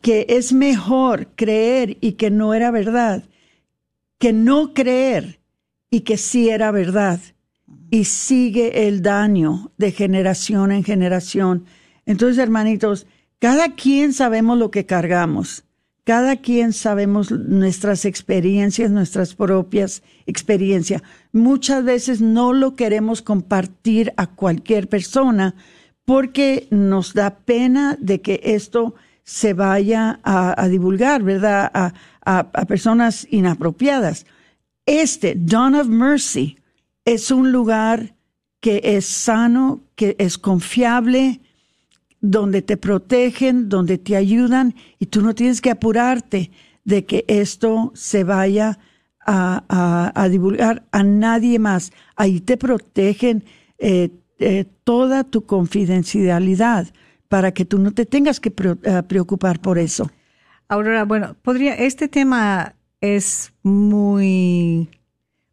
que 0.00 0.26
es 0.28 0.52
mejor 0.52 1.28
creer 1.36 1.98
y 2.00 2.12
que 2.12 2.30
no 2.30 2.54
era 2.54 2.70
verdad, 2.70 3.24
que 4.18 4.32
no 4.32 4.72
creer 4.72 5.40
y 5.90 6.00
que 6.00 6.16
sí 6.16 6.48
era 6.48 6.70
verdad. 6.70 7.20
Y 7.90 8.04
sigue 8.04 8.88
el 8.88 9.02
daño 9.02 9.72
de 9.76 9.92
generación 9.92 10.72
en 10.72 10.84
generación. 10.84 11.66
Entonces, 12.06 12.38
hermanitos, 12.38 13.06
cada 13.38 13.74
quien 13.74 14.12
sabemos 14.12 14.58
lo 14.58 14.70
que 14.70 14.86
cargamos. 14.86 15.64
Cada 16.04 16.36
quien 16.36 16.72
sabemos 16.72 17.30
nuestras 17.30 18.04
experiencias, 18.04 18.90
nuestras 18.90 19.34
propias 19.36 20.02
experiencias. 20.26 21.02
Muchas 21.30 21.84
veces 21.84 22.20
no 22.20 22.52
lo 22.52 22.74
queremos 22.74 23.22
compartir 23.22 24.12
a 24.16 24.26
cualquier 24.26 24.88
persona 24.88 25.54
porque 26.04 26.66
nos 26.70 27.14
da 27.14 27.36
pena 27.38 27.96
de 28.00 28.20
que 28.20 28.40
esto 28.42 28.96
se 29.22 29.54
vaya 29.54 30.18
a, 30.24 30.66
divulgar, 30.68 31.22
¿verdad? 31.22 31.70
A, 31.72 31.92
a, 32.24 32.66
personas 32.66 33.26
inapropiadas. 33.30 34.26
Este, 34.86 35.34
Dawn 35.36 35.76
of 35.76 35.86
Mercy, 35.86 36.58
es 37.04 37.30
un 37.30 37.52
lugar 37.52 38.14
que 38.60 38.80
es 38.84 39.06
sano, 39.06 39.82
que 39.96 40.14
es 40.18 40.38
confiable, 40.38 41.40
donde 42.20 42.62
te 42.62 42.76
protegen, 42.76 43.68
donde 43.68 43.98
te 43.98 44.16
ayudan 44.16 44.74
y 44.98 45.06
tú 45.06 45.22
no 45.22 45.34
tienes 45.34 45.60
que 45.60 45.70
apurarte 45.70 46.52
de 46.84 47.04
que 47.04 47.24
esto 47.26 47.90
se 47.94 48.24
vaya 48.24 48.78
a, 49.26 50.28
divulgar 50.30 50.84
a 50.92 51.02
nadie 51.02 51.58
más. 51.58 51.92
Ahí 52.16 52.40
te 52.40 52.56
protegen 52.56 53.44
eh, 53.78 54.10
eh, 54.38 54.64
toda 54.84 55.24
tu 55.24 55.44
confidencialidad 55.46 56.88
para 57.28 57.52
que 57.52 57.64
tú 57.64 57.78
no 57.78 57.92
te 57.92 58.06
tengas 58.06 58.40
que 58.40 58.52
eh, 58.82 59.02
preocupar 59.06 59.60
por 59.60 59.78
eso. 59.78 60.10
Aurora, 60.68 61.04
bueno, 61.04 61.36
podría, 61.42 61.74
este 61.74 62.08
tema 62.08 62.74
es 63.00 63.52
muy, 63.62 64.88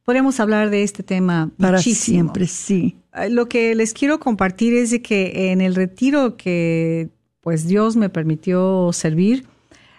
podríamos 0.10 0.40
hablar 0.40 0.72
de 0.72 0.82
este 0.82 1.04
tema 1.04 1.52
para 1.60 1.78
siempre, 1.78 2.48
sí. 2.48 2.98
Eh, 3.14 3.30
lo 3.30 3.48
que 3.48 3.76
les 3.76 3.94
quiero 3.94 4.20
compartir 4.20 4.74
es 4.74 4.90
de 4.90 5.04
que 5.04 5.52
en 5.52 5.62
el 5.62 5.76
retiro 5.76 6.36
que 6.36 7.10
pues 7.42 7.68
Dios 7.68 7.96
me 7.96 8.10
permitió 8.10 8.90
servir, 8.92 9.46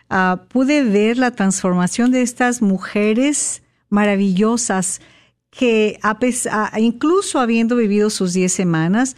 ah, 0.08 0.46
pude 0.48 0.82
ver 0.82 1.16
la 1.16 1.30
transformación 1.30 2.10
de 2.10 2.22
estas 2.22 2.60
mujeres 2.60 3.62
maravillosas 3.88 5.00
que 5.48 6.00
a 6.02 6.18
pesar, 6.18 6.72
incluso 6.80 7.38
habiendo 7.38 7.76
vivido 7.76 8.10
sus 8.10 8.32
diez 8.32 8.52
semanas, 8.52 9.14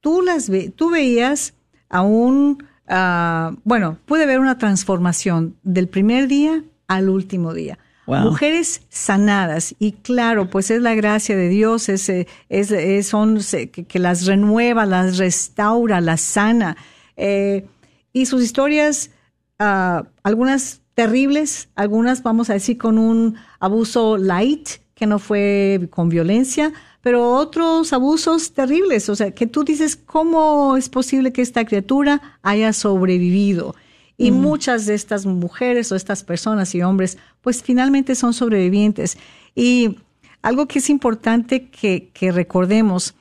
tú 0.00 0.22
las 0.22 0.48
ve, 0.48 0.70
tú 0.70 0.90
veías 0.90 1.54
aún, 1.88 2.62
uh, 2.88 3.56
bueno, 3.64 3.98
pude 4.06 4.26
ver 4.26 4.38
una 4.38 4.58
transformación 4.58 5.56
del 5.64 5.88
primer 5.88 6.28
día 6.28 6.62
al 6.86 7.08
último 7.08 7.52
día. 7.52 7.80
Mujeres 8.06 8.82
sanadas 8.88 9.74
y 9.80 9.92
claro, 9.92 10.48
pues 10.48 10.70
es 10.70 10.80
la 10.80 10.94
gracia 10.94 11.36
de 11.36 11.48
Dios, 11.48 11.88
es, 11.88 12.08
es, 12.48 13.06
son 13.06 13.40
que, 13.88 13.98
las 13.98 14.26
renueva, 14.26 14.86
las 14.86 15.18
restaura, 15.18 16.00
las 16.00 16.20
sana. 16.20 16.76
Eh, 17.16 17.66
y 18.12 18.26
sus 18.26 18.42
historias, 18.42 19.10
uh, 19.58 20.06
algunas 20.22 20.82
terribles, 20.94 21.68
algunas 21.74 22.22
vamos 22.22 22.48
a 22.48 22.54
decir 22.54 22.78
con 22.78 22.98
un 22.98 23.36
abuso 23.60 24.16
light, 24.16 24.68
que 24.94 25.06
no 25.06 25.18
fue 25.18 25.88
con 25.90 26.08
violencia, 26.08 26.72
pero 27.02 27.34
otros 27.34 27.92
abusos 27.92 28.52
terribles. 28.54 29.08
O 29.08 29.16
sea, 29.16 29.32
que 29.32 29.46
tú 29.46 29.62
dices, 29.62 29.96
¿cómo 29.96 30.76
es 30.76 30.88
posible 30.88 31.32
que 31.32 31.42
esta 31.42 31.64
criatura 31.66 32.38
haya 32.42 32.72
sobrevivido? 32.72 33.74
Y 34.18 34.30
mm. 34.30 34.34
muchas 34.34 34.86
de 34.86 34.94
estas 34.94 35.26
mujeres 35.26 35.92
o 35.92 35.96
estas 35.96 36.24
personas 36.24 36.74
y 36.74 36.82
hombres, 36.82 37.18
pues 37.40 37.62
finalmente 37.62 38.14
son 38.14 38.32
sobrevivientes. 38.32 39.18
Y 39.54 39.98
algo 40.42 40.66
que 40.66 40.78
es 40.78 40.90
importante 40.90 41.68
que, 41.68 42.10
recordemos, 42.32 43.14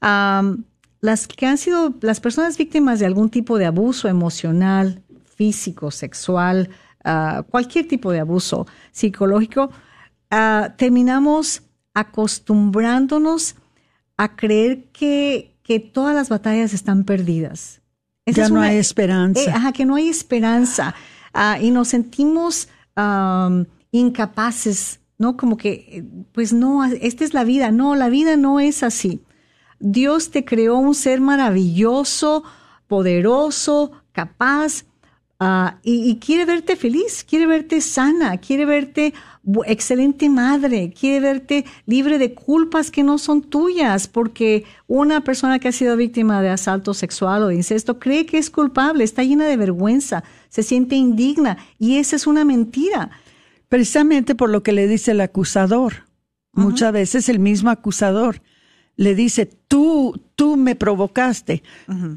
las 0.00 1.26
que 1.26 1.46
han 1.46 1.58
sido 1.58 1.94
las 2.00 2.20
personas 2.20 2.58
víctimas 2.58 3.00
de 3.00 3.06
algún 3.06 3.30
tipo 3.30 3.58
de 3.58 3.66
abuso 3.66 4.08
emocional, 4.08 5.02
físico, 5.24 5.90
sexual, 5.90 6.70
ah, 7.04 7.44
cualquier 7.50 7.88
tipo 7.88 8.12
de 8.12 8.20
abuso 8.20 8.66
psicológico, 8.92 9.70
ah, 10.30 10.74
terminamos 10.76 11.62
acostumbrándonos 11.94 13.56
a 14.16 14.36
creer 14.36 14.84
que, 14.92 15.56
que 15.62 15.80
todas 15.80 16.14
las 16.14 16.28
batallas 16.28 16.72
están 16.72 17.04
perdidas 17.04 17.80
ya 18.26 18.48
no 18.48 18.60
hay 18.60 18.76
esperanza. 18.76 19.40
Eh, 19.40 19.50
ajá, 19.50 19.72
que 19.72 19.84
no 19.84 19.94
hay 19.94 20.08
esperanza. 20.08 20.94
Ah, 21.32 21.58
y 21.60 21.70
nos 21.70 21.88
sentimos 21.88 22.68
incapaces, 23.90 25.00
¿no? 25.18 25.36
Como 25.36 25.56
que, 25.56 26.04
pues 26.32 26.52
no, 26.52 26.84
esta 26.84 27.24
es 27.24 27.34
la 27.34 27.44
vida. 27.44 27.70
No, 27.70 27.94
la 27.94 28.08
vida 28.08 28.36
no 28.36 28.58
es 28.58 28.82
así. 28.82 29.20
Dios 29.78 30.30
te 30.30 30.44
creó 30.44 30.78
un 30.78 30.94
ser 30.94 31.20
maravilloso, 31.20 32.42
poderoso, 32.86 33.92
capaz, 34.12 34.84
ah, 35.38 35.78
y, 35.82 36.10
y, 36.10 36.16
quiere 36.16 36.46
verte 36.46 36.76
feliz, 36.76 37.24
quiere 37.28 37.46
verte 37.46 37.82
sana, 37.82 38.38
quiere 38.38 38.64
verte 38.64 39.12
excelente 39.66 40.28
madre, 40.28 40.92
quiere 40.98 41.20
verte 41.20 41.64
libre 41.86 42.18
de 42.18 42.34
culpas 42.34 42.90
que 42.90 43.02
no 43.02 43.18
son 43.18 43.42
tuyas, 43.42 44.08
porque 44.08 44.64
una 44.86 45.22
persona 45.22 45.58
que 45.58 45.68
ha 45.68 45.72
sido 45.72 45.96
víctima 45.96 46.42
de 46.42 46.48
asalto 46.48 46.94
sexual 46.94 47.42
o 47.42 47.48
de 47.48 47.54
incesto 47.54 47.98
cree 47.98 48.26
que 48.26 48.38
es 48.38 48.50
culpable, 48.50 49.04
está 49.04 49.22
llena 49.22 49.46
de 49.46 49.56
vergüenza, 49.56 50.24
se 50.48 50.62
siente 50.62 50.96
indigna 50.96 51.58
y 51.78 51.96
esa 51.98 52.16
es 52.16 52.26
una 52.26 52.44
mentira. 52.44 53.10
Precisamente 53.68 54.34
por 54.34 54.50
lo 54.50 54.62
que 54.62 54.72
le 54.72 54.86
dice 54.86 55.10
el 55.12 55.20
acusador. 55.20 56.06
Muchas 56.52 56.92
veces 56.92 57.28
el 57.28 57.38
mismo 57.38 57.68
acusador 57.68 58.40
le 58.96 59.14
dice, 59.14 59.44
tú, 59.44 60.18
tú 60.36 60.56
me 60.56 60.74
provocaste, 60.74 61.62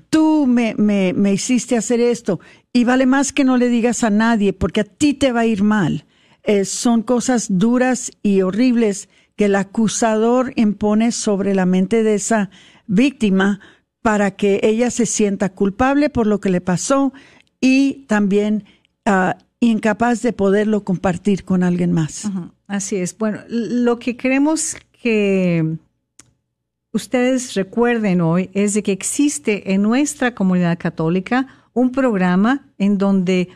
tú 0.09 0.45
me, 0.47 0.75
me, 0.77 1.11
me 1.13 1.33
hiciste 1.33 1.75
hacer 1.75 1.99
esto, 1.99 2.39
y 2.71 2.85
vale 2.85 3.05
más 3.05 3.33
que 3.33 3.43
no 3.43 3.57
le 3.57 3.67
digas 3.67 4.03
a 4.05 4.09
nadie, 4.09 4.53
porque 4.53 4.81
a 4.81 4.83
ti 4.85 5.13
te 5.13 5.33
va 5.33 5.41
a 5.41 5.45
ir 5.45 5.61
mal. 5.61 6.05
Eh, 6.43 6.65
son 6.65 7.03
cosas 7.03 7.47
duras 7.49 8.11
y 8.23 8.41
horribles 8.41 9.09
que 9.35 9.45
el 9.45 9.55
acusador 9.55 10.53
impone 10.55 11.11
sobre 11.11 11.55
la 11.55 11.65
mente 11.65 12.03
de 12.03 12.15
esa 12.15 12.49
víctima 12.87 13.59
para 14.01 14.31
que 14.31 14.59
ella 14.63 14.91
se 14.91 15.05
sienta 15.05 15.49
culpable 15.49 16.09
por 16.09 16.27
lo 16.27 16.39
que 16.39 16.49
le 16.49 16.61
pasó 16.61 17.13
y 17.61 18.05
también 18.07 18.63
ah, 19.05 19.37
incapaz 19.59 20.21
de 20.21 20.33
poderlo 20.33 20.83
compartir 20.83 21.43
con 21.43 21.63
alguien 21.63 21.91
más. 21.91 22.29
Así 22.67 22.97
es. 22.97 23.17
Bueno, 23.17 23.39
lo 23.49 23.99
que 23.99 24.15
queremos 24.15 24.77
que 25.01 25.77
ustedes 26.91 27.53
recuerden 27.55 28.21
hoy 28.21 28.49
es 28.53 28.73
de 28.73 28.83
que 28.83 28.91
existe 28.91 29.73
en 29.73 29.81
nuestra 29.81 30.33
comunidad 30.33 30.77
católica 30.77 31.47
un 31.73 31.91
programa 31.91 32.65
en 32.77 32.97
donde 32.97 33.49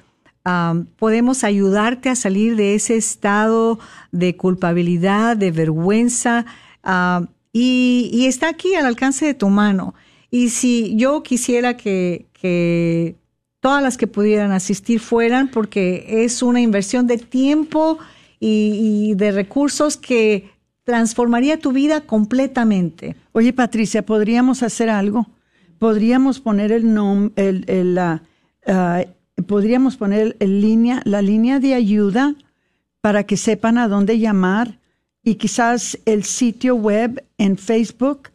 podemos 0.97 1.43
ayudarte 1.43 2.09
a 2.09 2.15
salir 2.15 2.55
de 2.55 2.75
ese 2.75 2.95
estado 2.95 3.79
de 4.11 4.35
culpabilidad, 4.35 5.37
de 5.37 5.51
vergüenza, 5.51 6.45
y, 7.53 8.25
está 8.27 8.49
aquí 8.49 8.73
al 8.75 8.85
alcance 8.85 9.25
de 9.25 9.33
tu 9.33 9.49
mano. 9.49 9.93
Y 10.29 10.49
si 10.49 10.95
yo 10.95 11.23
quisiera 11.23 11.77
que, 11.77 13.15
todas 13.59 13.81
las 13.81 13.95
que 13.95 14.07
pudieran 14.07 14.51
asistir 14.51 14.99
fueran, 14.99 15.49
porque 15.49 16.05
es 16.25 16.43
una 16.43 16.59
inversión 16.59 17.07
de 17.07 17.17
tiempo 17.17 17.99
y, 18.39 19.13
de 19.15 19.31
recursos 19.31 19.95
que 19.95 20.49
transformaría 20.83 21.59
tu 21.59 21.71
vida 21.71 22.01
completamente. 22.01 23.15
Oye, 23.31 23.53
Patricia, 23.53 24.05
¿podríamos 24.05 24.63
hacer 24.63 24.89
algo? 24.89 25.27
¿Podríamos 25.79 26.41
poner 26.41 26.73
el 26.73 26.93
nombre, 26.93 27.63
el, 27.67 27.95
la, 27.95 28.23
ah, 28.67 29.05
podríamos 29.47 29.97
poner 29.97 30.35
en 30.39 30.61
línea, 30.61 31.01
la 31.05 31.21
línea 31.21 31.59
de 31.59 31.73
ayuda 31.73 32.35
para 33.01 33.23
que 33.25 33.37
sepan 33.37 33.77
a 33.77 33.87
dónde 33.87 34.19
llamar 34.19 34.79
y 35.23 35.35
quizás 35.35 35.97
el 36.05 36.23
sitio 36.23 36.75
web 36.75 37.23
en 37.37 37.57
Facebook 37.57 38.29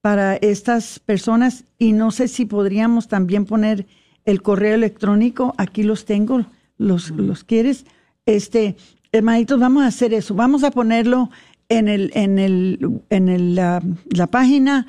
para 0.00 0.36
estas 0.36 0.98
personas. 0.98 1.64
Y 1.78 1.92
no 1.92 2.10
sé 2.10 2.28
si 2.28 2.44
podríamos 2.44 3.08
también 3.08 3.46
poner 3.46 3.86
el 4.24 4.42
correo 4.42 4.74
electrónico, 4.74 5.54
aquí 5.58 5.82
los 5.82 6.04
tengo, 6.04 6.44
los, 6.78 7.10
los 7.10 7.44
quieres. 7.44 7.84
Este, 8.26 8.76
hermanitos, 9.12 9.60
vamos 9.60 9.82
a 9.82 9.88
hacer 9.88 10.14
eso, 10.14 10.34
vamos 10.34 10.64
a 10.64 10.70
ponerlo 10.70 11.30
en 11.68 11.88
el, 11.88 12.10
en 12.14 12.38
el, 12.38 13.00
en 13.10 13.28
el, 13.28 13.54
la, 13.54 13.82
la 14.10 14.26
página 14.26 14.86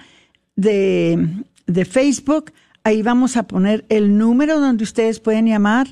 de, 0.55 1.43
de 1.67 1.85
Facebook 1.85 2.51
Ahí 2.85 3.01
vamos 3.01 3.35
a 3.35 3.43
poner 3.43 3.83
el 3.89 4.17
número 4.17 4.61
donde 4.61 4.85
ustedes 4.85 5.19
pueden 5.19 5.47
llamar. 5.47 5.87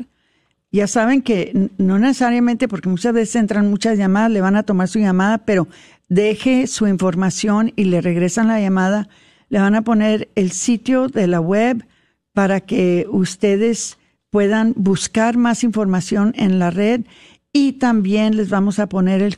Ya 0.71 0.87
saben 0.87 1.21
que 1.21 1.69
no 1.77 1.99
necesariamente, 1.99 2.69
porque 2.69 2.87
muchas 2.87 3.13
veces 3.13 3.35
entran 3.35 3.69
muchas 3.69 3.97
llamadas, 3.97 4.31
le 4.31 4.39
van 4.39 4.55
a 4.55 4.63
tomar 4.63 4.87
su 4.87 4.99
llamada, 4.99 5.39
pero 5.39 5.67
deje 6.07 6.67
su 6.67 6.87
información 6.87 7.73
y 7.75 7.83
le 7.83 7.99
regresan 7.99 8.47
la 8.47 8.61
llamada 8.61 9.09
le 9.53 9.59
van 9.59 9.75
a 9.75 9.83
poner 9.83 10.29
el 10.33 10.51
sitio 10.51 11.09
de 11.09 11.27
la 11.27 11.39
web 11.39 11.85
para 12.33 12.59
que 12.61 13.05
ustedes 13.07 13.99
puedan 14.31 14.73
buscar 14.75 15.37
más 15.37 15.63
información 15.63 16.33
en 16.35 16.57
la 16.57 16.71
red 16.71 17.01
y 17.51 17.73
también 17.73 18.35
les 18.35 18.49
vamos 18.49 18.79
a 18.79 18.89
poner 18.89 19.21
el, 19.21 19.37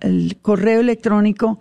el, 0.00 0.38
correo 0.40 0.80
electrónico 0.80 1.58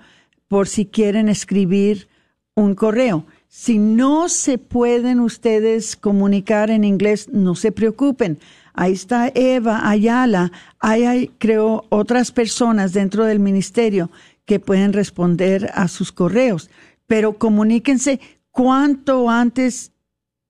por 0.47 0.69
si 0.69 0.85
quieren 0.85 1.27
escribir 1.27 2.07
un 2.55 2.75
correo. 2.75 3.25
Si 3.57 3.79
no 3.79 4.27
se 4.27 4.57
pueden 4.57 5.21
ustedes 5.21 5.95
comunicar 5.95 6.69
en 6.69 6.83
inglés, 6.83 7.29
no 7.31 7.55
se 7.55 7.71
preocupen. 7.71 8.37
Ahí 8.73 8.91
está 8.91 9.31
Eva 9.33 9.89
Ayala. 9.89 10.51
Ahí 10.81 11.05
hay, 11.05 11.27
creo, 11.37 11.85
otras 11.87 12.33
personas 12.33 12.91
dentro 12.91 13.23
del 13.23 13.39
ministerio 13.39 14.11
que 14.45 14.59
pueden 14.59 14.91
responder 14.91 15.71
a 15.73 15.87
sus 15.87 16.11
correos. 16.11 16.69
Pero 17.07 17.37
comuníquense 17.37 18.19
cuanto 18.51 19.29
antes. 19.29 19.93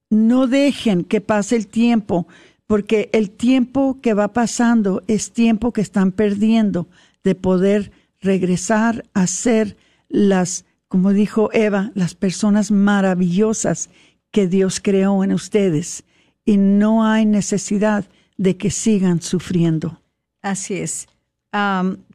No 0.09 0.47
dejen 0.47 1.03
que 1.03 1.21
pase 1.21 1.57
el 1.57 1.67
tiempo, 1.67 2.27
porque 2.65 3.11
el 3.13 3.29
tiempo 3.29 3.99
que 4.01 4.15
va 4.15 4.33
pasando 4.33 5.03
es 5.07 5.31
tiempo 5.31 5.73
que 5.73 5.81
están 5.81 6.11
perdiendo 6.11 6.87
de 7.23 7.35
poder 7.35 7.91
regresar 8.19 9.05
a 9.13 9.27
ser 9.27 9.77
las, 10.09 10.64
como 10.87 11.13
dijo 11.13 11.49
Eva, 11.53 11.91
las 11.95 12.15
personas 12.15 12.71
maravillosas 12.71 13.89
que 14.31 14.47
Dios 14.47 14.79
creó 14.81 15.23
en 15.23 15.31
ustedes. 15.31 16.03
Y 16.43 16.57
no 16.57 17.05
hay 17.05 17.25
necesidad 17.25 18.05
de 18.37 18.57
que 18.57 18.69
sigan 18.69 19.21
sufriendo. 19.21 20.01
Así 20.41 20.75
es. 20.75 21.07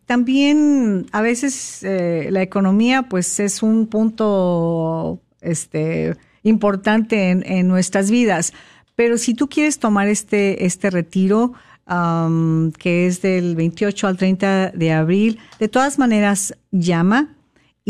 También 0.06 1.06
a 1.12 1.22
veces 1.22 1.82
eh, 1.82 2.28
la 2.30 2.42
economía 2.42 3.04
pues 3.04 3.40
es 3.40 3.62
un 3.62 3.86
punto 3.86 5.20
este, 5.40 6.16
importante 6.42 7.30
en, 7.30 7.68
nuestras 7.68 8.10
vidas, 8.10 8.52
pero 8.96 9.16
si 9.16 9.34
tú 9.34 9.48
quieres 9.48 9.78
tomar 9.78 10.08
este, 10.08 10.66
este 10.66 10.90
retiro, 10.90 11.54
que 11.86 13.06
es 13.06 13.22
del 13.22 13.56
28 13.56 14.06
al 14.06 14.16
30 14.16 14.70
de 14.70 14.92
abril, 14.92 15.38
de 15.58 15.68
todas 15.68 15.98
maneras 15.98 16.54
llama 16.70 17.34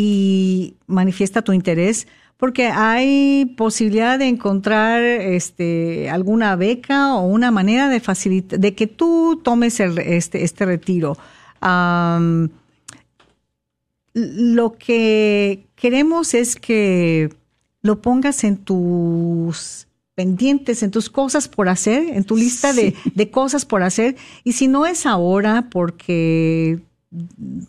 y 0.02 0.76
manifiesta 0.86 1.42
tu 1.42 1.52
interés 1.52 2.06
porque 2.38 2.68
hay 2.68 3.44
posibilidad 3.58 4.18
de 4.18 4.28
encontrar 4.28 5.02
este 5.02 6.08
alguna 6.08 6.56
beca 6.56 7.16
o 7.16 7.26
una 7.26 7.50
manera 7.50 7.90
de 7.90 8.00
facilitar 8.00 8.58
de 8.58 8.74
que 8.74 8.86
tú 8.86 9.42
tomes 9.44 9.78
el, 9.78 9.98
este 9.98 10.42
este 10.42 10.64
retiro. 10.64 11.18
Um, 11.62 12.48
lo 14.14 14.72
que 14.78 15.66
queremos 15.74 16.32
es 16.32 16.56
que 16.56 17.28
lo 17.82 18.00
pongas 18.00 18.42
en 18.44 18.56
tus 18.56 19.86
pendientes, 20.14 20.82
en 20.82 20.90
tus 20.90 21.10
cosas 21.10 21.46
por 21.46 21.68
hacer, 21.68 22.04
en 22.08 22.24
tu 22.24 22.36
lista 22.38 22.72
sí. 22.72 22.80
de, 22.80 22.96
de 23.14 23.30
cosas 23.30 23.66
por 23.66 23.82
hacer. 23.82 24.16
Y 24.44 24.52
si 24.52 24.66
no 24.66 24.86
es 24.86 25.04
ahora 25.04 25.68
porque 25.70 26.80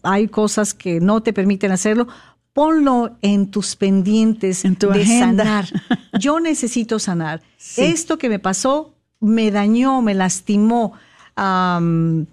hay 0.03 0.27
cosas 0.27 0.73
que 0.73 0.99
no 0.99 1.21
te 1.21 1.33
permiten 1.33 1.71
hacerlo, 1.71 2.07
ponlo 2.53 3.17
en 3.21 3.49
tus 3.49 3.75
pendientes 3.75 4.65
en 4.65 4.75
tu 4.75 4.89
de 4.89 5.01
agenda. 5.01 5.43
sanar. 5.43 5.65
Yo 6.19 6.39
necesito 6.39 6.99
sanar. 6.99 7.41
Sí. 7.57 7.81
Esto 7.81 8.17
que 8.17 8.29
me 8.29 8.39
pasó 8.39 8.93
me 9.19 9.51
dañó, 9.51 10.01
me 10.01 10.13
lastimó. 10.13 10.93
Um, 11.37 12.25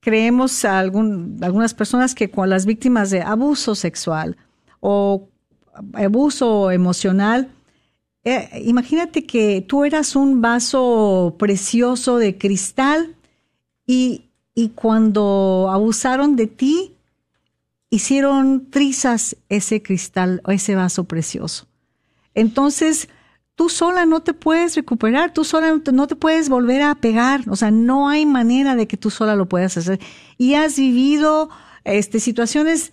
creemos 0.00 0.64
a 0.64 0.78
algún, 0.78 1.38
algunas 1.42 1.74
personas 1.74 2.14
que 2.14 2.30
con 2.30 2.48
las 2.48 2.66
víctimas 2.66 3.10
de 3.10 3.20
abuso 3.20 3.74
sexual 3.74 4.36
o 4.80 5.28
abuso 5.92 6.70
emocional, 6.70 7.48
eh, 8.24 8.62
imagínate 8.64 9.24
que 9.24 9.64
tú 9.66 9.84
eras 9.84 10.16
un 10.16 10.40
vaso 10.40 11.36
precioso 11.38 12.18
de 12.18 12.36
cristal 12.38 13.14
y, 13.86 14.29
y 14.60 14.68
cuando 14.68 15.70
abusaron 15.72 16.36
de 16.36 16.46
ti, 16.46 16.94
hicieron 17.88 18.70
trizas 18.70 19.36
ese 19.48 19.82
cristal 19.82 20.42
o 20.44 20.50
ese 20.50 20.74
vaso 20.74 21.04
precioso. 21.04 21.66
Entonces, 22.34 23.08
tú 23.54 23.70
sola 23.70 24.04
no 24.04 24.20
te 24.20 24.34
puedes 24.34 24.76
recuperar, 24.76 25.32
tú 25.32 25.44
sola 25.44 25.80
no 25.92 26.06
te 26.06 26.14
puedes 26.14 26.50
volver 26.50 26.82
a 26.82 26.94
pegar, 26.94 27.48
o 27.48 27.56
sea, 27.56 27.70
no 27.70 28.10
hay 28.10 28.26
manera 28.26 28.76
de 28.76 28.86
que 28.86 28.98
tú 28.98 29.08
sola 29.08 29.34
lo 29.34 29.48
puedas 29.48 29.78
hacer. 29.78 29.98
Y 30.36 30.54
has 30.54 30.76
vivido 30.76 31.48
este, 31.84 32.20
situaciones, 32.20 32.92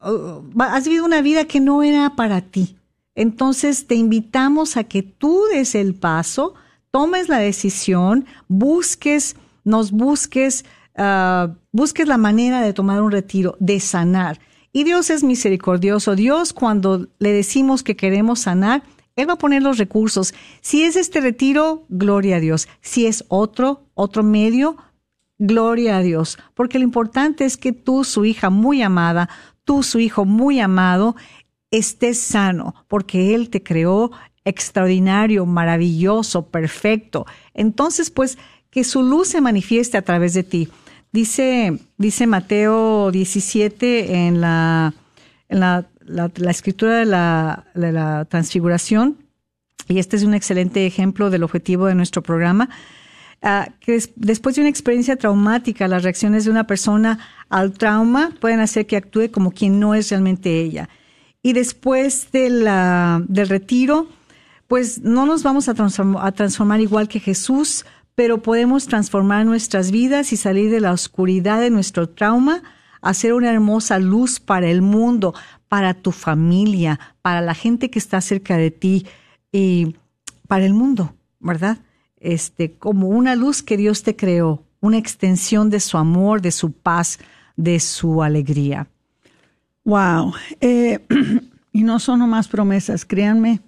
uh, 0.00 0.40
has 0.60 0.84
vivido 0.84 1.04
una 1.04 1.20
vida 1.20 1.44
que 1.44 1.60
no 1.60 1.82
era 1.82 2.16
para 2.16 2.40
ti. 2.40 2.78
Entonces, 3.14 3.86
te 3.86 3.96
invitamos 3.96 4.78
a 4.78 4.84
que 4.84 5.02
tú 5.02 5.42
des 5.52 5.74
el 5.74 5.94
paso, 5.94 6.54
tomes 6.90 7.28
la 7.28 7.38
decisión, 7.38 8.24
busques, 8.48 9.36
nos 9.66 9.90
busques, 9.90 10.64
Uh, 10.98 11.54
busques 11.72 12.08
la 12.08 12.16
manera 12.16 12.62
de 12.62 12.72
tomar 12.72 13.02
un 13.02 13.12
retiro, 13.12 13.56
de 13.60 13.80
sanar. 13.80 14.40
Y 14.72 14.84
Dios 14.84 15.10
es 15.10 15.22
misericordioso. 15.22 16.16
Dios 16.16 16.52
cuando 16.52 17.08
le 17.18 17.32
decimos 17.32 17.82
que 17.82 17.96
queremos 17.96 18.40
sanar, 18.40 18.82
Él 19.14 19.28
va 19.28 19.34
a 19.34 19.38
poner 19.38 19.62
los 19.62 19.78
recursos. 19.78 20.34
Si 20.60 20.84
es 20.84 20.96
este 20.96 21.20
retiro, 21.20 21.84
gloria 21.88 22.36
a 22.36 22.40
Dios. 22.40 22.68
Si 22.80 23.06
es 23.06 23.24
otro, 23.28 23.84
otro 23.94 24.22
medio, 24.22 24.76
gloria 25.38 25.98
a 25.98 26.02
Dios. 26.02 26.38
Porque 26.54 26.78
lo 26.78 26.84
importante 26.84 27.44
es 27.44 27.56
que 27.56 27.72
tú, 27.72 28.04
su 28.04 28.24
hija 28.24 28.50
muy 28.50 28.82
amada, 28.82 29.28
tú, 29.64 29.82
su 29.82 29.98
hijo 29.98 30.24
muy 30.24 30.60
amado, 30.60 31.16
estés 31.70 32.18
sano, 32.18 32.74
porque 32.88 33.34
Él 33.34 33.50
te 33.50 33.62
creó 33.62 34.12
extraordinario, 34.44 35.44
maravilloso, 35.44 36.46
perfecto. 36.48 37.26
Entonces, 37.52 38.10
pues, 38.10 38.38
que 38.70 38.84
su 38.84 39.02
luz 39.02 39.28
se 39.28 39.40
manifieste 39.40 39.96
a 39.96 40.02
través 40.02 40.34
de 40.34 40.44
ti. 40.44 40.68
Dice, 41.16 41.78
dice 41.96 42.26
Mateo 42.26 43.10
17 43.10 44.26
en 44.26 44.42
la, 44.42 44.92
en 45.48 45.60
la, 45.60 45.86
la, 46.04 46.50
escritura 46.50 46.98
de 46.98 47.06
la, 47.06 48.26
transfiguración, 48.28 49.16
y 49.88 49.98
este 49.98 50.16
es 50.16 50.24
un 50.24 50.34
excelente 50.34 50.86
ejemplo 50.86 51.30
del 51.30 51.42
objetivo 51.42 51.86
de 51.86 51.94
nuestro 51.94 52.22
programa, 52.22 52.68
uh, 53.42 53.72
que 53.80 53.92
des, 53.92 54.10
después 54.16 54.56
de 54.56 54.60
una 54.60 54.68
experiencia 54.68 55.16
traumática, 55.16 55.88
las 55.88 56.02
reacciones 56.02 56.44
de 56.44 56.50
una 56.50 56.66
persona 56.66 57.18
al 57.48 57.72
trauma 57.72 58.34
pueden 58.38 58.60
hacer 58.60 58.86
que 58.86 58.98
actúe 58.98 59.30
como 59.30 59.52
quien 59.52 59.80
no 59.80 59.94
es 59.94 60.10
realmente 60.10 60.60
ella. 60.60 60.90
Y 61.42 61.54
después 61.54 62.30
de 62.30 62.50
la, 62.50 63.24
del 63.26 63.48
retiro, 63.48 64.06
pues 64.68 65.00
no 65.00 65.24
nos 65.24 65.42
vamos 65.42 65.66
a 65.70 65.72
a 65.72 66.32
transformar 66.32 66.80
igual 66.82 67.08
que 67.08 67.20
Jesús, 67.20 67.86
pero 68.16 68.42
podemos 68.42 68.86
transformar 68.86 69.44
nuestras 69.44 69.90
vidas 69.92 70.32
y 70.32 70.36
salir 70.36 70.70
de 70.70 70.80
la 70.80 70.92
oscuridad 70.92 71.60
de 71.60 71.70
nuestro 71.70 72.08
trauma, 72.08 72.62
hacer 73.02 73.34
una 73.34 73.52
hermosa 73.52 73.98
luz 73.98 74.40
para 74.40 74.68
el 74.68 74.80
mundo, 74.80 75.34
para 75.68 75.92
tu 75.94 76.12
familia, 76.12 76.98
para 77.20 77.42
la 77.42 77.54
gente 77.54 77.90
que 77.90 77.98
está 77.98 78.20
cerca 78.22 78.56
de 78.56 78.70
ti 78.70 79.06
y 79.52 79.96
para 80.48 80.64
el 80.64 80.72
mundo, 80.72 81.14
¿verdad? 81.40 81.78
Este, 82.18 82.72
como 82.72 83.08
una 83.08 83.36
luz 83.36 83.62
que 83.62 83.76
Dios 83.76 84.02
te 84.02 84.16
creó, 84.16 84.64
una 84.80 84.96
extensión 84.96 85.68
de 85.68 85.80
su 85.80 85.98
amor, 85.98 86.40
de 86.40 86.52
su 86.52 86.72
paz, 86.72 87.18
de 87.54 87.78
su 87.80 88.22
alegría. 88.22 88.88
Wow. 89.84 90.32
Eh, 90.62 91.00
y 91.72 91.82
no 91.82 91.98
son 91.98 92.20
nomás 92.20 92.48
promesas, 92.48 93.04
créanme 93.04 93.60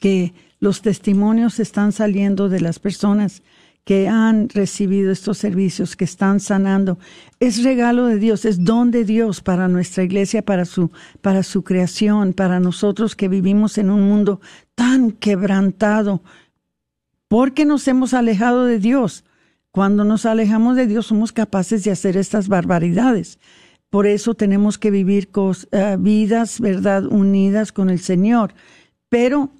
que 0.00 0.32
los 0.64 0.80
testimonios 0.80 1.60
están 1.60 1.92
saliendo 1.92 2.48
de 2.48 2.58
las 2.58 2.78
personas 2.78 3.42
que 3.84 4.08
han 4.08 4.48
recibido 4.48 5.12
estos 5.12 5.36
servicios, 5.36 5.94
que 5.94 6.06
están 6.06 6.40
sanando. 6.40 6.98
Es 7.38 7.62
regalo 7.62 8.06
de 8.06 8.18
Dios, 8.18 8.46
es 8.46 8.64
don 8.64 8.90
de 8.90 9.04
Dios 9.04 9.42
para 9.42 9.68
nuestra 9.68 10.04
iglesia, 10.04 10.40
para 10.40 10.64
su, 10.64 10.90
para 11.20 11.42
su 11.42 11.64
creación, 11.64 12.32
para 12.32 12.60
nosotros 12.60 13.14
que 13.14 13.28
vivimos 13.28 13.76
en 13.76 13.90
un 13.90 14.08
mundo 14.08 14.40
tan 14.74 15.10
quebrantado, 15.10 16.22
porque 17.28 17.66
nos 17.66 17.86
hemos 17.86 18.14
alejado 18.14 18.64
de 18.64 18.78
Dios. 18.78 19.22
Cuando 19.70 20.02
nos 20.02 20.24
alejamos 20.24 20.76
de 20.76 20.86
Dios 20.86 21.08
somos 21.08 21.32
capaces 21.32 21.84
de 21.84 21.90
hacer 21.90 22.16
estas 22.16 22.48
barbaridades. 22.48 23.38
Por 23.90 24.06
eso 24.06 24.32
tenemos 24.32 24.78
que 24.78 24.90
vivir 24.90 25.28
uh, 25.34 25.52
vidas, 25.98 26.58
¿verdad?, 26.58 27.04
unidas 27.04 27.70
con 27.70 27.90
el 27.90 27.98
Señor. 27.98 28.54
Pero 29.10 29.50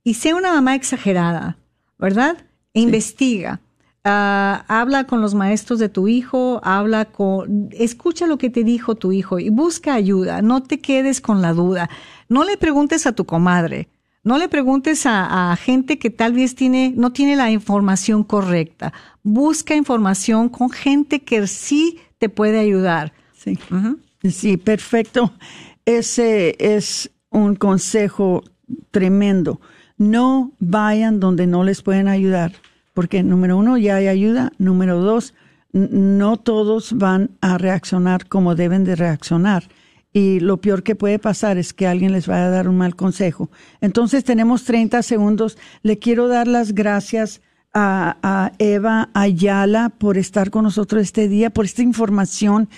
Y 0.05 0.15
sea 0.15 0.37
una 0.37 0.53
mamá 0.53 0.75
exagerada, 0.77 1.57
¿verdad? 1.99 2.37
E 2.75 2.81
investiga. 2.81 3.61
Ah, 4.05 4.65
habla 4.69 5.05
con 5.05 5.21
los 5.21 5.35
maestros 5.35 5.79
de 5.79 5.91
tu 5.91 6.09
hijo, 6.09 6.61
habla 6.65 7.05
con, 7.05 7.69
escucha 7.73 8.27
lo 8.27 8.39
que 8.39 8.49
te 8.49 8.65
dijo 8.65 8.95
tu 8.95 9.13
hijo 9.13 9.39
y 9.39 9.51
busca 9.51 9.95
ayuda. 9.95 10.41
No 10.43 10.63
te 10.63 10.81
quedes 10.81 11.21
con 11.21 11.43
la 11.43 11.53
duda. 11.53 11.91
No 12.29 12.45
le 12.45 12.57
preguntes 12.57 13.07
a 13.07 13.13
tu 13.13 13.27
comadre. 13.27 13.89
No 14.23 14.39
le 14.39 14.49
preguntes 14.49 15.07
a, 15.07 15.53
a 15.53 15.57
gente 15.57 15.99
que 15.99 16.11
tal 16.11 16.35
vez 16.35 16.55
tiene, 16.55 16.93
no 16.97 17.13
tiene 17.13 17.37
la 17.37 17.51
información 17.51 18.23
correcta. 18.25 18.93
Busca 19.23 19.75
información 19.75 20.49
con 20.49 20.71
gente 20.71 21.23
que 21.23 21.47
sí 21.47 21.99
te 22.19 22.29
puede 22.29 22.59
ayudar. 22.59 23.13
Sí. 23.33 23.59
Sí, 24.23 24.57
perfecto. 24.59 25.33
Ese 25.87 26.57
es 26.59 27.11
un 27.31 27.57
consejo 27.57 28.45
tremendo. 28.91 29.61
No 29.97 30.53
vayan 30.59 31.21
donde 31.21 31.47
no 31.47 31.65
les 31.65 31.83
pueden 31.83 32.09
ayudar, 32.09 32.53
porque 32.93 33.23
número 33.23 33.57
uno, 33.57 33.79
ya 33.79 33.97
hay 33.97 34.09
ayuda. 34.09 34.53
Número 34.59 35.01
dos, 35.01 35.35
no 35.73 36.37
todos 36.37 36.97
van 36.97 37.31
a 37.41 37.59
reaccionar 37.59 38.27
como 38.29 38.55
deben 38.55 38.85
de 38.85 38.97
reaccionar. 38.97 39.65
Y 40.13 40.41
lo 40.41 40.61
peor 40.61 40.83
que 40.83 40.97
puede 40.97 41.19
pasar 41.19 41.57
es 41.57 41.73
que 41.73 41.87
alguien 41.87 42.13
les 42.13 42.27
vaya 42.27 42.47
a 42.47 42.51
dar 42.51 42.69
un 42.69 42.77
mal 42.77 42.97
consejo. 42.97 43.51
Entonces 43.81 44.25
tenemos 44.25 44.65
30 44.65 45.03
segundos. 45.03 45.57
Le 45.83 45.99
quiero 45.99 46.27
dar 46.27 46.49
las 46.49 46.75
gracias 46.75 47.41
a, 47.73 48.17
a 48.23 48.53
Eva 48.59 49.11
Ayala 49.15 49.91
por 49.91 50.19
estar 50.19 50.51
con 50.51 50.65
nosotros 50.65 51.03
este 51.03 51.29
día, 51.29 51.51
por 51.51 51.65
esta 51.65 51.83
información 51.83 52.69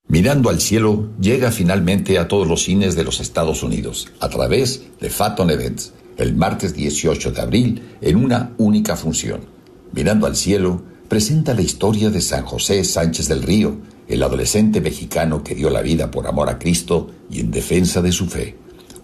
Mirando 0.08 0.50
al 0.50 0.62
cielo 0.62 1.10
llega 1.20 1.52
finalmente 1.52 2.18
a 2.20 2.28
todos 2.28 2.48
los 2.48 2.64
cines 2.64 2.96
de 2.96 3.04
los 3.04 3.20
Estados 3.20 3.64
Unidos 3.64 4.12
a 4.20 4.30
través 4.30 4.84
de 5.00 5.10
Phaeton 5.10 5.50
Events 5.50 5.94
el 6.18 6.36
martes 6.36 6.74
18 6.74 7.32
de 7.32 7.42
abril 7.42 7.98
en 8.02 8.16
una 8.16 8.54
única 8.58 8.96
función. 8.96 9.55
Mirando 9.94 10.28
al 10.28 10.36
cielo 10.36 10.84
presenta 11.08 11.54
la 11.54 11.62
historia 11.62 12.10
de 12.10 12.22
San 12.22 12.46
José 12.46 12.84
Sánchez 12.84 13.28
del 13.28 13.44
Río, 13.44 13.78
el 14.08 14.24
adolescente 14.24 14.82
mexicano 14.82 15.44
que 15.44 15.56
dio 15.56 15.70
la 15.70 15.82
vida 15.82 16.12
por 16.12 16.28
amor 16.28 16.50
a 16.50 16.60
Cristo 16.60 17.12
y 17.30 17.40
en 17.40 17.52
defensa 17.52 18.02
de 18.02 18.12
su 18.12 18.28
fe. 18.28 18.58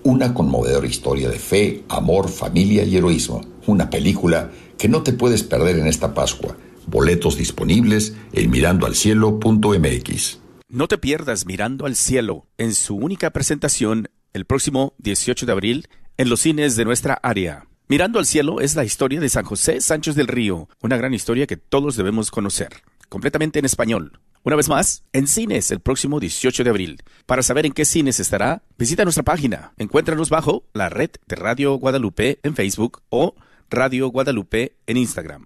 Una 0.03 0.33
conmovedora 0.33 0.87
historia 0.87 1.29
de 1.29 1.37
fe, 1.39 1.83
amor, 1.87 2.27
familia 2.29 2.83
y 2.83 2.97
heroísmo. 2.97 3.41
Una 3.67 3.89
película 3.89 4.49
que 4.77 4.89
no 4.89 5.03
te 5.03 5.13
puedes 5.13 5.43
perder 5.43 5.77
en 5.77 5.85
esta 5.87 6.13
Pascua. 6.13 6.57
Boletos 6.87 7.37
disponibles 7.37 8.13
en 8.33 8.49
mirandoalcielo.mx. 8.49 10.39
No 10.69 10.87
te 10.87 10.97
pierdas 10.97 11.45
Mirando 11.45 11.85
al 11.85 11.95
Cielo 11.95 12.47
en 12.57 12.73
su 12.73 12.95
única 12.95 13.29
presentación 13.29 14.09
el 14.33 14.45
próximo 14.45 14.95
18 14.97 15.45
de 15.45 15.51
abril 15.51 15.87
en 16.17 16.29
los 16.29 16.39
cines 16.39 16.75
de 16.75 16.85
nuestra 16.85 17.19
área. 17.21 17.67
Mirando 17.91 18.19
al 18.19 18.25
Cielo 18.25 18.61
es 18.61 18.77
la 18.77 18.85
historia 18.85 19.19
de 19.19 19.27
San 19.27 19.43
José 19.43 19.81
Sánchez 19.81 20.15
del 20.15 20.29
Río, 20.29 20.69
una 20.81 20.95
gran 20.95 21.13
historia 21.13 21.45
que 21.45 21.57
todos 21.57 21.97
debemos 21.97 22.31
conocer, 22.31 22.69
completamente 23.09 23.59
en 23.59 23.65
español. 23.65 24.21
Una 24.43 24.55
vez 24.55 24.69
más, 24.69 25.03
en 25.11 25.27
cines 25.27 25.71
el 25.71 25.81
próximo 25.81 26.21
18 26.21 26.63
de 26.63 26.69
abril. 26.69 27.03
Para 27.25 27.43
saber 27.43 27.65
en 27.65 27.73
qué 27.73 27.83
cines 27.83 28.21
estará, 28.21 28.63
visita 28.77 29.03
nuestra 29.03 29.23
página. 29.23 29.73
Encuéntranos 29.77 30.29
bajo 30.29 30.63
la 30.71 30.87
red 30.87 31.09
de 31.27 31.35
Radio 31.35 31.73
Guadalupe 31.73 32.39
en 32.43 32.55
Facebook 32.55 33.01
o 33.09 33.35
Radio 33.69 34.07
Guadalupe 34.07 34.77
en 34.87 34.95
Instagram. 34.95 35.45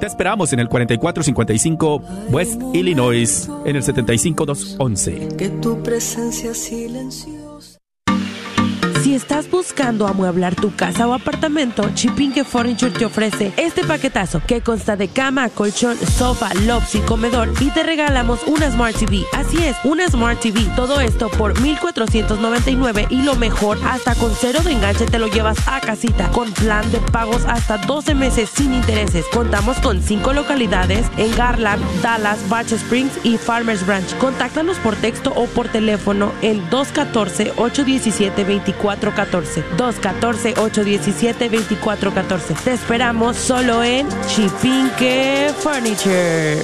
Te 0.00 0.06
esperamos 0.06 0.52
en 0.52 0.60
el 0.60 0.68
4455 0.68 2.02
West 2.30 2.60
Illinois, 2.74 3.48
en 3.64 3.76
el 3.76 3.82
75211. 3.82 5.36
Que 5.36 5.48
tu 5.48 5.82
presencia 5.82 6.52
silenciosa. 6.52 7.45
Si 9.06 9.14
estás 9.14 9.48
buscando 9.48 10.08
amueblar 10.08 10.56
tu 10.56 10.74
casa 10.74 11.06
o 11.06 11.14
apartamento, 11.14 11.88
Chipinque 11.94 12.42
Furniture 12.42 12.90
te 12.90 13.04
ofrece 13.04 13.52
este 13.56 13.84
paquetazo 13.84 14.42
que 14.44 14.62
consta 14.62 14.96
de 14.96 15.06
cama, 15.06 15.48
colchón, 15.48 15.96
sofá, 15.96 16.52
lobs 16.66 16.96
y 16.96 16.98
comedor 16.98 17.52
y 17.60 17.70
te 17.70 17.84
regalamos 17.84 18.40
una 18.48 18.68
Smart 18.68 18.96
TV. 18.96 19.22
Así 19.32 19.58
es, 19.62 19.76
una 19.84 20.08
Smart 20.08 20.40
TV. 20.40 20.60
Todo 20.74 21.00
esto 21.00 21.28
por 21.28 21.60
1499 21.60 23.06
y 23.08 23.22
lo 23.22 23.36
mejor, 23.36 23.78
hasta 23.84 24.16
con 24.16 24.32
cero 24.34 24.58
de 24.64 24.72
enganche 24.72 25.06
te 25.06 25.20
lo 25.20 25.28
llevas 25.28 25.58
a 25.68 25.80
casita 25.80 26.28
con 26.32 26.52
plan 26.52 26.90
de 26.90 26.98
pagos 26.98 27.44
hasta 27.46 27.78
12 27.78 28.16
meses 28.16 28.50
sin 28.50 28.74
intereses. 28.74 29.24
Contamos 29.32 29.78
con 29.78 30.02
5 30.02 30.32
localidades 30.32 31.06
en 31.16 31.32
Garland, 31.36 31.80
Dallas, 32.02 32.40
Batch 32.48 32.72
Springs 32.72 33.12
y 33.22 33.38
Farmers 33.38 33.86
Branch. 33.86 34.18
Contáctanos 34.18 34.78
por 34.78 34.96
texto 34.96 35.32
o 35.36 35.46
por 35.46 35.68
teléfono 35.68 36.32
en 36.42 36.58
214 36.70 37.52
817 37.56 38.42
24 38.42 38.95
214 39.00 39.64
214 39.76 40.54
217-2414. 40.54 42.54
Te 42.64 42.72
esperamos 42.72 43.36
solo 43.36 43.82
en 43.82 44.08
Chipinque 44.26 45.52
Furniture. 45.58 46.62